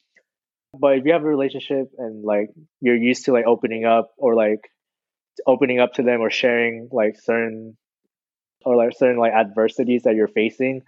But 0.78 0.98
if 0.98 1.04
you 1.06 1.12
have 1.12 1.22
a 1.22 1.28
relationship 1.28 1.86
and 1.98 2.24
like 2.24 2.48
you're 2.80 2.96
used 2.96 3.26
to 3.26 3.32
like 3.32 3.46
opening 3.46 3.84
up 3.84 4.10
or 4.18 4.34
like 4.34 4.60
opening 5.46 5.78
up 5.78 5.94
to 5.94 6.02
them 6.02 6.20
or 6.20 6.30
sharing 6.30 6.88
like 6.90 7.14
certain 7.22 7.76
or 8.64 8.76
like 8.76 8.96
certain 8.96 9.18
like 9.18 9.32
adversities 9.32 10.02
that 10.02 10.14
you're 10.14 10.28
facing 10.28 10.82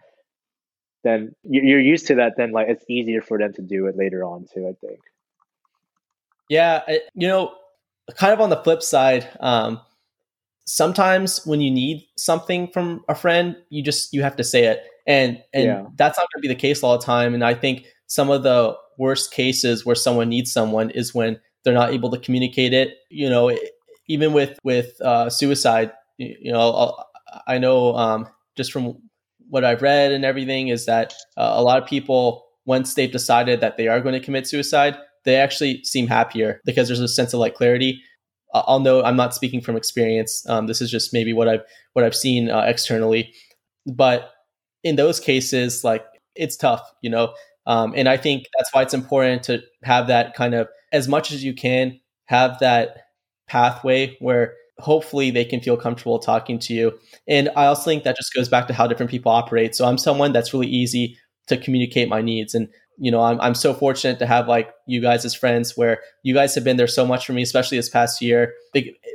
then 1.04 1.34
you're 1.44 1.80
used 1.80 2.06
to 2.06 2.16
that 2.16 2.34
then 2.36 2.52
like 2.52 2.68
it's 2.68 2.84
easier 2.88 3.22
for 3.22 3.38
them 3.38 3.52
to 3.52 3.62
do 3.62 3.86
it 3.86 3.96
later 3.96 4.24
on 4.24 4.46
too 4.52 4.66
i 4.68 4.86
think. 4.86 5.00
Yeah 6.48 6.82
you 7.14 7.28
know 7.28 7.54
kind 8.16 8.32
of 8.32 8.40
on 8.40 8.50
the 8.50 8.56
flip 8.56 8.82
side 8.82 9.28
um 9.40 9.80
sometimes 10.66 11.46
when 11.46 11.60
you 11.60 11.70
need 11.70 12.06
something 12.16 12.68
from 12.68 13.04
a 13.08 13.14
friend 13.14 13.56
you 13.70 13.82
just 13.82 14.12
you 14.12 14.22
have 14.22 14.36
to 14.36 14.44
say 14.44 14.64
it. 14.64 14.84
And 15.06 15.40
and 15.54 15.64
yeah. 15.64 15.86
that's 15.94 16.18
not 16.18 16.26
going 16.32 16.42
to 16.42 16.48
be 16.48 16.52
the 16.52 16.60
case 16.60 16.82
all 16.82 16.98
the 16.98 17.04
time. 17.04 17.32
And 17.32 17.44
i 17.44 17.54
think 17.54 17.86
some 18.08 18.30
of 18.30 18.42
the 18.42 18.76
worst 18.98 19.32
cases 19.32 19.86
where 19.86 19.94
someone 19.96 20.28
needs 20.28 20.52
someone 20.52 20.90
is 20.90 21.14
when 21.14 21.40
they're 21.62 21.74
not 21.74 21.92
able 21.92 22.10
to 22.10 22.18
communicate 22.18 22.72
it. 22.72 22.98
You 23.10 23.30
know 23.30 23.56
even 24.08 24.32
with 24.32 24.58
with 24.62 25.00
uh, 25.00 25.30
suicide 25.30 25.92
you 26.18 26.52
know 26.52 26.96
i 27.46 27.58
know 27.58 27.94
um, 27.96 28.28
just 28.56 28.72
from 28.72 28.96
what 29.48 29.64
I've 29.64 29.82
read 29.82 30.12
and 30.12 30.24
everything 30.24 30.68
is 30.68 30.86
that 30.86 31.14
uh, 31.36 31.52
a 31.54 31.62
lot 31.62 31.82
of 31.82 31.88
people, 31.88 32.44
once 32.64 32.94
they've 32.94 33.10
decided 33.10 33.60
that 33.60 33.76
they 33.76 33.88
are 33.88 34.00
going 34.00 34.14
to 34.14 34.20
commit 34.20 34.46
suicide, 34.46 34.96
they 35.24 35.36
actually 35.36 35.82
seem 35.84 36.06
happier 36.06 36.60
because 36.64 36.88
there's 36.88 37.00
a 37.00 37.08
sense 37.08 37.32
of 37.32 37.40
like 37.40 37.54
clarity. 37.54 38.02
Uh, 38.54 38.78
know 38.78 39.02
I'm 39.02 39.16
not 39.16 39.34
speaking 39.34 39.60
from 39.60 39.76
experience. 39.76 40.48
Um, 40.48 40.66
this 40.66 40.80
is 40.80 40.90
just 40.90 41.12
maybe 41.12 41.32
what 41.32 41.48
I've 41.48 41.62
what 41.92 42.04
I've 42.04 42.14
seen 42.14 42.50
uh, 42.50 42.60
externally, 42.66 43.32
but 43.86 44.32
in 44.84 44.96
those 44.96 45.20
cases, 45.20 45.84
like 45.84 46.04
it's 46.34 46.56
tough, 46.56 46.82
you 47.02 47.10
know. 47.10 47.34
Um, 47.66 47.92
and 47.96 48.08
I 48.08 48.16
think 48.16 48.46
that's 48.56 48.72
why 48.72 48.82
it's 48.82 48.94
important 48.94 49.42
to 49.44 49.62
have 49.82 50.06
that 50.06 50.34
kind 50.34 50.54
of 50.54 50.68
as 50.92 51.08
much 51.08 51.32
as 51.32 51.42
you 51.42 51.54
can 51.54 51.98
have 52.26 52.58
that 52.60 52.98
pathway 53.48 54.16
where 54.20 54.54
hopefully 54.78 55.30
they 55.30 55.44
can 55.44 55.60
feel 55.60 55.76
comfortable 55.76 56.18
talking 56.18 56.58
to 56.58 56.74
you. 56.74 56.98
And 57.26 57.48
I 57.56 57.66
also 57.66 57.84
think 57.84 58.04
that 58.04 58.16
just 58.16 58.34
goes 58.34 58.48
back 58.48 58.66
to 58.68 58.74
how 58.74 58.86
different 58.86 59.10
people 59.10 59.32
operate. 59.32 59.74
So 59.74 59.86
I'm 59.86 59.98
someone 59.98 60.32
that's 60.32 60.52
really 60.52 60.66
easy 60.66 61.16
to 61.46 61.56
communicate 61.56 62.08
my 62.08 62.20
needs. 62.20 62.54
And, 62.54 62.68
you 62.98 63.10
know, 63.10 63.22
I'm, 63.22 63.40
I'm 63.40 63.54
so 63.54 63.72
fortunate 63.72 64.18
to 64.18 64.26
have 64.26 64.48
like 64.48 64.70
you 64.86 65.00
guys 65.00 65.24
as 65.24 65.34
friends 65.34 65.76
where 65.76 66.00
you 66.22 66.34
guys 66.34 66.54
have 66.54 66.64
been 66.64 66.76
there 66.76 66.86
so 66.86 67.06
much 67.06 67.26
for 67.26 67.32
me, 67.32 67.42
especially 67.42 67.78
this 67.78 67.88
past 67.88 68.20
year, 68.20 68.54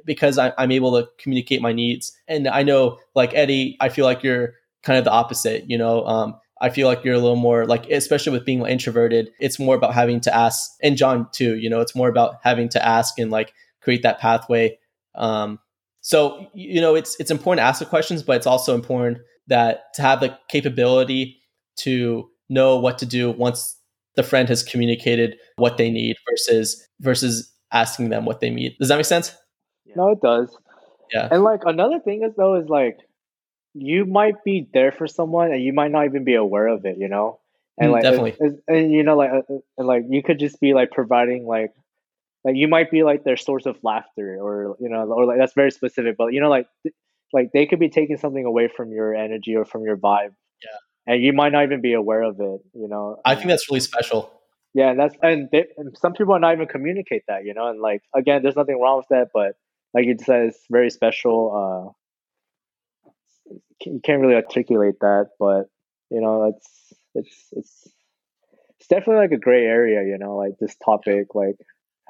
because 0.06 0.38
I'm 0.38 0.72
able 0.72 1.00
to 1.00 1.08
communicate 1.20 1.62
my 1.62 1.74
needs. 1.74 2.12
And 2.28 2.48
I 2.48 2.64
know 2.64 2.98
like 3.16 3.34
Eddie, 3.34 3.78
I 3.80 3.90
feel 3.90 4.06
like 4.06 4.24
you're 4.24 4.54
kind 4.84 4.98
of 4.98 5.06
the 5.06 5.12
opposite, 5.12 5.70
you 5.70 5.78
know, 5.78 6.06
um, 6.06 6.36
I 6.60 6.70
feel 6.70 6.88
like 6.88 7.04
you're 7.04 7.16
a 7.16 7.20
little 7.20 7.36
more 7.36 7.66
like, 7.66 7.90
especially 7.90 8.34
with 8.34 8.46
being 8.46 8.66
introverted, 8.66 9.32
it's 9.40 9.60
more 9.60 9.76
about 9.76 9.94
having 9.94 10.22
to 10.22 10.36
ask, 10.36 10.72
and 10.82 10.96
John 10.96 11.28
too, 11.32 11.58
you 11.58 11.70
know, 11.70 11.82
it's 11.82 11.96
more 11.96 12.08
about 12.10 12.36
having 12.44 12.70
to 12.70 12.86
ask 12.86 13.18
and 13.20 13.32
like 13.32 13.54
create 13.82 14.04
that 14.04 14.20
pathway 14.20 14.78
um, 15.16 15.60
so 16.02 16.48
you 16.54 16.82
know, 16.82 16.96
it's 16.96 17.20
it's 17.20 17.32
important 17.32 17.60
to 17.60 17.68
ask 17.68 17.80
the 17.80 17.86
questions, 17.86 18.24
but 18.24 18.36
it's 18.36 18.48
also 18.48 18.74
important 18.76 19.20
that 19.48 19.94
to 19.96 20.02
have 20.02 20.20
the 20.20 20.38
capability 20.50 21.38
to 21.78 22.30
know 22.50 22.78
what 22.78 22.98
to 23.00 23.06
do 23.06 23.32
once 23.32 23.78
the 24.16 24.24
friend 24.24 24.50
has 24.50 24.64
communicated 24.64 25.38
what 25.56 25.78
they 25.78 25.90
need 25.90 26.18
versus 26.30 26.88
versus 27.00 27.52
asking 27.72 28.10
them 28.10 28.26
what 28.26 28.40
they 28.40 28.50
need. 28.50 28.76
Does 28.80 28.90
that 28.90 28.98
make 28.98 29.06
sense? 29.06 29.36
No, 29.96 30.10
it 30.10 30.22
does. 30.22 30.56
Yeah. 31.14 31.28
And 31.32 31.44
like 31.44 31.62
another 31.66 32.00
thing 32.00 32.24
is 32.24 32.34
though 32.36 32.56
is 32.60 32.68
like 32.68 32.98
you 33.74 34.06
might 34.06 34.44
be 34.44 34.68
there 34.74 34.92
for 34.92 35.08
someone 35.08 35.52
and 35.52 35.64
you 35.64 35.74
might 35.74 35.92
not 35.92 36.06
even 36.06 36.24
be 36.24 36.36
aware 36.36 36.68
of 36.68 36.86
it, 36.86 36.98
you 36.98 37.08
know? 37.08 37.40
And 37.78 37.90
mm, 37.90 37.94
like 37.94 38.04
definitely, 38.04 38.36
and 38.68 38.92
you 38.92 39.04
know, 39.04 39.16
like, 39.16 39.32
uh, 39.32 39.54
uh, 39.80 39.84
like 39.84 40.04
you 40.10 40.22
could 40.22 40.40
just 40.40 40.60
be 40.60 40.74
like 40.74 40.92
providing 40.92 41.46
like 41.46 41.72
like 42.44 42.56
you 42.56 42.68
might 42.68 42.92
be 42.92 43.04
like 43.04 43.24
their 43.24 43.38
source 43.38 43.66
of 43.66 43.78
laughter 43.84 44.38
or 44.42 44.76
you 44.80 44.90
know 44.90 45.04
or 45.04 45.26
like 45.26 45.38
that's 45.38 45.54
very 45.54 45.72
specific 45.72 46.16
but 46.18 46.34
you 46.34 46.42
know 46.42 46.50
like 46.50 46.68
like 47.34 47.50
they 47.54 47.66
could 47.66 47.80
be 47.80 47.90
taking 47.90 48.18
something 48.18 48.46
away 48.46 48.68
from 48.68 48.92
your 48.92 49.16
energy 49.16 49.56
or 49.56 49.64
from 49.64 49.84
your 49.84 49.96
vibe. 49.96 50.34
Yeah. 50.64 51.14
And 51.14 51.24
you 51.24 51.34
might 51.34 51.52
not 51.52 51.64
even 51.64 51.82
be 51.82 51.94
aware 51.94 52.24
of 52.24 52.36
it 52.40 52.62
you 52.74 52.88
know 52.88 53.18
i 53.26 53.36
think 53.36 53.48
that's 53.48 53.70
really 53.70 53.80
special. 53.80 54.32
Yeah 54.74 54.92
and 54.92 55.00
that's 55.00 55.16
and, 55.22 55.50
they, 55.52 55.66
and 55.78 55.96
some 55.98 56.14
people 56.14 56.34
are 56.34 56.40
not 56.40 56.54
even 56.54 56.68
communicate 56.68 57.24
that 57.28 57.44
you 57.46 57.54
know 57.54 57.68
and 57.68 57.82
like 57.82 58.02
again 58.16 58.42
there's 58.44 58.56
nothing 58.56 58.80
wrong 58.80 58.98
with 58.98 59.08
that 59.10 59.30
but 59.34 59.54
like 59.94 60.06
you 60.06 60.16
said 60.24 60.44
it's 60.44 60.60
very 60.70 60.90
special 60.90 61.38
uh 61.54 61.92
you 63.86 64.00
can't 64.04 64.22
really 64.22 64.36
articulate 64.36 64.96
that 65.02 65.30
but 65.40 65.64
you 66.10 66.22
know 66.22 66.54
it's 66.54 66.94
it's 67.16 67.48
it's 67.54 67.88
it's 68.80 68.88
definitely 68.88 69.22
like 69.22 69.32
a 69.32 69.38
gray 69.38 69.66
area 69.66 70.04
you 70.04 70.18
know 70.18 70.38
like 70.38 70.54
this 70.60 70.76
topic 70.84 71.36
like 71.36 71.56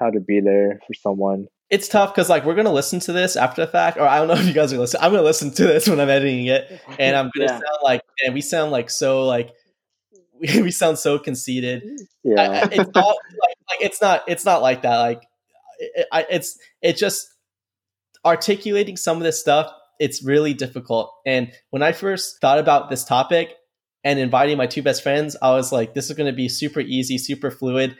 how 0.01 0.09
to 0.09 0.19
be 0.19 0.41
there 0.41 0.81
for 0.85 0.93
someone. 0.93 1.47
It's 1.69 1.87
tough 1.87 2.13
because 2.13 2.29
like 2.29 2.43
we're 2.43 2.55
gonna 2.55 2.73
listen 2.73 2.99
to 3.01 3.13
this 3.13 3.37
after 3.37 3.65
the 3.65 3.71
fact, 3.71 3.97
or 3.97 4.05
I 4.05 4.17
don't 4.17 4.27
know 4.27 4.33
if 4.33 4.45
you 4.45 4.53
guys 4.53 4.73
are 4.73 4.77
listen. 4.77 4.99
I'm 5.01 5.11
gonna 5.11 5.23
listen 5.23 5.51
to 5.51 5.63
this 5.63 5.87
when 5.87 6.01
I'm 6.01 6.09
editing 6.09 6.47
it, 6.47 6.81
and 6.99 7.15
I'm 7.15 7.31
gonna 7.33 7.45
yeah. 7.45 7.59
sound 7.59 7.79
like, 7.81 8.01
and 8.25 8.33
we 8.33 8.41
sound 8.41 8.71
like 8.71 8.89
so 8.89 9.25
like 9.25 9.53
we, 10.41 10.71
sound 10.71 10.97
so 10.97 11.19
conceited. 11.19 11.83
Yeah, 12.23 12.41
I, 12.41 12.69
it's 12.71 12.89
not 12.93 12.95
like, 12.95 13.55
like, 13.69 13.79
it's 13.79 14.01
not 14.01 14.23
it's 14.27 14.43
not 14.43 14.61
like 14.61 14.81
that. 14.81 14.97
Like 14.97 15.23
it, 15.79 16.07
I, 16.11 16.25
it's 16.29 16.57
it's 16.81 16.99
just 16.99 17.27
articulating 18.25 18.97
some 18.97 19.17
of 19.17 19.23
this 19.23 19.39
stuff. 19.39 19.71
It's 19.99 20.23
really 20.23 20.53
difficult. 20.53 21.13
And 21.25 21.51
when 21.69 21.83
I 21.83 21.91
first 21.91 22.41
thought 22.41 22.57
about 22.57 22.89
this 22.89 23.03
topic 23.05 23.55
and 24.03 24.19
inviting 24.19 24.57
my 24.57 24.65
two 24.65 24.81
best 24.81 25.03
friends, 25.03 25.37
I 25.41 25.51
was 25.51 25.71
like, 25.71 25.93
this 25.93 26.09
is 26.09 26.17
going 26.17 26.31
to 26.31 26.35
be 26.35 26.49
super 26.49 26.79
easy, 26.79 27.19
super 27.19 27.51
fluid. 27.51 27.95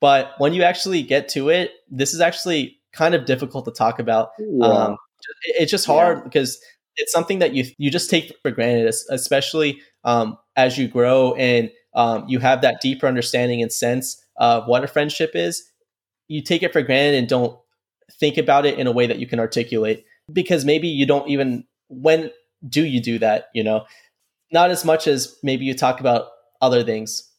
But 0.00 0.32
when 0.38 0.52
you 0.52 0.62
actually 0.62 1.02
get 1.02 1.28
to 1.30 1.48
it, 1.48 1.70
this 1.90 2.12
is 2.12 2.20
actually 2.20 2.78
kind 2.92 3.14
of 3.14 3.24
difficult 3.24 3.64
to 3.64 3.70
talk 3.70 3.98
about. 3.98 4.30
Yeah. 4.38 4.66
Um, 4.66 4.96
it's 5.44 5.70
just 5.70 5.86
hard 5.86 6.18
yeah. 6.18 6.24
because 6.24 6.60
it's 6.96 7.12
something 7.12 7.38
that 7.40 7.54
you 7.54 7.64
you 7.78 7.90
just 7.90 8.10
take 8.10 8.32
for 8.42 8.50
granted, 8.50 8.92
especially 9.10 9.80
um, 10.04 10.36
as 10.56 10.78
you 10.78 10.88
grow 10.88 11.34
and 11.34 11.70
um, 11.94 12.24
you 12.28 12.38
have 12.38 12.62
that 12.62 12.80
deeper 12.80 13.06
understanding 13.06 13.62
and 13.62 13.72
sense 13.72 14.22
of 14.36 14.66
what 14.66 14.84
a 14.84 14.86
friendship 14.86 15.32
is. 15.34 15.64
You 16.28 16.42
take 16.42 16.62
it 16.62 16.72
for 16.72 16.82
granted 16.82 17.16
and 17.16 17.28
don't 17.28 17.58
think 18.12 18.38
about 18.38 18.66
it 18.66 18.78
in 18.78 18.86
a 18.86 18.92
way 18.92 19.06
that 19.06 19.18
you 19.18 19.26
can 19.26 19.40
articulate 19.40 20.04
because 20.32 20.64
maybe 20.64 20.88
you 20.88 21.06
don't 21.06 21.28
even 21.28 21.64
when 21.88 22.30
do 22.68 22.84
you 22.84 23.00
do 23.00 23.18
that 23.18 23.48
you 23.54 23.62
know 23.62 23.84
not 24.52 24.70
as 24.70 24.84
much 24.84 25.06
as 25.06 25.36
maybe 25.42 25.64
you 25.64 25.74
talk 25.74 26.00
about 26.00 26.28
other 26.60 26.82
things 26.82 27.30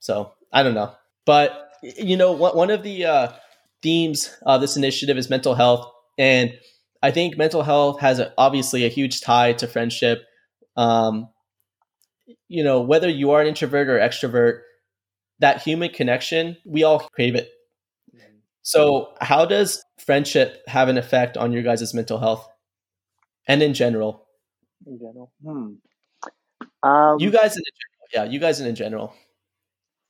so 0.00 0.32
i 0.52 0.62
don't 0.62 0.74
know 0.74 0.92
but 1.26 1.71
you 1.82 2.16
know, 2.16 2.32
one 2.32 2.70
of 2.70 2.82
the 2.82 3.04
uh, 3.04 3.32
themes 3.82 4.36
of 4.42 4.60
this 4.60 4.76
initiative 4.76 5.16
is 5.16 5.28
mental 5.28 5.54
health, 5.54 5.90
and 6.18 6.52
I 7.02 7.10
think 7.10 7.36
mental 7.36 7.62
health 7.62 8.00
has 8.00 8.18
a, 8.18 8.32
obviously 8.38 8.84
a 8.84 8.88
huge 8.88 9.20
tie 9.20 9.52
to 9.54 9.66
friendship. 9.66 10.22
Um, 10.76 11.28
you 12.48 12.62
know, 12.62 12.80
whether 12.80 13.08
you 13.08 13.32
are 13.32 13.40
an 13.40 13.48
introvert 13.48 13.88
or 13.88 13.98
extrovert, 13.98 14.60
that 15.40 15.62
human 15.62 15.90
connection, 15.90 16.56
we 16.64 16.84
all 16.84 17.00
crave 17.00 17.34
it. 17.34 17.50
So, 18.62 19.14
how 19.20 19.44
does 19.44 19.84
friendship 19.98 20.62
have 20.68 20.88
an 20.88 20.96
effect 20.96 21.36
on 21.36 21.52
your 21.52 21.62
guys' 21.62 21.92
mental 21.92 22.18
health 22.18 22.48
and 23.48 23.60
in 23.60 23.74
general? 23.74 24.26
In 24.86 24.98
general, 24.98 25.32
hmm. 25.42 25.74
Um, 26.84 27.18
you 27.20 27.30
guys 27.30 27.56
in 27.56 27.62
general, 27.62 28.08
yeah, 28.12 28.24
you 28.24 28.38
guys 28.38 28.60
in 28.60 28.74
general. 28.74 29.14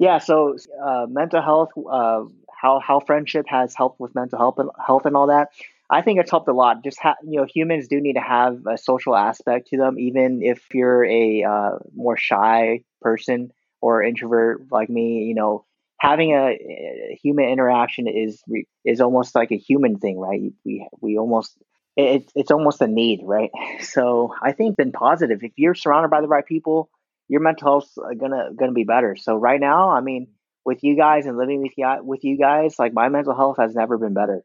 Yeah, 0.02 0.18
so 0.18 0.56
uh, 0.84 1.06
mental 1.08 1.40
health, 1.42 1.70
uh, 1.78 2.24
how 2.50 2.80
how 2.80 3.00
friendship 3.00 3.46
has 3.48 3.74
helped 3.76 4.00
with 4.00 4.14
mental 4.14 4.38
health 4.38 4.58
and 4.58 4.70
health 4.84 5.06
and 5.06 5.16
all 5.16 5.28
that. 5.28 5.50
I 5.90 6.02
think 6.02 6.18
it's 6.20 6.30
helped 6.30 6.48
a 6.48 6.52
lot. 6.52 6.82
Just 6.82 6.98
ha- 7.00 7.16
you 7.24 7.38
know, 7.40 7.46
humans 7.46 7.86
do 7.88 8.00
need 8.00 8.14
to 8.14 8.20
have 8.20 8.66
a 8.66 8.78
social 8.78 9.14
aspect 9.16 9.68
to 9.68 9.76
them, 9.76 9.98
even 9.98 10.42
if 10.42 10.62
you're 10.74 11.04
a 11.04 11.44
uh, 11.44 11.78
more 11.94 12.16
shy 12.16 12.82
person 13.00 13.52
or 13.80 14.02
introvert 14.02 14.62
like 14.72 14.90
me. 14.90 15.24
You 15.24 15.34
know, 15.34 15.64
having 16.00 16.32
a, 16.32 16.46
a 16.50 17.18
human 17.22 17.48
interaction 17.48 18.08
is 18.08 18.42
is 18.84 19.00
almost 19.00 19.34
like 19.36 19.52
a 19.52 19.58
human 19.58 19.98
thing, 19.98 20.18
right? 20.18 20.40
We 20.64 20.88
we 21.00 21.18
almost 21.18 21.56
it, 21.96 22.32
it's 22.34 22.50
almost 22.50 22.80
a 22.80 22.88
need, 22.88 23.20
right? 23.22 23.50
So 23.82 24.34
I 24.42 24.52
think 24.52 24.76
been 24.76 24.92
positive. 24.92 25.44
If 25.44 25.52
you're 25.56 25.74
surrounded 25.74 26.10
by 26.10 26.22
the 26.22 26.28
right 26.28 26.46
people, 26.46 26.90
your 27.32 27.40
mental 27.40 27.66
health's 27.66 27.96
gonna 28.20 28.50
gonna 28.54 28.72
be 28.72 28.84
better. 28.84 29.16
So 29.16 29.34
right 29.34 29.58
now, 29.58 29.88
I 29.88 30.02
mean, 30.02 30.26
with 30.66 30.84
you 30.84 30.96
guys 30.96 31.24
and 31.24 31.38
living 31.38 31.62
with 31.62 31.72
you 31.78 31.86
with 32.02 32.24
you 32.24 32.36
guys, 32.36 32.78
like 32.78 32.92
my 32.92 33.08
mental 33.08 33.34
health 33.34 33.56
has 33.58 33.74
never 33.74 33.96
been 33.96 34.12
better. 34.12 34.42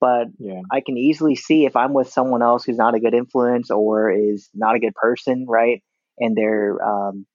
But 0.00 0.28
yeah. 0.38 0.62
I 0.72 0.80
can 0.80 0.96
easily 0.96 1.34
see 1.34 1.66
if 1.66 1.76
I'm 1.76 1.92
with 1.92 2.08
someone 2.08 2.42
else 2.42 2.64
who's 2.64 2.78
not 2.78 2.94
a 2.94 3.00
good 3.00 3.12
influence 3.12 3.70
or 3.70 4.10
is 4.10 4.48
not 4.54 4.74
a 4.74 4.78
good 4.78 4.94
person, 4.94 5.44
right? 5.46 5.82
And 6.18 6.34
they're 6.34 6.82
um, 6.82 7.26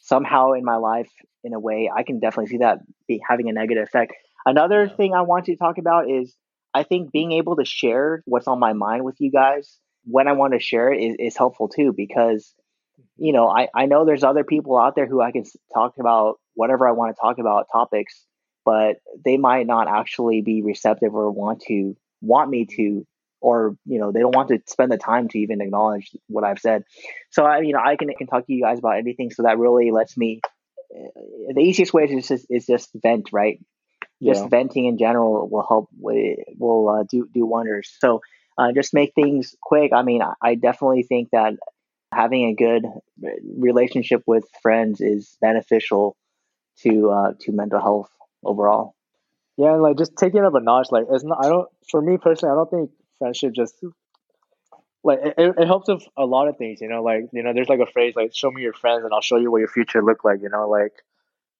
somehow 0.00 0.54
in 0.54 0.64
my 0.64 0.76
life 0.76 1.10
in 1.44 1.54
a 1.54 1.60
way, 1.60 1.88
I 1.94 2.02
can 2.02 2.18
definitely 2.18 2.48
see 2.48 2.58
that 2.58 2.78
be 3.06 3.20
having 3.28 3.48
a 3.48 3.52
negative 3.52 3.84
effect. 3.84 4.12
Another 4.44 4.86
yeah. 4.86 4.96
thing 4.96 5.14
I 5.14 5.22
want 5.22 5.44
to 5.44 5.56
talk 5.56 5.78
about 5.78 6.10
is 6.10 6.34
I 6.74 6.82
think 6.82 7.12
being 7.12 7.30
able 7.30 7.54
to 7.56 7.64
share 7.64 8.24
what's 8.24 8.48
on 8.48 8.58
my 8.58 8.72
mind 8.72 9.04
with 9.04 9.20
you 9.20 9.30
guys 9.30 9.78
when 10.04 10.26
I 10.26 10.32
want 10.32 10.52
to 10.54 10.58
share 10.58 10.92
it 10.92 11.00
is, 11.00 11.16
is 11.20 11.36
helpful 11.36 11.68
too 11.68 11.92
because 11.96 12.52
you 13.22 13.32
know 13.32 13.48
I, 13.48 13.68
I 13.74 13.86
know 13.86 14.04
there's 14.04 14.24
other 14.24 14.44
people 14.44 14.76
out 14.76 14.94
there 14.96 15.06
who 15.06 15.22
I 15.22 15.32
can 15.32 15.44
talk 15.72 15.94
about 15.98 16.38
whatever 16.54 16.88
I 16.88 16.92
want 16.92 17.14
to 17.14 17.20
talk 17.20 17.38
about 17.38 17.66
topics 17.72 18.26
but 18.64 18.96
they 19.24 19.36
might 19.36 19.66
not 19.66 19.88
actually 19.88 20.42
be 20.42 20.62
receptive 20.62 21.14
or 21.14 21.30
want 21.30 21.62
to 21.68 21.96
want 22.20 22.50
me 22.50 22.66
to 22.76 23.06
or 23.40 23.76
you 23.84 23.98
know 23.98 24.12
they 24.12 24.20
don't 24.20 24.34
want 24.34 24.48
to 24.48 24.60
spend 24.66 24.92
the 24.92 24.98
time 24.98 25.28
to 25.28 25.38
even 25.38 25.60
acknowledge 25.60 26.10
what 26.28 26.44
I've 26.44 26.60
said. 26.60 26.84
So 27.30 27.44
I 27.44 27.60
you 27.60 27.72
know 27.72 27.80
I 27.84 27.96
can, 27.96 28.08
can 28.14 28.26
talk 28.26 28.46
to 28.46 28.52
you 28.52 28.62
guys 28.62 28.78
about 28.78 28.98
anything 28.98 29.30
so 29.30 29.42
that 29.42 29.58
really 29.58 29.90
lets 29.90 30.16
me 30.16 30.40
uh, 30.94 31.52
the 31.54 31.62
easiest 31.62 31.92
way 31.92 32.04
is 32.04 32.28
just 32.28 32.46
is 32.48 32.66
just 32.66 32.90
vent 32.94 33.30
right? 33.32 33.58
Just 34.22 34.42
yeah. 34.42 34.48
venting 34.48 34.86
in 34.86 34.98
general 34.98 35.48
will 35.48 35.66
help 35.66 35.88
will 35.98 36.88
uh, 36.88 37.04
do 37.10 37.28
do 37.34 37.44
wonders. 37.44 37.92
So 37.98 38.20
uh, 38.56 38.70
just 38.72 38.94
make 38.94 39.12
things 39.14 39.56
quick. 39.60 39.92
I 39.92 40.02
mean 40.02 40.22
i 40.40 40.54
definitely 40.54 41.02
think 41.02 41.30
that 41.32 41.54
having 42.12 42.44
a 42.44 42.54
good 42.54 42.84
relationship 43.58 44.22
with 44.26 44.44
friends 44.62 45.00
is 45.00 45.36
beneficial 45.40 46.16
to 46.82 47.10
uh, 47.10 47.32
to 47.40 47.52
mental 47.52 47.80
health 47.80 48.10
overall. 48.44 48.94
Yeah 49.56 49.72
like 49.72 49.98
just 49.98 50.16
taking 50.16 50.40
it 50.40 50.46
up 50.46 50.54
a 50.54 50.60
notch 50.60 50.88
like 50.90 51.04
it's 51.10 51.24
not 51.24 51.44
i 51.44 51.48
don't 51.48 51.68
for 51.90 52.00
me 52.00 52.16
personally 52.16 52.52
i 52.52 52.56
don't 52.56 52.70
think 52.70 52.90
friendship 53.18 53.52
just 53.54 53.74
like 55.04 55.18
it, 55.22 55.34
it 55.36 55.66
helps 55.66 55.88
with 55.88 56.02
a 56.16 56.24
lot 56.24 56.48
of 56.48 56.56
things 56.56 56.80
you 56.80 56.88
know 56.88 57.02
like 57.02 57.24
you 57.32 57.42
know 57.42 57.52
there's 57.52 57.68
like 57.68 57.80
a 57.80 57.90
phrase 57.92 58.14
like 58.16 58.34
show 58.34 58.50
me 58.50 58.62
your 58.62 58.72
friends 58.72 59.04
and 59.04 59.12
i'll 59.12 59.20
show 59.20 59.36
you 59.36 59.50
what 59.50 59.58
your 59.58 59.68
future 59.68 60.02
look 60.02 60.24
like 60.24 60.40
you 60.42 60.48
know 60.48 60.68
like 60.68 60.92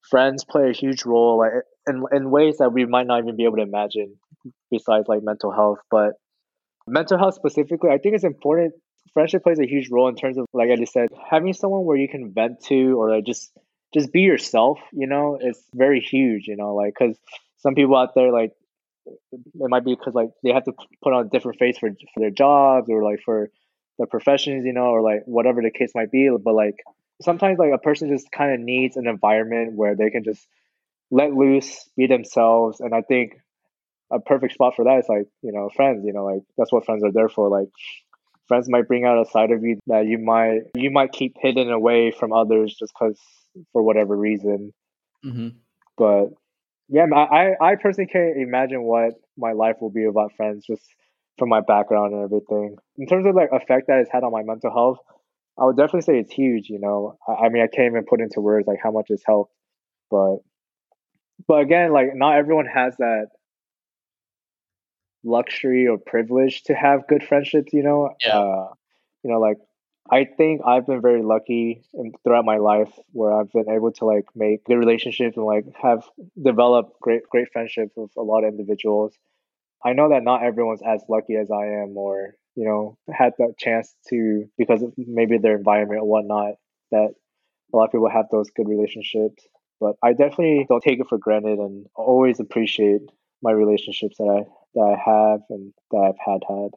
friends 0.08 0.44
play 0.44 0.70
a 0.70 0.72
huge 0.72 1.04
role 1.04 1.38
like 1.38 1.52
in, 1.86 2.02
in 2.12 2.30
ways 2.30 2.58
that 2.58 2.72
we 2.72 2.86
might 2.86 3.06
not 3.06 3.22
even 3.22 3.36
be 3.36 3.44
able 3.44 3.56
to 3.56 3.62
imagine 3.62 4.16
besides 4.70 5.06
like 5.08 5.22
mental 5.22 5.52
health 5.52 5.78
but 5.90 6.14
mental 6.86 7.18
health 7.18 7.34
specifically 7.34 7.90
i 7.90 7.98
think 7.98 8.14
it's 8.14 8.24
important 8.24 8.72
friendship 9.12 9.42
plays 9.42 9.58
a 9.58 9.66
huge 9.66 9.90
role 9.90 10.08
in 10.08 10.16
terms 10.16 10.38
of 10.38 10.46
like 10.52 10.70
i 10.70 10.76
just 10.76 10.92
said 10.92 11.08
having 11.30 11.52
someone 11.52 11.84
where 11.84 11.96
you 11.96 12.08
can 12.08 12.32
vent 12.32 12.62
to 12.64 12.98
or 13.00 13.10
like 13.10 13.24
just 13.24 13.52
just 13.92 14.12
be 14.12 14.22
yourself 14.22 14.78
you 14.92 15.06
know 15.06 15.38
it's 15.40 15.62
very 15.74 16.00
huge 16.00 16.46
you 16.46 16.56
know 16.56 16.74
like 16.74 16.94
because 16.98 17.16
some 17.58 17.74
people 17.74 17.96
out 17.96 18.14
there 18.14 18.32
like 18.32 18.52
it 19.32 19.40
might 19.54 19.84
be 19.84 19.94
because 19.94 20.14
like 20.14 20.30
they 20.42 20.52
have 20.52 20.64
to 20.64 20.72
put 21.02 21.12
on 21.12 21.26
a 21.26 21.28
different 21.28 21.58
face 21.58 21.78
for 21.78 21.90
for 22.14 22.20
their 22.20 22.30
jobs 22.30 22.88
or 22.88 23.02
like 23.02 23.20
for 23.24 23.50
their 23.98 24.06
professions 24.06 24.64
you 24.64 24.72
know 24.72 24.86
or 24.86 25.02
like 25.02 25.22
whatever 25.26 25.60
the 25.60 25.70
case 25.70 25.92
might 25.94 26.10
be 26.10 26.30
but 26.42 26.54
like 26.54 26.76
sometimes 27.22 27.58
like 27.58 27.72
a 27.72 27.78
person 27.78 28.08
just 28.08 28.30
kind 28.30 28.52
of 28.52 28.60
needs 28.60 28.96
an 28.96 29.06
environment 29.06 29.74
where 29.74 29.94
they 29.94 30.10
can 30.10 30.24
just 30.24 30.46
let 31.10 31.32
loose, 31.32 31.88
be 31.96 32.06
themselves, 32.06 32.80
and 32.80 32.94
I 32.94 33.02
think 33.02 33.34
a 34.10 34.18
perfect 34.18 34.54
spot 34.54 34.74
for 34.76 34.84
that 34.84 34.98
is 34.98 35.08
like 35.08 35.26
you 35.42 35.52
know 35.52 35.70
friends. 35.74 36.04
You 36.04 36.12
know, 36.12 36.24
like 36.24 36.42
that's 36.56 36.72
what 36.72 36.84
friends 36.84 37.04
are 37.04 37.12
there 37.12 37.28
for. 37.28 37.48
Like 37.48 37.68
friends 38.48 38.68
might 38.68 38.88
bring 38.88 39.04
out 39.04 39.20
a 39.20 39.30
side 39.30 39.50
of 39.50 39.62
you 39.62 39.78
that 39.86 40.06
you 40.06 40.18
might 40.18 40.60
you 40.74 40.90
might 40.90 41.12
keep 41.12 41.36
hidden 41.40 41.70
away 41.70 42.10
from 42.10 42.32
others 42.32 42.74
just 42.78 42.92
because 42.92 43.18
for 43.72 43.82
whatever 43.82 44.16
reason. 44.16 44.72
Mm-hmm. 45.24 45.48
But 45.96 46.30
yeah, 46.88 47.06
I 47.14 47.54
I 47.60 47.76
personally 47.76 48.10
can't 48.12 48.36
imagine 48.36 48.82
what 48.82 49.14
my 49.36 49.52
life 49.52 49.76
will 49.80 49.90
be 49.90 50.06
without 50.06 50.32
friends 50.36 50.64
just 50.66 50.82
from 51.38 51.48
my 51.48 51.60
background 51.60 52.14
and 52.14 52.24
everything. 52.24 52.76
In 52.98 53.06
terms 53.06 53.26
of 53.26 53.34
like 53.34 53.50
effect 53.52 53.88
that 53.88 54.00
it's 54.00 54.10
had 54.12 54.24
on 54.24 54.32
my 54.32 54.42
mental 54.42 54.70
health, 54.70 54.98
I 55.58 55.64
would 55.64 55.76
definitely 55.76 56.02
say 56.02 56.18
it's 56.18 56.32
huge. 56.32 56.68
You 56.68 56.80
know, 56.80 57.18
I, 57.26 57.46
I 57.46 57.48
mean, 57.48 57.62
I 57.62 57.66
can't 57.66 57.92
even 57.92 58.04
put 58.04 58.20
into 58.20 58.40
words 58.40 58.66
like 58.66 58.80
how 58.82 58.90
much 58.90 59.06
it's 59.08 59.24
helped, 59.26 59.54
but 60.10 60.38
but 61.46 61.60
again, 61.60 61.92
like 61.92 62.14
not 62.14 62.36
everyone 62.36 62.66
has 62.66 62.96
that 62.98 63.28
luxury 65.24 65.86
or 65.86 65.98
privilege 65.98 66.64
to 66.64 66.74
have 66.74 67.06
good 67.08 67.22
friendships. 67.22 67.72
You 67.72 67.82
know, 67.82 68.10
yeah. 68.24 68.38
Uh, 68.38 68.68
you 69.22 69.30
know, 69.30 69.38
like 69.38 69.58
I 70.10 70.24
think 70.24 70.62
I've 70.66 70.86
been 70.86 71.00
very 71.00 71.22
lucky 71.22 71.84
in, 71.94 72.12
throughout 72.24 72.44
my 72.44 72.58
life 72.58 72.90
where 73.12 73.32
I've 73.32 73.52
been 73.52 73.70
able 73.70 73.92
to 73.92 74.04
like 74.04 74.26
make 74.34 74.64
good 74.64 74.76
relationships 74.76 75.36
and 75.36 75.46
like 75.46 75.64
have 75.80 76.04
developed 76.40 77.00
great 77.00 77.28
great 77.28 77.52
friendships 77.52 77.92
with 77.96 78.10
a 78.16 78.22
lot 78.22 78.44
of 78.44 78.52
individuals. 78.52 79.14
I 79.84 79.92
know 79.92 80.10
that 80.10 80.22
not 80.22 80.42
everyone's 80.42 80.82
as 80.82 81.02
lucky 81.08 81.36
as 81.36 81.50
I 81.50 81.82
am, 81.82 81.96
or 81.96 82.34
you 82.56 82.64
know, 82.64 82.98
had 83.10 83.32
that 83.38 83.54
chance 83.58 83.94
to 84.08 84.44
because 84.58 84.82
of 84.82 84.92
maybe 84.96 85.38
their 85.38 85.56
environment 85.56 86.02
or 86.02 86.08
whatnot. 86.08 86.54
That 86.90 87.14
a 87.72 87.76
lot 87.76 87.86
of 87.86 87.92
people 87.92 88.10
have 88.10 88.26
those 88.30 88.50
good 88.50 88.68
relationships, 88.68 89.46
but 89.80 89.96
I 90.02 90.12
definitely 90.12 90.66
don't 90.68 90.82
take 90.82 91.00
it 91.00 91.08
for 91.08 91.18
granted 91.18 91.58
and 91.58 91.86
always 91.94 92.38
appreciate 92.38 93.02
my 93.42 93.52
relationships 93.52 94.18
that 94.18 94.24
I 94.24 94.50
that 94.74 94.80
I 94.80 95.10
have 95.10 95.40
and 95.50 95.72
that 95.90 95.98
I've 95.98 96.32
had 96.32 96.40
had. 96.48 96.70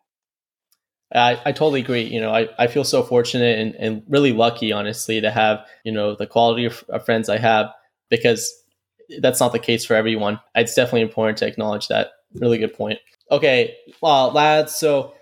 I, 1.13 1.41
I 1.45 1.51
totally 1.51 1.81
agree. 1.81 2.03
You 2.03 2.19
know, 2.19 2.31
I, 2.31 2.49
I 2.57 2.67
feel 2.67 2.83
so 2.83 3.03
fortunate 3.03 3.59
and, 3.59 3.75
and 3.75 4.03
really 4.07 4.33
lucky, 4.33 4.71
honestly, 4.71 5.21
to 5.21 5.31
have, 5.31 5.65
you 5.83 5.91
know, 5.91 6.15
the 6.15 6.27
quality 6.27 6.65
of, 6.65 6.83
of 6.89 7.05
friends 7.05 7.29
I 7.29 7.37
have 7.37 7.67
because 8.09 8.51
that's 9.19 9.39
not 9.39 9.51
the 9.51 9.59
case 9.59 9.85
for 9.85 9.95
everyone. 9.95 10.39
It's 10.55 10.73
definitely 10.73 11.01
important 11.01 11.37
to 11.39 11.47
acknowledge 11.47 11.87
that. 11.87 12.09
Really 12.33 12.57
good 12.57 12.73
point. 12.73 12.99
Okay, 13.31 13.75
well, 14.01 14.31
lads, 14.31 14.75
so 14.75 15.13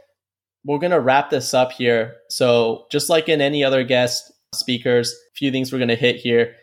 we're 0.65 0.80
going 0.80 0.91
to 0.91 0.99
wrap 0.99 1.30
this 1.30 1.53
up 1.53 1.71
here. 1.71 2.15
So, 2.30 2.86
just 2.89 3.09
like 3.09 3.30
in 3.30 3.41
any 3.41 3.63
other 3.63 3.84
guest 3.84 4.32
speakers, 4.53 5.11
a 5.11 5.36
few 5.36 5.51
things 5.51 5.71
we're 5.71 5.80
going 5.80 5.89
to 5.89 5.95
hit 5.95 6.15
here. 6.17 6.55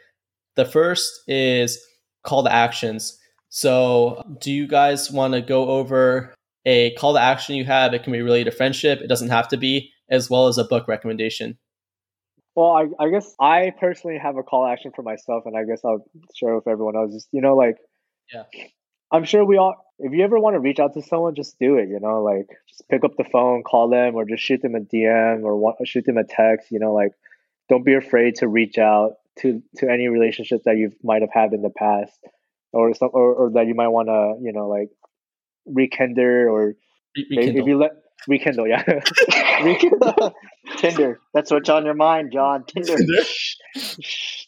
The 0.57 0.65
first 0.65 1.23
is 1.29 1.79
call 2.25 2.43
to 2.45 2.53
actions. 2.53 3.19
So, 3.51 4.23
do 4.41 4.53
you 4.53 4.69
guys 4.69 5.11
want 5.11 5.35
to 5.35 5.43
go 5.43 5.69
over 5.69 6.33
a 6.65 6.95
call 6.95 7.15
to 7.15 7.21
action 7.21 7.57
you 7.57 7.65
have? 7.65 7.93
It 7.93 8.05
can 8.05 8.13
be 8.13 8.23
related 8.23 8.51
to 8.51 8.57
friendship, 8.57 9.01
it 9.01 9.09
doesn't 9.09 9.29
have 9.29 9.49
to 9.49 9.57
be, 9.57 9.91
as 10.09 10.31
well 10.31 10.47
as 10.47 10.57
a 10.57 10.65
book 10.65 10.87
recommendation. 10.87 11.59
Well, 12.55 12.71
I, 12.71 13.05
I 13.05 13.11
guess 13.11 13.35
I 13.41 13.73
personally 13.79 14.19
have 14.19 14.37
a 14.37 14.45
call 14.45 14.67
to 14.67 14.73
action 14.73 14.93
for 14.95 15.03
myself, 15.03 15.45
and 15.47 15.57
I 15.57 15.65
guess 15.65 15.81
I'll 15.85 16.05
share 16.35 16.55
with 16.55 16.69
everyone 16.69 16.95
else. 16.95 17.13
Just, 17.13 17.29
you 17.33 17.41
know, 17.41 17.57
like, 17.57 17.77
yeah, 18.33 18.45
I'm 19.11 19.25
sure 19.25 19.45
we 19.45 19.57
all, 19.57 19.75
if 19.99 20.13
you 20.13 20.23
ever 20.23 20.39
want 20.39 20.55
to 20.55 20.61
reach 20.61 20.79
out 20.79 20.95
to 20.95 21.03
someone, 21.03 21.35
just 21.35 21.59
do 21.59 21.77
it, 21.77 21.89
you 21.89 21.99
know, 22.01 22.23
like, 22.23 22.47
just 22.69 22.89
pick 22.89 23.03
up 23.03 23.17
the 23.17 23.25
phone, 23.25 23.65
call 23.65 23.89
them, 23.89 24.15
or 24.15 24.25
just 24.25 24.45
shoot 24.45 24.63
them 24.63 24.77
a 24.77 24.81
DM 24.81 25.43
or 25.43 25.57
want, 25.57 25.77
shoot 25.85 26.05
them 26.05 26.19
a 26.19 26.25
text, 26.25 26.71
you 26.71 26.79
know, 26.79 26.93
like, 26.93 27.13
don't 27.69 27.85
be 27.85 27.95
afraid 27.95 28.37
to 28.37 28.47
reach 28.47 28.79
out 28.79 29.15
to 29.41 29.61
to 29.77 29.91
any 29.91 30.07
relationships 30.07 30.63
that 30.67 30.77
you 30.77 30.93
might 31.03 31.23
have 31.23 31.33
had 31.33 31.53
in 31.53 31.63
the 31.63 31.71
past 31.71 32.13
or 32.73 32.95
some 32.95 33.11
or, 33.13 33.35
or 33.35 33.51
that 33.53 33.67
you 33.67 33.75
might 33.75 33.89
want 33.89 34.09
to 34.09 34.35
you 34.43 34.53
know 34.53 34.69
like 34.69 34.89
rekindle 35.67 36.25
or 36.25 36.75
rekindle. 37.17 37.61
if 37.61 37.67
you 37.67 37.79
let 37.79 37.93
rekindle 38.29 38.69
yeah. 38.69 38.83
Rekindle. 39.63 40.35
Tinder. 40.77 41.21
That's 41.35 41.51
what's 41.51 41.69
on 41.69 41.85
your 41.85 41.95
mind 41.95 42.33
john. 42.33 42.65
Tinder, 42.65 42.97
tinder? 42.97 43.23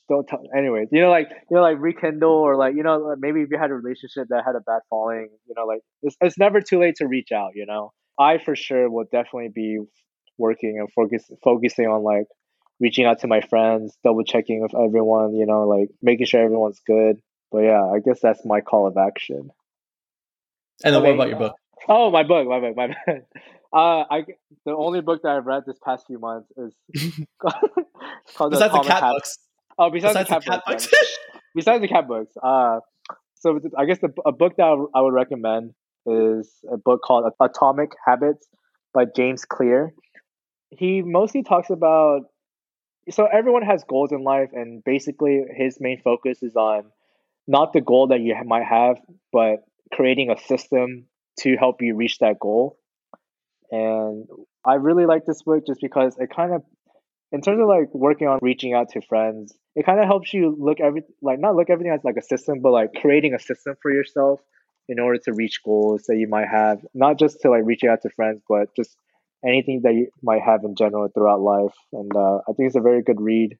don't 0.08 0.26
tell 0.26 0.42
anyways 0.56 0.88
you 0.90 1.00
know 1.00 1.10
like 1.10 1.28
you 1.50 1.56
know 1.56 1.62
like 1.62 1.78
rekindle 1.78 2.30
or 2.30 2.56
like 2.56 2.74
you 2.74 2.82
know 2.82 3.14
maybe 3.18 3.40
if 3.40 3.48
you 3.50 3.58
had 3.58 3.70
a 3.70 3.74
relationship 3.74 4.26
that 4.28 4.42
had 4.44 4.56
a 4.56 4.60
bad 4.60 4.80
falling 4.90 5.28
you 5.46 5.54
know 5.56 5.64
like 5.64 5.80
it's, 6.02 6.16
it's 6.20 6.38
never 6.38 6.60
too 6.60 6.80
late 6.80 6.96
to 6.96 7.06
reach 7.06 7.32
out 7.32 7.52
you 7.54 7.66
know. 7.66 7.92
I 8.18 8.38
for 8.38 8.54
sure 8.54 8.90
will 8.90 9.06
definitely 9.10 9.50
be 9.54 9.78
working 10.38 10.78
and 10.78 10.92
focus 10.92 11.30
focusing 11.42 11.86
on 11.86 12.02
like 12.02 12.26
reaching 12.80 13.06
out 13.06 13.20
to 13.20 13.28
my 13.28 13.40
friends, 13.40 13.96
double 14.04 14.24
checking 14.24 14.60
with 14.60 14.74
everyone, 14.74 15.34
you 15.34 15.46
know, 15.46 15.62
like 15.68 15.88
making 16.02 16.26
sure 16.26 16.42
everyone's 16.42 16.80
good. 16.86 17.16
But 17.52 17.60
yeah, 17.64 17.84
I 17.84 17.98
guess 17.98 18.20
that's 18.20 18.44
my 18.44 18.60
call 18.60 18.86
of 18.86 18.96
action. 18.96 19.50
And 20.84 20.94
then 20.94 21.02
okay. 21.02 21.08
what 21.08 21.14
about 21.14 21.28
your 21.28 21.38
book? 21.38 21.56
Oh, 21.88 22.10
my 22.10 22.22
book, 22.22 22.48
my 22.48 22.60
book, 22.60 22.76
my 22.76 22.86
book. 22.88 23.22
Uh, 23.74 24.04
I 24.10 24.24
the 24.66 24.72
only 24.72 25.00
book 25.00 25.22
that 25.22 25.30
I've 25.30 25.46
read 25.46 25.62
this 25.66 25.78
past 25.82 26.06
few 26.06 26.18
months 26.18 26.52
is 26.58 26.74
called 27.40 28.50
besides 28.50 28.70
the, 28.74 28.82
the 28.82 28.86
cat 28.86 29.00
books. 29.00 29.38
Oh, 29.78 29.88
besides, 29.88 30.12
besides 30.12 30.28
the 30.28 30.34
cat, 30.34 30.44
the 30.44 30.50
cat 30.50 30.62
books. 30.66 30.86
books. 30.88 31.18
besides 31.54 31.80
the 31.80 31.88
cat 31.88 32.06
books, 32.06 32.34
uh, 32.42 32.80
so 33.40 33.60
I 33.78 33.86
guess 33.86 33.98
the, 34.00 34.12
a 34.26 34.32
book 34.32 34.56
that 34.58 34.88
I 34.94 35.00
would 35.00 35.14
recommend 35.14 35.72
is 36.04 36.50
a 36.70 36.76
book 36.76 37.00
called 37.02 37.32
Atomic 37.40 37.92
Habits 38.06 38.46
by 38.92 39.06
James 39.06 39.46
Clear. 39.46 39.94
He 40.68 41.00
mostly 41.00 41.42
talks 41.42 41.70
about 41.70 42.24
so 43.08 43.24
everyone 43.24 43.62
has 43.62 43.84
goals 43.84 44.12
in 44.12 44.22
life, 44.22 44.50
and 44.52 44.84
basically 44.84 45.44
his 45.56 45.78
main 45.80 46.02
focus 46.02 46.42
is 46.42 46.56
on 46.56 46.92
not 47.46 47.72
the 47.72 47.80
goal 47.80 48.08
that 48.08 48.20
you 48.20 48.34
might 48.46 48.64
have, 48.64 48.98
but 49.32 49.64
creating 49.92 50.30
a 50.30 50.38
system 50.38 51.06
to 51.40 51.56
help 51.56 51.82
you 51.82 51.96
reach 51.96 52.18
that 52.18 52.38
goal. 52.40 52.78
And 53.70 54.26
I 54.64 54.74
really 54.74 55.06
like 55.06 55.24
this 55.26 55.42
book 55.42 55.66
just 55.66 55.80
because 55.80 56.16
it 56.18 56.30
kind 56.34 56.54
of, 56.54 56.62
in 57.32 57.40
terms 57.40 57.60
of 57.60 57.68
like 57.68 57.92
working 57.94 58.28
on 58.28 58.38
reaching 58.42 58.74
out 58.74 58.90
to 58.90 59.00
friends, 59.00 59.54
it 59.74 59.86
kind 59.86 59.98
of 59.98 60.06
helps 60.06 60.34
you 60.34 60.54
look 60.58 60.80
every 60.80 61.02
like 61.22 61.40
not 61.40 61.56
look 61.56 61.70
everything 61.70 61.92
as 61.92 62.04
like 62.04 62.16
a 62.18 62.22
system, 62.22 62.60
but 62.60 62.72
like 62.72 62.90
creating 63.00 63.34
a 63.34 63.38
system 63.38 63.74
for 63.80 63.90
yourself 63.90 64.40
in 64.88 64.98
order 64.98 65.18
to 65.24 65.32
reach 65.32 65.62
goals 65.64 66.04
that 66.08 66.16
you 66.16 66.28
might 66.28 66.48
have, 66.48 66.78
not 66.92 67.18
just 67.18 67.40
to 67.40 67.50
like 67.50 67.62
reaching 67.64 67.88
out 67.88 68.02
to 68.02 68.10
friends, 68.10 68.42
but 68.48 68.68
just 68.76 68.94
anything 69.44 69.80
that 69.84 69.94
you 69.94 70.08
might 70.22 70.42
have 70.42 70.64
in 70.64 70.74
general 70.76 71.08
throughout 71.08 71.40
life. 71.40 71.74
And 71.92 72.14
uh, 72.14 72.38
I 72.48 72.52
think 72.52 72.66
it's 72.66 72.76
a 72.76 72.80
very 72.80 73.02
good 73.02 73.20
read. 73.20 73.56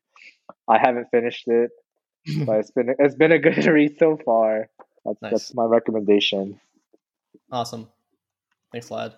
I 0.69 0.79
haven't 0.79 1.09
finished 1.11 1.45
it, 1.47 1.71
but 2.45 2.59
it's 2.59 2.71
been 2.71 2.95
it's 2.99 3.15
been 3.15 3.33
a 3.33 3.39
good 3.39 3.65
read 3.67 3.99
so 3.99 4.19
far. 4.25 4.69
That's, 5.05 5.23
nice. 5.23 5.31
that's 5.33 5.55
my 5.55 5.65
recommendation. 5.65 6.61
Awesome. 7.51 7.89
Thanks, 8.71 8.91
lad. 8.91 9.15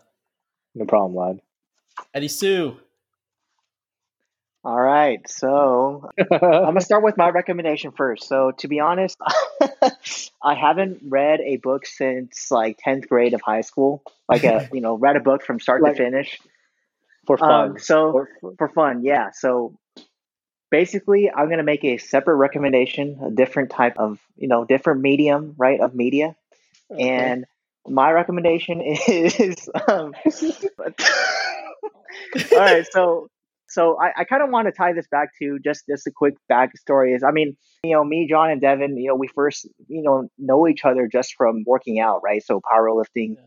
No 0.75 0.87
problem, 0.87 1.15
lad. 1.15 1.41
Eddie 2.13 2.29
Sue. 2.29 2.77
All 4.67 4.81
right, 4.81 5.21
so 5.29 6.09
I'm 6.19 6.39
gonna 6.39 6.81
start 6.81 7.05
with 7.05 7.19
my 7.19 7.29
recommendation 7.29 7.93
first. 7.93 8.27
So 8.27 8.53
to 8.59 8.69
be 8.69 8.81
honest, 8.81 9.19
I 10.43 10.55
haven't 10.55 11.03
read 11.07 11.41
a 11.43 11.59
book 11.59 11.85
since 11.85 12.51
like 12.51 12.81
10th 12.85 13.07
grade 13.07 13.35
of 13.35 13.43
high 13.43 13.61
school. 13.61 14.03
Like 14.27 14.43
a 14.45 14.71
you 14.73 14.81
know 14.81 14.97
read 14.97 15.17
a 15.17 15.21
book 15.21 15.43
from 15.43 15.61
start 15.61 15.83
like, 15.83 15.97
to 15.97 16.05
finish 16.05 16.41
for 17.27 17.37
fun. 17.37 17.71
Um, 17.73 17.79
so 17.79 18.27
for, 18.41 18.55
for 18.57 18.69
fun, 18.71 19.03
yeah. 19.05 19.33
So 19.33 19.77
basically, 20.75 21.31
I'm 21.31 21.49
gonna 21.49 21.63
make 21.63 21.85
a 21.85 21.99
separate 21.99 22.35
recommendation, 22.35 23.21
a 23.23 23.31
different 23.31 23.71
type 23.71 23.97
of 23.97 24.19
you 24.37 24.49
know 24.49 24.65
different 24.65 25.03
medium, 25.03 25.55
right, 25.57 25.81
of 25.81 25.95
media, 25.95 26.35
okay. 26.91 27.01
and 27.01 27.45
my 27.87 28.11
recommendation 28.11 28.81
is 29.09 29.69
um, 29.87 30.13
all 32.53 32.59
right. 32.59 32.85
So 32.91 33.29
so 33.69 33.97
I, 34.01 34.23
I 34.23 34.25
kind 34.25 34.43
of 34.43 34.51
want 34.51 34.67
to 34.67 34.73
tie 34.73 34.93
this 34.93 35.07
back 35.07 35.29
to 35.41 35.61
just 35.61 35.85
just 35.89 36.09
a 36.09 36.11
quick 36.11 36.35
backstory. 36.51 37.15
Is 37.15 37.23
I 37.23 37.31
mean, 37.31 37.57
you 37.85 37.93
know, 37.93 38.03
me, 38.03 38.27
John, 38.29 38.51
and 38.51 38.61
Devin, 38.61 38.97
you 38.97 39.09
know, 39.09 39.15
we 39.15 39.29
first 39.29 39.69
you 39.87 40.03
know 40.03 40.29
know 40.39 40.67
each 40.67 40.85
other 40.85 41.07
just 41.07 41.35
from 41.37 41.63
working 41.65 42.01
out, 42.01 42.21
right? 42.25 42.43
So 42.43 42.61
powerlifting. 42.61 43.37
Yeah, 43.37 43.43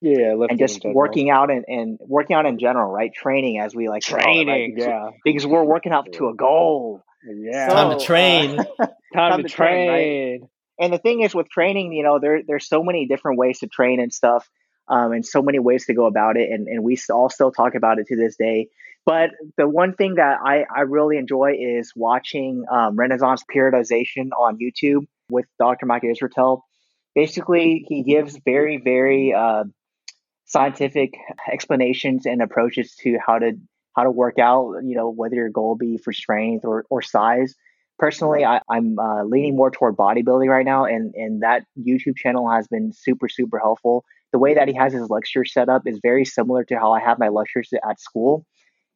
and 0.00 0.58
just 0.58 0.82
working 0.84 1.30
out 1.30 1.50
and, 1.50 1.64
and 1.66 1.98
working 2.00 2.36
out 2.36 2.46
in 2.46 2.58
general, 2.58 2.90
right? 2.90 3.12
Training 3.12 3.58
as 3.58 3.74
we 3.74 3.88
like 3.88 4.02
training, 4.02 4.48
it, 4.48 4.82
right? 4.82 4.88
yeah, 4.88 5.10
because 5.24 5.46
we're 5.46 5.64
working 5.64 5.92
up 5.92 6.06
to 6.12 6.28
a 6.28 6.34
goal. 6.34 7.02
Yeah, 7.26 7.68
so, 7.68 7.74
time 7.74 7.98
to 7.98 8.04
train. 8.04 8.58
Uh, 8.58 8.64
time, 9.14 9.30
time, 9.30 9.42
to, 9.42 9.48
train. 9.48 9.88
train 9.88 10.40
right? 10.40 10.50
And 10.80 10.92
the 10.92 10.98
thing 10.98 11.22
is, 11.22 11.34
with 11.34 11.48
training, 11.48 11.92
you 11.92 12.04
know, 12.04 12.20
there 12.20 12.42
there's 12.46 12.68
so 12.68 12.82
many 12.82 13.06
different 13.06 13.38
ways 13.38 13.60
to 13.60 13.66
train 13.66 14.00
and 14.00 14.12
stuff, 14.12 14.48
um, 14.88 15.12
and 15.12 15.26
so 15.26 15.42
many 15.42 15.58
ways 15.58 15.86
to 15.86 15.94
go 15.94 16.06
about 16.06 16.36
it, 16.36 16.50
and 16.50 16.68
and 16.68 16.84
we 16.84 16.96
all 17.10 17.28
still 17.28 17.50
talk 17.50 17.74
about 17.74 17.98
it 17.98 18.06
to 18.08 18.16
this 18.16 18.36
day. 18.36 18.68
But 19.04 19.30
the 19.56 19.66
one 19.66 19.94
thing 19.94 20.16
that 20.16 20.38
I, 20.44 20.64
I 20.64 20.82
really 20.82 21.16
enjoy 21.16 21.54
is 21.58 21.92
watching 21.96 22.66
um, 22.70 22.94
Renaissance 22.94 23.42
periodization 23.50 24.32
on 24.38 24.58
YouTube 24.58 25.06
with 25.30 25.46
Dr. 25.58 25.86
Mike 25.86 26.02
Israetel. 26.02 26.60
Basically, 27.14 27.86
he 27.88 28.02
gives 28.02 28.38
very, 28.44 28.76
very 28.76 29.32
uh, 29.32 29.64
scientific 30.48 31.14
explanations 31.50 32.26
and 32.26 32.42
approaches 32.42 32.94
to 32.96 33.18
how 33.24 33.38
to 33.38 33.52
how 33.96 34.04
to 34.04 34.10
work 34.10 34.38
out. 34.38 34.76
You 34.84 34.96
know, 34.96 35.10
whether 35.10 35.36
your 35.36 35.50
goal 35.50 35.76
be 35.76 35.98
for 35.98 36.12
strength 36.12 36.64
or, 36.64 36.84
or 36.90 37.02
size. 37.02 37.54
Personally, 37.98 38.44
I, 38.44 38.60
am 38.70 38.96
uh, 38.96 39.24
leaning 39.24 39.56
more 39.56 39.72
toward 39.72 39.96
bodybuilding 39.96 40.48
right 40.48 40.64
now, 40.64 40.84
and 40.84 41.14
and 41.14 41.42
that 41.42 41.64
YouTube 41.78 42.16
channel 42.16 42.50
has 42.50 42.68
been 42.68 42.92
super 42.92 43.28
super 43.28 43.58
helpful. 43.58 44.04
The 44.32 44.38
way 44.38 44.54
that 44.54 44.68
he 44.68 44.74
has 44.74 44.92
his 44.92 45.08
lecture 45.08 45.44
set 45.44 45.68
up 45.68 45.82
is 45.86 46.00
very 46.02 46.24
similar 46.24 46.62
to 46.64 46.76
how 46.76 46.92
I 46.92 47.00
have 47.00 47.18
my 47.18 47.28
lectures 47.28 47.70
at 47.88 48.00
school 48.00 48.44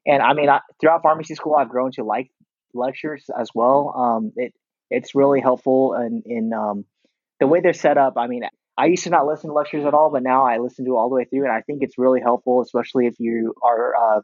and 0.07 0.23
I 0.23 0.33
mean, 0.35 0.49
I, 0.49 0.61
throughout 0.81 1.03
pharmacy 1.03 1.35
school, 1.35 1.55
I've 1.55 1.69
grown 1.69 1.93
to 1.93 2.05
like 2.05 2.31
lectures 2.75 3.25
as 3.39 3.51
well. 3.55 3.95
Um, 3.97 4.33
it 4.37 4.53
it's 4.91 5.15
really 5.15 5.41
helpful 5.41 5.95
in 5.95 6.23
in 6.27 6.53
um, 6.53 6.85
the 7.41 7.47
way 7.47 7.61
they're 7.61 7.73
set 7.73 7.99
up. 7.99 8.15
I 8.17 8.27
mean, 8.27 8.43
I 8.77 8.87
used 8.87 9.05
to 9.05 9.11
not 9.11 9.27
listen 9.27 9.51
to 9.51 9.55
lectures 9.55 9.85
at 9.85 9.95
all, 9.95 10.11
but 10.11 10.23
now 10.23 10.47
I 10.47 10.59
listen 10.59 10.85
to 10.87 10.93
it 10.93 10.97
all 10.97 11.09
the 11.09 11.15
way 11.15 11.25
through, 11.25 11.45
and 11.45 11.53
I 11.53 11.61
think 11.61 11.83
it's 11.83 11.99
really 11.99 12.21
helpful, 12.21 12.63
especially 12.63 13.07
if 13.07 13.15
you 13.19 13.55
are 13.63 13.95
uh, 13.95 14.21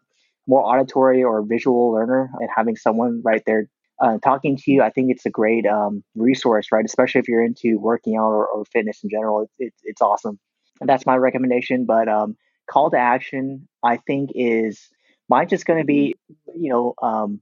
more 0.47 0.63
auditory 0.63 1.23
or 1.23 1.43
visual 1.43 1.93
learner, 1.93 2.31
and 2.41 2.49
having 2.55 2.77
someone 2.77 3.21
right 3.23 3.43
there 3.45 3.69
uh, 4.01 4.19
talking 4.23 4.57
to 4.57 4.71
you. 4.71 4.83
I 4.83 4.91
think 4.91 5.11
it's 5.11 5.27
a 5.27 5.31
great 5.31 5.67
um, 5.67 6.03
resource, 6.15 6.69
right? 6.73 6.85
Especially 6.85 7.21
if 7.21 7.29
you're 7.29 7.45
into 7.45 7.79
working 7.79 8.17
out 8.17 8.31
or, 8.31 8.47
or 8.47 8.65
fitness 8.65 9.01
in 9.03 9.11
general. 9.11 9.43
It's 9.43 9.55
it, 9.59 9.75
it's 9.85 10.01
awesome. 10.01 10.39
And 10.81 10.89
that's 10.89 11.07
my 11.07 11.17
recommendation. 11.17 11.85
But 11.85 12.09
um, 12.09 12.37
call 12.71 12.91
to 12.91 12.99
action, 12.99 13.69
I 13.83 13.97
think, 13.97 14.31
is 14.35 14.89
Mine's 15.29 15.51
just 15.51 15.67
going 15.67 15.81
to 15.81 15.85
be, 15.85 16.15
you 16.55 16.71
know, 16.71 16.95
um, 17.03 17.41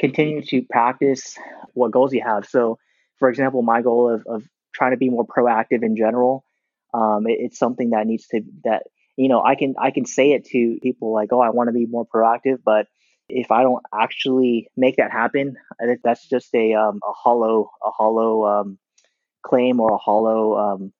continue 0.00 0.42
to 0.42 0.62
practice 0.62 1.38
what 1.72 1.92
goals 1.92 2.12
you 2.12 2.22
have. 2.22 2.46
So, 2.46 2.78
for 3.18 3.28
example, 3.28 3.62
my 3.62 3.80
goal 3.80 4.12
of, 4.12 4.26
of 4.26 4.42
trying 4.74 4.92
to 4.92 4.96
be 4.96 5.10
more 5.10 5.26
proactive 5.26 5.82
in 5.82 5.96
general, 5.96 6.44
um, 6.92 7.26
it, 7.26 7.38
it's 7.40 7.58
something 7.58 7.90
that 7.90 8.06
needs 8.06 8.26
to 8.28 8.42
that 8.64 8.84
you 9.16 9.28
know 9.28 9.42
I 9.42 9.54
can 9.54 9.74
I 9.78 9.90
can 9.90 10.06
say 10.06 10.32
it 10.32 10.46
to 10.46 10.78
people 10.82 11.12
like, 11.12 11.32
oh, 11.32 11.40
I 11.40 11.50
want 11.50 11.68
to 11.68 11.72
be 11.72 11.86
more 11.86 12.06
proactive, 12.06 12.58
but 12.64 12.86
if 13.28 13.50
I 13.50 13.62
don't 13.62 13.82
actually 13.92 14.68
make 14.76 14.96
that 14.96 15.10
happen, 15.10 15.56
that's 16.02 16.28
just 16.28 16.54
a 16.54 16.74
um, 16.74 17.00
a 17.06 17.12
hollow 17.12 17.70
a 17.84 17.90
hollow 17.90 18.46
um, 18.46 18.78
claim 19.42 19.80
or 19.80 19.94
a 19.94 19.98
hollow 19.98 20.56
um, 20.58 20.92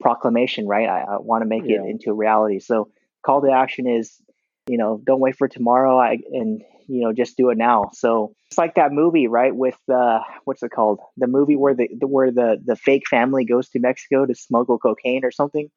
proclamation, 0.00 0.66
right? 0.66 0.88
I, 0.88 1.00
I 1.00 1.18
want 1.18 1.42
to 1.42 1.48
make 1.48 1.64
yeah. 1.66 1.82
it 1.82 1.90
into 1.90 2.14
reality. 2.14 2.60
So, 2.60 2.90
call 3.22 3.42
to 3.42 3.50
action 3.50 3.86
is 3.86 4.20
you 4.66 4.78
know, 4.78 5.00
don't 5.04 5.20
wait 5.20 5.36
for 5.36 5.48
tomorrow 5.48 5.98
I, 5.98 6.18
and, 6.32 6.62
you 6.88 7.02
know, 7.02 7.12
just 7.12 7.36
do 7.36 7.50
it 7.50 7.58
now. 7.58 7.90
So 7.92 8.34
it's 8.50 8.58
like 8.58 8.74
that 8.74 8.92
movie, 8.92 9.26
right? 9.26 9.54
With, 9.54 9.78
uh, 9.92 10.20
what's 10.44 10.62
it 10.62 10.70
called? 10.70 11.00
The 11.16 11.26
movie 11.26 11.56
where 11.56 11.74
the, 11.74 11.88
the 11.98 12.06
where 12.06 12.30
the, 12.30 12.60
the 12.64 12.76
fake 12.76 13.08
family 13.08 13.44
goes 13.44 13.68
to 13.70 13.78
Mexico 13.78 14.26
to 14.26 14.34
smuggle 14.34 14.78
cocaine 14.78 15.24
or 15.24 15.30
something. 15.30 15.68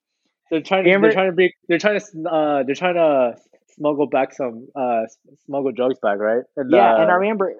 They're 0.49 0.61
trying 0.61 0.85
to, 0.85 0.99
they're 0.99 1.11
trying 1.11 1.29
to 1.29 1.35
be, 1.35 1.53
they're 1.67 1.77
trying 1.77 1.99
to, 1.99 2.29
uh, 2.29 2.63
they're 2.63 2.75
trying 2.75 2.95
to 2.95 3.35
smuggle 3.75 4.07
back 4.07 4.33
some, 4.33 4.67
uh, 4.75 5.03
smuggle 5.45 5.71
drugs 5.71 5.99
back, 6.01 6.19
right? 6.19 6.43
And, 6.57 6.71
yeah. 6.71 6.95
Uh, 6.95 7.01
and 7.01 7.11
I 7.11 7.15
remember 7.15 7.53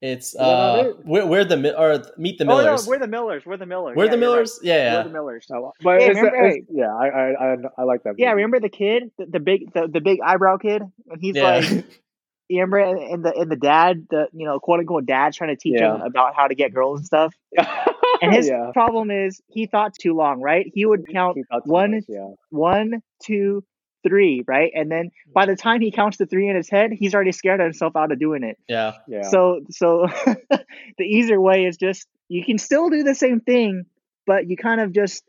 it's 0.00 0.34
uh, 0.34 0.94
we're, 1.04 1.26
we're 1.26 1.44
the 1.44 1.78
or 1.78 2.02
meet 2.16 2.38
the 2.38 2.46
Millers. 2.46 2.66
Oh, 2.66 2.84
no, 2.84 2.88
we're 2.88 2.98
the 2.98 3.06
Millers. 3.06 3.44
We're 3.44 3.58
the 3.58 3.66
Millers. 3.66 3.96
We're 3.96 4.06
yeah, 4.06 4.10
the 4.10 4.16
Millers. 4.16 4.58
Right. 4.62 4.66
Yeah, 4.66 4.76
yeah. 4.76 4.96
We're 4.96 5.04
the 5.04 5.10
Millers. 5.10 5.46
Oh, 5.52 5.72
but 5.82 6.00
remember, 6.00 6.56
yeah, 6.70 6.94
I, 6.94 7.06
I 7.06 7.56
I 7.76 7.82
like 7.82 8.02
that. 8.04 8.10
Movie. 8.10 8.22
Yeah, 8.22 8.30
remember 8.30 8.60
the 8.60 8.70
kid, 8.70 9.10
the, 9.18 9.26
the 9.26 9.40
big, 9.40 9.72
the, 9.74 9.88
the 9.88 10.00
big 10.00 10.20
eyebrow 10.24 10.56
kid, 10.56 10.80
and 10.80 11.20
he's 11.20 11.36
yeah. 11.36 11.58
like, 11.58 11.84
you 12.50 12.60
remember, 12.60 12.78
and 12.80 13.24
the 13.24 13.32
and 13.34 13.50
the 13.50 13.56
dad, 13.56 14.06
the 14.10 14.26
you 14.32 14.44
know, 14.44 14.58
quote 14.58 14.80
unquote 14.80 15.06
dad, 15.06 15.32
trying 15.32 15.50
to 15.50 15.56
teach 15.56 15.78
yeah. 15.78 15.94
him 15.94 16.02
about 16.02 16.34
how 16.34 16.48
to 16.48 16.54
get 16.54 16.74
girls 16.74 16.98
and 16.98 17.06
stuff. 17.06 17.34
and 18.22 18.34
his 18.34 18.50
problem 18.72 19.10
is 19.10 19.40
he 19.46 19.66
thought 19.66 19.94
too 19.94 20.14
long, 20.14 20.40
right? 20.40 20.70
He 20.74 20.84
would 20.84 21.06
count 21.08 21.36
he 21.36 21.44
one, 21.64 22.02
much, 22.08 22.36
one, 22.50 23.02
two, 23.22 23.62
three, 24.02 24.42
right? 24.46 24.72
And 24.74 24.90
then 24.90 25.10
hmm. 25.26 25.32
by 25.32 25.46
the 25.46 25.54
time 25.54 25.80
he 25.80 25.92
counts 25.92 26.16
the 26.16 26.26
three 26.26 26.48
in 26.48 26.56
his 26.56 26.68
head, 26.68 26.90
he's 26.92 27.14
already 27.14 27.32
scared 27.32 27.60
himself 27.60 27.94
out 27.94 28.10
of 28.10 28.18
doing 28.18 28.42
it. 28.42 28.58
Yeah. 28.68 28.94
Yeah. 29.06 29.22
So 29.28 29.60
so 29.70 30.08
the 30.50 31.04
easier 31.04 31.40
way 31.40 31.66
is 31.66 31.76
just 31.76 32.08
you 32.28 32.44
can 32.44 32.58
still 32.58 32.90
do 32.90 33.04
the 33.04 33.14
same 33.14 33.40
thing, 33.40 33.86
but 34.26 34.48
you 34.48 34.56
kind 34.56 34.80
of 34.80 34.92
just 34.92 35.24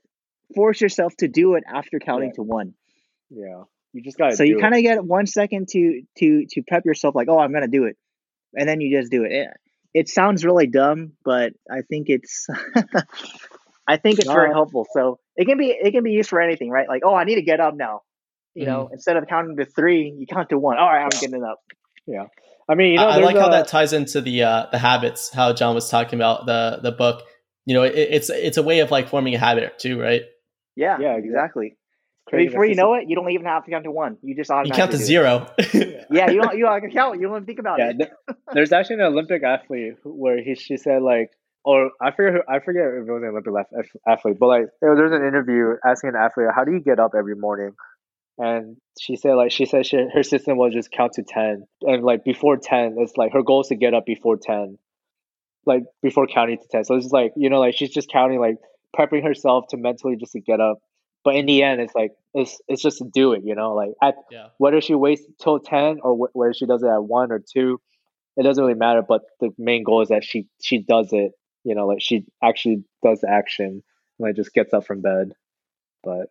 force 0.56 0.82
yourself 0.82 1.16
to 1.18 1.28
do 1.28 1.54
it 1.54 1.64
after 1.72 2.00
counting 2.00 2.30
yeah. 2.30 2.36
to 2.36 2.42
one. 2.42 2.74
Yeah. 3.30 3.64
You 3.94 4.02
just 4.02 4.18
gotta 4.18 4.36
So 4.36 4.44
you 4.44 4.58
kind 4.58 4.74
of 4.74 4.82
get 4.82 5.04
one 5.04 5.28
second 5.28 5.68
to 5.70 6.02
to 6.20 6.46
to 6.52 6.62
prep 6.68 6.86
yourself 6.86 7.16
like, 7.16 7.28
oh 7.30 7.40
I'm 7.40 7.52
gonna 7.52 7.68
do 7.68 7.86
it. 7.86 7.98
And 8.54 8.68
then 8.68 8.82
you 8.82 8.98
just 8.98 9.12
do 9.12 9.24
it. 9.24 9.32
It, 9.32 9.48
it 9.94 10.10
sounds 10.10 10.46
really 10.46 10.68
dumb, 10.68 11.14
but 11.24 11.54
I 11.70 11.82
think 11.82 12.08
it's 12.10 12.48
I 13.88 13.98
think 13.98 14.20
it's 14.20 14.28
no. 14.28 14.34
very 14.34 14.52
helpful. 14.52 14.88
So 14.94 15.20
it 15.36 15.46
can 15.46 15.58
be 15.58 15.70
it 15.70 15.92
can 15.92 16.04
be 16.04 16.12
used 16.12 16.30
for 16.30 16.40
anything, 16.40 16.70
right? 16.70 16.88
Like, 16.88 17.02
oh, 17.06 17.16
I 17.16 17.26
need 17.26 17.36
to 17.36 17.42
get 17.42 17.60
up 17.60 17.76
now. 17.76 18.02
You 18.54 18.66
know, 18.66 18.84
mm-hmm. 18.86 18.94
instead 18.94 19.16
of 19.16 19.28
counting 19.28 19.56
to 19.58 19.66
three, 19.66 20.14
you 20.18 20.28
count 20.28 20.50
to 20.50 20.58
one. 20.58 20.78
All 20.78 20.88
right, 20.88 21.04
I'm 21.04 21.20
getting 21.20 21.44
up. 21.44 21.60
Yeah. 22.06 22.26
I 22.68 22.76
mean, 22.76 22.92
you 22.92 22.98
know, 22.98 23.08
I, 23.08 23.18
I 23.18 23.18
like 23.18 23.36
a, 23.36 23.42
how 23.42 23.50
that 23.50 23.68
ties 23.68 23.94
into 23.94 24.22
the 24.22 24.44
uh, 24.44 24.66
the 24.72 24.78
habits. 24.78 25.30
How 25.30 25.54
John 25.54 25.76
was 25.76 25.90
talking 25.90 26.18
about 26.18 26.46
the 26.46 26.80
the 26.82 26.92
book. 26.92 27.24
You 27.66 27.76
know, 27.76 27.84
it, 27.84 27.96
it's 27.96 28.30
it's 28.30 28.58
a 28.58 28.64
way 28.64 28.80
of 28.80 28.92
like 28.92 29.10
forming 29.10 29.36
a 29.36 29.38
habit 29.38 29.80
too, 29.80 30.00
right? 30.00 30.24
Yeah, 30.76 30.98
yeah, 31.00 31.16
exactly. 31.16 31.78
Before 32.30 32.66
you 32.66 32.76
know 32.76 32.94
it, 32.94 33.10
you 33.10 33.16
don't 33.16 33.30
even 33.32 33.46
have 33.46 33.66
to 33.66 33.72
count 33.72 33.84
to 33.84 33.92
one. 33.92 34.18
You 34.22 34.36
just 34.36 34.52
automatically 34.52 34.78
you 34.78 34.82
count 34.82 34.92
to 34.92 34.98
zero. 34.98 35.52
yeah, 36.12 36.30
you 36.30 36.42
don't 36.42 36.58
you 36.58 36.66
don't 36.66 36.94
count. 36.94 37.20
You 37.20 37.28
don't 37.28 37.36
even 37.38 37.46
think 37.46 37.60
about 37.60 37.80
yeah, 37.80 37.92
it. 37.98 38.12
there's 38.54 38.72
actually 38.72 38.98
an 38.98 39.02
Olympic 39.02 39.44
athlete 39.44 39.96
where 40.04 40.42
he 40.42 40.56
she 40.56 40.78
said 40.78 41.02
like 41.02 41.32
or 41.64 41.92
I 42.02 42.12
forget 42.12 42.34
Who, 42.34 42.54
I 42.54 42.60
forget 42.60 42.84
if 42.86 43.08
it 43.08 43.12
was 43.12 43.24
an 43.24 43.30
Olympic 43.30 43.54
athlete, 44.08 44.38
but 44.40 44.48
like 44.48 44.66
there's 44.82 45.12
an 45.12 45.26
interview 45.26 45.76
asking 45.86 46.12
an 46.12 46.16
athlete, 46.16 46.48
"How 46.56 46.64
do 46.64 46.72
you 46.72 46.80
get 46.80 47.00
up 47.00 47.12
every 47.18 47.36
morning?" 47.36 47.74
And 48.38 48.78
she 49.00 49.16
said 49.16 49.34
like 49.34 49.52
she 49.52 49.66
said 49.66 49.86
she, 49.86 49.98
her 50.14 50.24
system 50.24 50.58
was 50.58 50.74
just 50.74 50.92
count 50.92 51.14
to 51.14 51.24
ten, 51.24 51.68
and 51.82 52.04
like 52.04 52.24
before 52.24 52.58
ten, 52.58 52.96
it's 52.98 53.16
like 53.16 53.34
her 53.34 53.44
goal 53.44 53.62
is 53.62 53.68
to 53.68 53.76
get 53.76 53.94
up 53.94 54.06
before 54.06 54.38
ten, 54.38 54.78
like 55.66 55.84
before 56.02 56.28
counting 56.28 56.58
to 56.58 56.68
ten. 56.72 56.84
So 56.84 56.96
it's 56.96 57.12
like 57.12 57.34
you 57.36 57.50
know 57.50 57.60
like 57.60 57.76
she's 57.76 57.92
just 57.92 58.10
counting 58.10 58.40
like 58.40 58.56
prepping 58.98 59.24
herself 59.24 59.66
to 59.70 59.78
mentally 59.78 60.16
just 60.16 60.32
to 60.32 60.40
get 60.40 60.60
up. 60.60 60.80
But 61.24 61.36
in 61.36 61.46
the 61.46 61.64
end, 61.64 61.82
it's 61.82 61.94
like 61.94 62.12
it's 62.34 62.60
it's 62.68 62.82
just 62.82 62.98
to 63.00 63.06
do 63.06 63.34
it, 63.34 63.44
you 63.44 63.56
know. 63.56 63.74
Like 63.74 63.92
at 64.02 64.16
yeah. 64.32 64.48
whether 64.58 64.82
she 64.82 64.96
waits 64.96 65.22
till 65.42 65.60
ten 65.60 66.00
or 66.02 66.16
wh- 66.16 66.36
whether 66.36 66.54
she 66.54 66.66
does 66.66 66.82
it 66.84 66.88
at 66.88 67.04
one 67.04 67.32
or 67.32 67.40
two, 67.40 67.80
it 68.38 68.44
doesn't 68.44 68.64
really 68.64 68.78
matter. 68.78 69.02
But 69.02 69.22
the 69.40 69.52
main 69.58 69.84
goal 69.84 70.02
is 70.02 70.10
that 70.10 70.24
she 70.24 70.48
she 70.62 70.80
does 70.80 71.10
it, 71.12 71.34
you 71.64 71.76
know, 71.76 71.88
like 71.88 72.02
she 72.02 72.26
actually 72.44 72.84
does 73.04 73.22
the 73.22 73.30
action 73.30 73.66
and 73.66 73.84
like 74.20 74.36
just 74.36 74.54
gets 74.54 74.74
up 74.74 74.86
from 74.86 75.02
bed. 75.02 75.34
But 76.04 76.28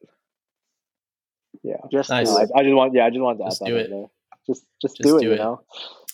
yeah, 1.63 1.77
just 1.91 2.11
nice. 2.11 2.29
I, 2.29 2.47
I, 2.55 2.63
just 2.63 2.75
want 2.75 2.95
yeah, 2.95 3.07
I 3.07 3.11
just 3.11 3.21
wanted 3.21 3.39
to 3.39 3.45
just 3.45 3.63
add 3.63 3.67
do 3.67 3.75
that. 3.75 3.93
It. 3.93 4.11
Just, 4.47 4.65
just 4.81 4.97
just 4.97 5.03
do, 5.03 5.03
do 5.03 5.17
it, 5.19 5.25
it, 5.25 5.31
you 5.33 5.37
know. 5.37 5.63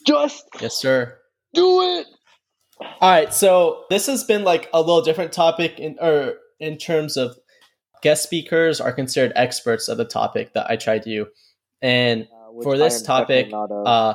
Just 0.07 0.49
yes, 0.61 0.77
sir. 0.77 1.17
Do 1.55 1.83
it. 1.99 2.07
All 2.81 3.11
right, 3.11 3.33
so 3.33 3.85
this 3.89 4.07
has 4.07 4.25
been 4.25 4.45
like 4.45 4.69
a 4.75 4.81
little 4.81 5.01
different 5.01 5.33
topic 5.33 5.79
in 5.79 5.97
or 6.01 6.35
in 6.61 6.77
terms 6.77 7.17
of 7.17 7.37
guest 8.03 8.23
speakers 8.23 8.81
are 8.81 8.93
considered 8.93 9.33
experts 9.35 9.89
of 9.89 9.97
the 9.97 10.05
topic 10.05 10.53
that 10.55 10.71
I 10.71 10.77
tried 10.77 11.03
to 11.05 11.11
do, 11.11 11.27
and 11.83 12.23
uh, 12.25 12.63
for 12.63 12.79
this 12.79 13.03
topic, 13.03 13.51
uh, 13.53 14.15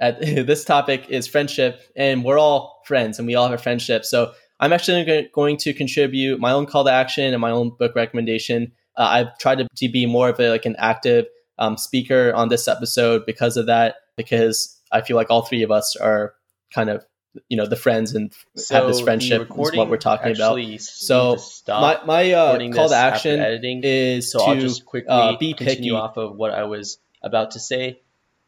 at, 0.00 0.20
this 0.46 0.64
topic 0.64 1.08
is 1.08 1.26
friendship, 1.26 1.80
and 1.96 2.24
we're 2.24 2.38
all 2.38 2.82
friends, 2.86 3.18
and 3.18 3.26
we 3.26 3.34
all 3.34 3.48
have 3.48 3.58
a 3.58 3.62
friendship. 3.62 4.04
So 4.04 4.32
I'm 4.60 4.72
actually 4.72 5.28
going 5.34 5.56
to 5.58 5.74
contribute 5.74 6.40
my 6.40 6.52
own 6.52 6.66
call 6.66 6.84
to 6.84 6.92
action 6.92 7.32
and 7.32 7.40
my 7.40 7.50
own 7.50 7.70
book 7.78 7.94
recommendation. 7.96 8.72
Uh, 8.96 9.02
I've 9.02 9.38
tried 9.38 9.58
to, 9.58 9.68
to, 9.76 9.88
be 9.88 10.06
more 10.06 10.28
of 10.28 10.38
a, 10.38 10.50
like 10.50 10.66
an 10.66 10.76
active 10.78 11.26
um, 11.58 11.76
speaker 11.76 12.32
on 12.34 12.48
this 12.48 12.68
episode 12.68 13.26
because 13.26 13.56
of 13.56 13.66
that, 13.66 13.96
because 14.16 14.78
I 14.92 15.00
feel 15.00 15.16
like 15.16 15.30
all 15.30 15.42
three 15.42 15.62
of 15.62 15.70
us 15.70 15.96
are 15.96 16.34
kind 16.72 16.90
of 16.90 17.04
you 17.48 17.56
know 17.56 17.66
the 17.66 17.76
friends 17.76 18.14
and 18.14 18.32
so 18.56 18.74
have 18.74 18.86
this 18.86 19.00
friendship 19.00 19.42
is 19.42 19.48
what 19.56 19.88
we're 19.88 19.96
talking 19.96 20.34
about. 20.34 20.58
So 20.80 21.38
my 21.68 22.00
my 22.04 22.32
uh, 22.32 22.72
call 22.72 22.88
to 22.88 22.94
action 22.94 23.40
editing, 23.40 23.80
is 23.82 24.30
so 24.30 24.40
to 24.40 24.44
I'll 24.44 24.56
just 24.56 24.84
quickly 24.84 25.10
uh, 25.10 25.36
be 25.36 25.54
continue 25.54 25.76
picky. 25.76 25.90
off 25.90 26.16
of 26.16 26.36
what 26.36 26.52
I 26.52 26.64
was 26.64 26.98
about 27.22 27.52
to 27.52 27.60
say, 27.60 28.00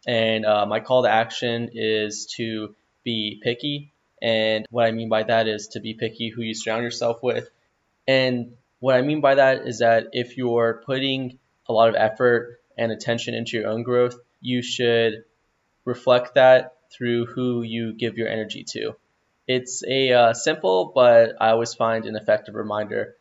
and 0.07 0.45
uh, 0.45 0.67
my 0.67 0.81
call 0.81 1.05
to 1.05 1.11
action 1.11 1.71
is 1.73 2.27
to 2.37 2.75
be 3.05 3.41
picky. 3.43 3.93
And 4.21 4.67
what 4.71 4.87
I 4.87 4.93
mean 4.93 5.09
by 5.09 5.23
that 5.25 5.49
is 5.49 5.69
to 5.69 5.81
be 5.81 5.95
picky 5.95 6.31
who 6.31 6.43
you 6.43 6.55
surround 6.55 6.83
yourself 6.83 7.23
with. 7.23 7.51
And 8.09 8.55
what 8.81 8.97
I 8.97 9.03
mean 9.03 9.21
by 9.21 9.35
that 9.37 9.67
is 9.67 9.79
that 9.81 10.09
if 10.13 10.37
you're 10.37 10.83
putting 10.87 11.39
a 11.69 11.73
lot 11.73 11.89
of 11.89 11.95
effort 11.95 12.61
and 12.77 12.91
attention 12.91 13.35
into 13.35 13.59
your 13.59 13.69
own 13.69 13.83
growth, 13.83 14.17
you 14.41 14.63
should 14.63 15.25
reflect 15.85 16.35
that 16.35 16.74
through 16.97 17.27
who 17.27 17.63
you 17.63 17.93
give 17.93 18.17
your 18.17 18.29
energy 18.29 18.65
to. 18.73 18.95
It's 19.47 19.85
a 19.85 20.13
uh, 20.13 20.33
simple, 20.33 20.93
but 20.95 21.37
I 21.41 21.51
always 21.51 21.75
find 21.75 22.07
an 22.07 22.17
effective 22.17 22.55
reminder. 22.55 23.17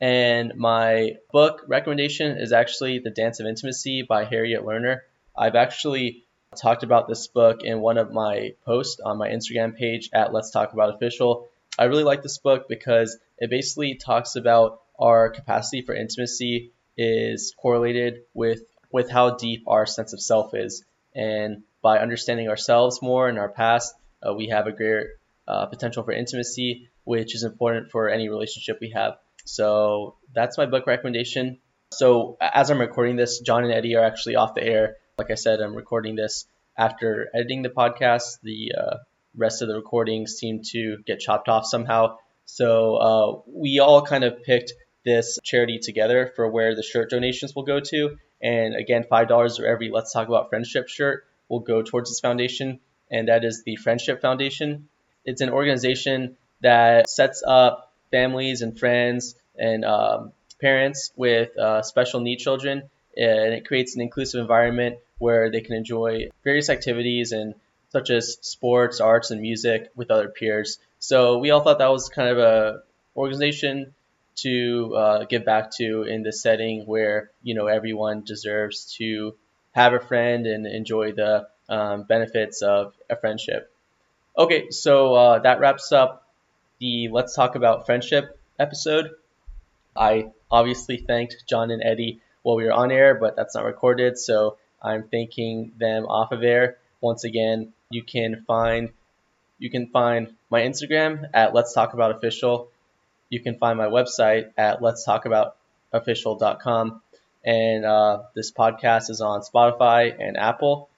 And 0.00 0.54
my 0.56 1.16
book 1.32 1.62
recommendation 1.66 2.36
is 2.38 2.52
actually 2.52 2.98
The 2.98 3.10
Dance 3.10 3.40
of 3.40 3.46
Intimacy 3.46 4.02
by 4.02 4.24
Harriet 4.24 4.62
Lerner. 4.62 5.00
I've 5.36 5.54
actually 5.54 6.24
talked 6.56 6.82
about 6.82 7.08
this 7.08 7.26
book 7.26 7.62
in 7.62 7.80
one 7.80 7.98
of 7.98 8.12
my 8.12 8.54
posts 8.64 9.00
on 9.00 9.18
my 9.18 9.28
Instagram 9.28 9.76
page 9.76 10.10
at 10.12 10.32
Let's 10.32 10.50
Talk 10.50 10.72
About 10.72 10.94
Official. 10.94 11.48
I 11.78 11.84
really 11.84 12.04
like 12.04 12.22
this 12.22 12.38
book 12.38 12.68
because 12.68 13.16
it 13.38 13.50
basically 13.50 13.96
talks 13.96 14.36
about 14.36 14.80
our 14.98 15.30
capacity 15.30 15.82
for 15.82 15.94
intimacy 15.94 16.72
is 16.96 17.54
correlated 17.60 18.22
with 18.32 18.62
with 18.90 19.10
how 19.10 19.36
deep 19.36 19.64
our 19.66 19.84
sense 19.84 20.12
of 20.12 20.20
self 20.20 20.54
is. 20.54 20.84
And 21.16 21.62
by 21.82 21.98
understanding 21.98 22.48
ourselves 22.48 23.00
more 23.00 23.28
in 23.28 23.38
our 23.38 23.48
past, 23.48 23.94
uh, 24.22 24.34
we 24.34 24.48
have 24.48 24.66
a 24.66 24.72
greater 24.72 25.08
uh, 25.48 25.66
potential 25.66 26.02
for 26.02 26.12
intimacy, 26.12 26.90
which 27.04 27.34
is 27.34 27.42
important 27.42 27.90
for 27.90 28.08
any 28.08 28.28
relationship 28.28 28.78
we 28.80 28.90
have. 28.90 29.14
So 29.46 30.16
that's 30.34 30.58
my 30.58 30.66
book 30.66 30.86
recommendation. 30.86 31.58
So 31.92 32.36
as 32.40 32.70
I'm 32.70 32.80
recording 32.80 33.16
this, 33.16 33.40
John 33.40 33.64
and 33.64 33.72
Eddie 33.72 33.96
are 33.96 34.04
actually 34.04 34.36
off 34.36 34.54
the 34.54 34.62
air. 34.62 34.96
Like 35.18 35.30
I 35.30 35.36
said, 35.36 35.60
I'm 35.60 35.74
recording 35.74 36.16
this 36.16 36.46
after 36.76 37.28
editing 37.34 37.62
the 37.62 37.70
podcast. 37.70 38.40
The 38.42 38.72
uh, 38.78 38.96
rest 39.36 39.62
of 39.62 39.68
the 39.68 39.74
recordings 39.74 40.32
seem 40.32 40.62
to 40.72 40.98
get 41.06 41.20
chopped 41.20 41.48
off 41.48 41.64
somehow. 41.64 42.18
So 42.44 42.96
uh, 42.96 43.40
we 43.46 43.78
all 43.78 44.02
kind 44.02 44.24
of 44.24 44.42
picked 44.42 44.72
this 45.04 45.38
charity 45.44 45.78
together 45.78 46.32
for 46.34 46.50
where 46.50 46.74
the 46.74 46.82
shirt 46.82 47.10
donations 47.10 47.54
will 47.54 47.62
go 47.62 47.80
to. 47.80 48.16
And 48.42 48.74
again, 48.74 49.04
$5 49.10 49.56
for 49.56 49.66
every 49.66 49.90
Let's 49.90 50.12
Talk 50.12 50.28
About 50.28 50.50
Friendship 50.50 50.88
shirt 50.88 51.26
will 51.48 51.60
go 51.60 51.82
towards 51.82 52.10
this 52.10 52.20
foundation, 52.20 52.80
and 53.10 53.28
that 53.28 53.44
is 53.44 53.62
the 53.64 53.76
Friendship 53.76 54.20
Foundation. 54.20 54.88
It's 55.24 55.40
an 55.40 55.50
organization 55.50 56.36
that 56.60 57.08
sets 57.08 57.42
up 57.46 57.92
families 58.10 58.62
and 58.62 58.78
friends 58.78 59.34
and 59.58 59.84
um, 59.84 60.32
parents 60.60 61.12
with 61.16 61.56
uh, 61.58 61.82
special 61.82 62.20
need 62.20 62.38
children, 62.38 62.90
and 63.16 63.54
it 63.54 63.66
creates 63.66 63.94
an 63.94 64.02
inclusive 64.02 64.40
environment 64.40 64.98
where 65.18 65.50
they 65.50 65.60
can 65.60 65.74
enjoy 65.74 66.28
various 66.44 66.68
activities 66.68 67.32
and 67.32 67.54
such 67.90 68.10
as 68.10 68.36
sports, 68.42 69.00
arts, 69.00 69.30
and 69.30 69.40
music 69.40 69.90
with 69.96 70.10
other 70.10 70.28
peers. 70.28 70.78
So 70.98 71.38
we 71.38 71.50
all 71.50 71.60
thought 71.60 71.78
that 71.78 71.90
was 71.90 72.08
kind 72.08 72.28
of 72.28 72.38
a 72.38 72.82
organization 73.16 73.94
to 74.36 74.94
uh, 74.96 75.24
give 75.24 75.44
back 75.44 75.70
to 75.76 76.02
in 76.02 76.22
the 76.22 76.32
setting 76.32 76.86
where 76.86 77.30
you 77.42 77.54
know 77.54 77.66
everyone 77.66 78.22
deserves 78.22 78.94
to 78.98 79.34
have 79.72 79.92
a 79.92 80.00
friend 80.00 80.46
and 80.46 80.66
enjoy 80.66 81.12
the 81.12 81.46
um, 81.68 82.04
benefits 82.04 82.62
of 82.62 82.94
a 83.10 83.16
friendship. 83.16 83.70
Okay, 84.36 84.70
so 84.70 85.14
uh, 85.14 85.38
that 85.40 85.60
wraps 85.60 85.92
up 85.92 86.28
the 86.78 87.08
Let's 87.08 87.34
Talk 87.34 87.54
About 87.54 87.86
Friendship 87.86 88.38
episode. 88.58 89.10
I 89.96 90.32
obviously 90.50 90.98
thanked 90.98 91.44
John 91.48 91.70
and 91.70 91.82
Eddie 91.82 92.20
while 92.42 92.56
we 92.56 92.64
were 92.64 92.72
on 92.72 92.90
air, 92.90 93.14
but 93.14 93.34
that's 93.36 93.54
not 93.54 93.64
recorded, 93.64 94.18
so 94.18 94.58
I'm 94.82 95.08
thanking 95.08 95.72
them 95.78 96.04
off 96.04 96.32
of 96.32 96.42
air. 96.42 96.76
Once 97.00 97.24
again, 97.24 97.72
you 97.90 98.02
can 98.02 98.44
find 98.46 98.90
you 99.58 99.70
can 99.70 99.86
find 99.88 100.34
my 100.50 100.60
Instagram 100.60 101.28
at 101.32 101.54
Let's 101.54 101.72
Talk 101.72 101.94
About 101.94 102.10
Official 102.10 102.68
you 103.28 103.40
can 103.40 103.58
find 103.58 103.76
my 103.78 103.86
website 103.86 104.52
at 104.56 104.80
letstalkaboutofficial.com. 104.80 107.02
And 107.44 107.84
uh, 107.84 108.22
this 108.34 108.52
podcast 108.52 109.10
is 109.10 109.20
on 109.20 109.42
Spotify 109.42 110.14
and 110.18 110.36
Apple. 110.36 110.88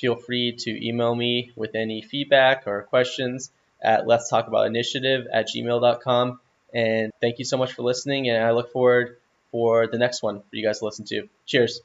Feel 0.00 0.16
free 0.16 0.56
to 0.60 0.86
email 0.86 1.14
me 1.14 1.52
with 1.56 1.74
any 1.74 2.02
feedback 2.02 2.66
or 2.66 2.82
questions 2.82 3.50
at 3.82 4.06
let's 4.06 4.28
talk 4.28 4.48
about 4.48 4.66
initiative 4.66 5.26
at 5.32 5.48
gmail.com. 5.48 6.40
And 6.74 7.12
thank 7.20 7.38
you 7.38 7.44
so 7.44 7.56
much 7.56 7.72
for 7.72 7.82
listening. 7.82 8.28
And 8.28 8.42
I 8.42 8.50
look 8.52 8.72
forward 8.72 9.16
for 9.50 9.86
the 9.86 9.98
next 9.98 10.22
one 10.22 10.40
for 10.40 10.56
you 10.56 10.64
guys 10.64 10.80
to 10.80 10.84
listen 10.84 11.04
to. 11.06 11.28
Cheers. 11.46 11.80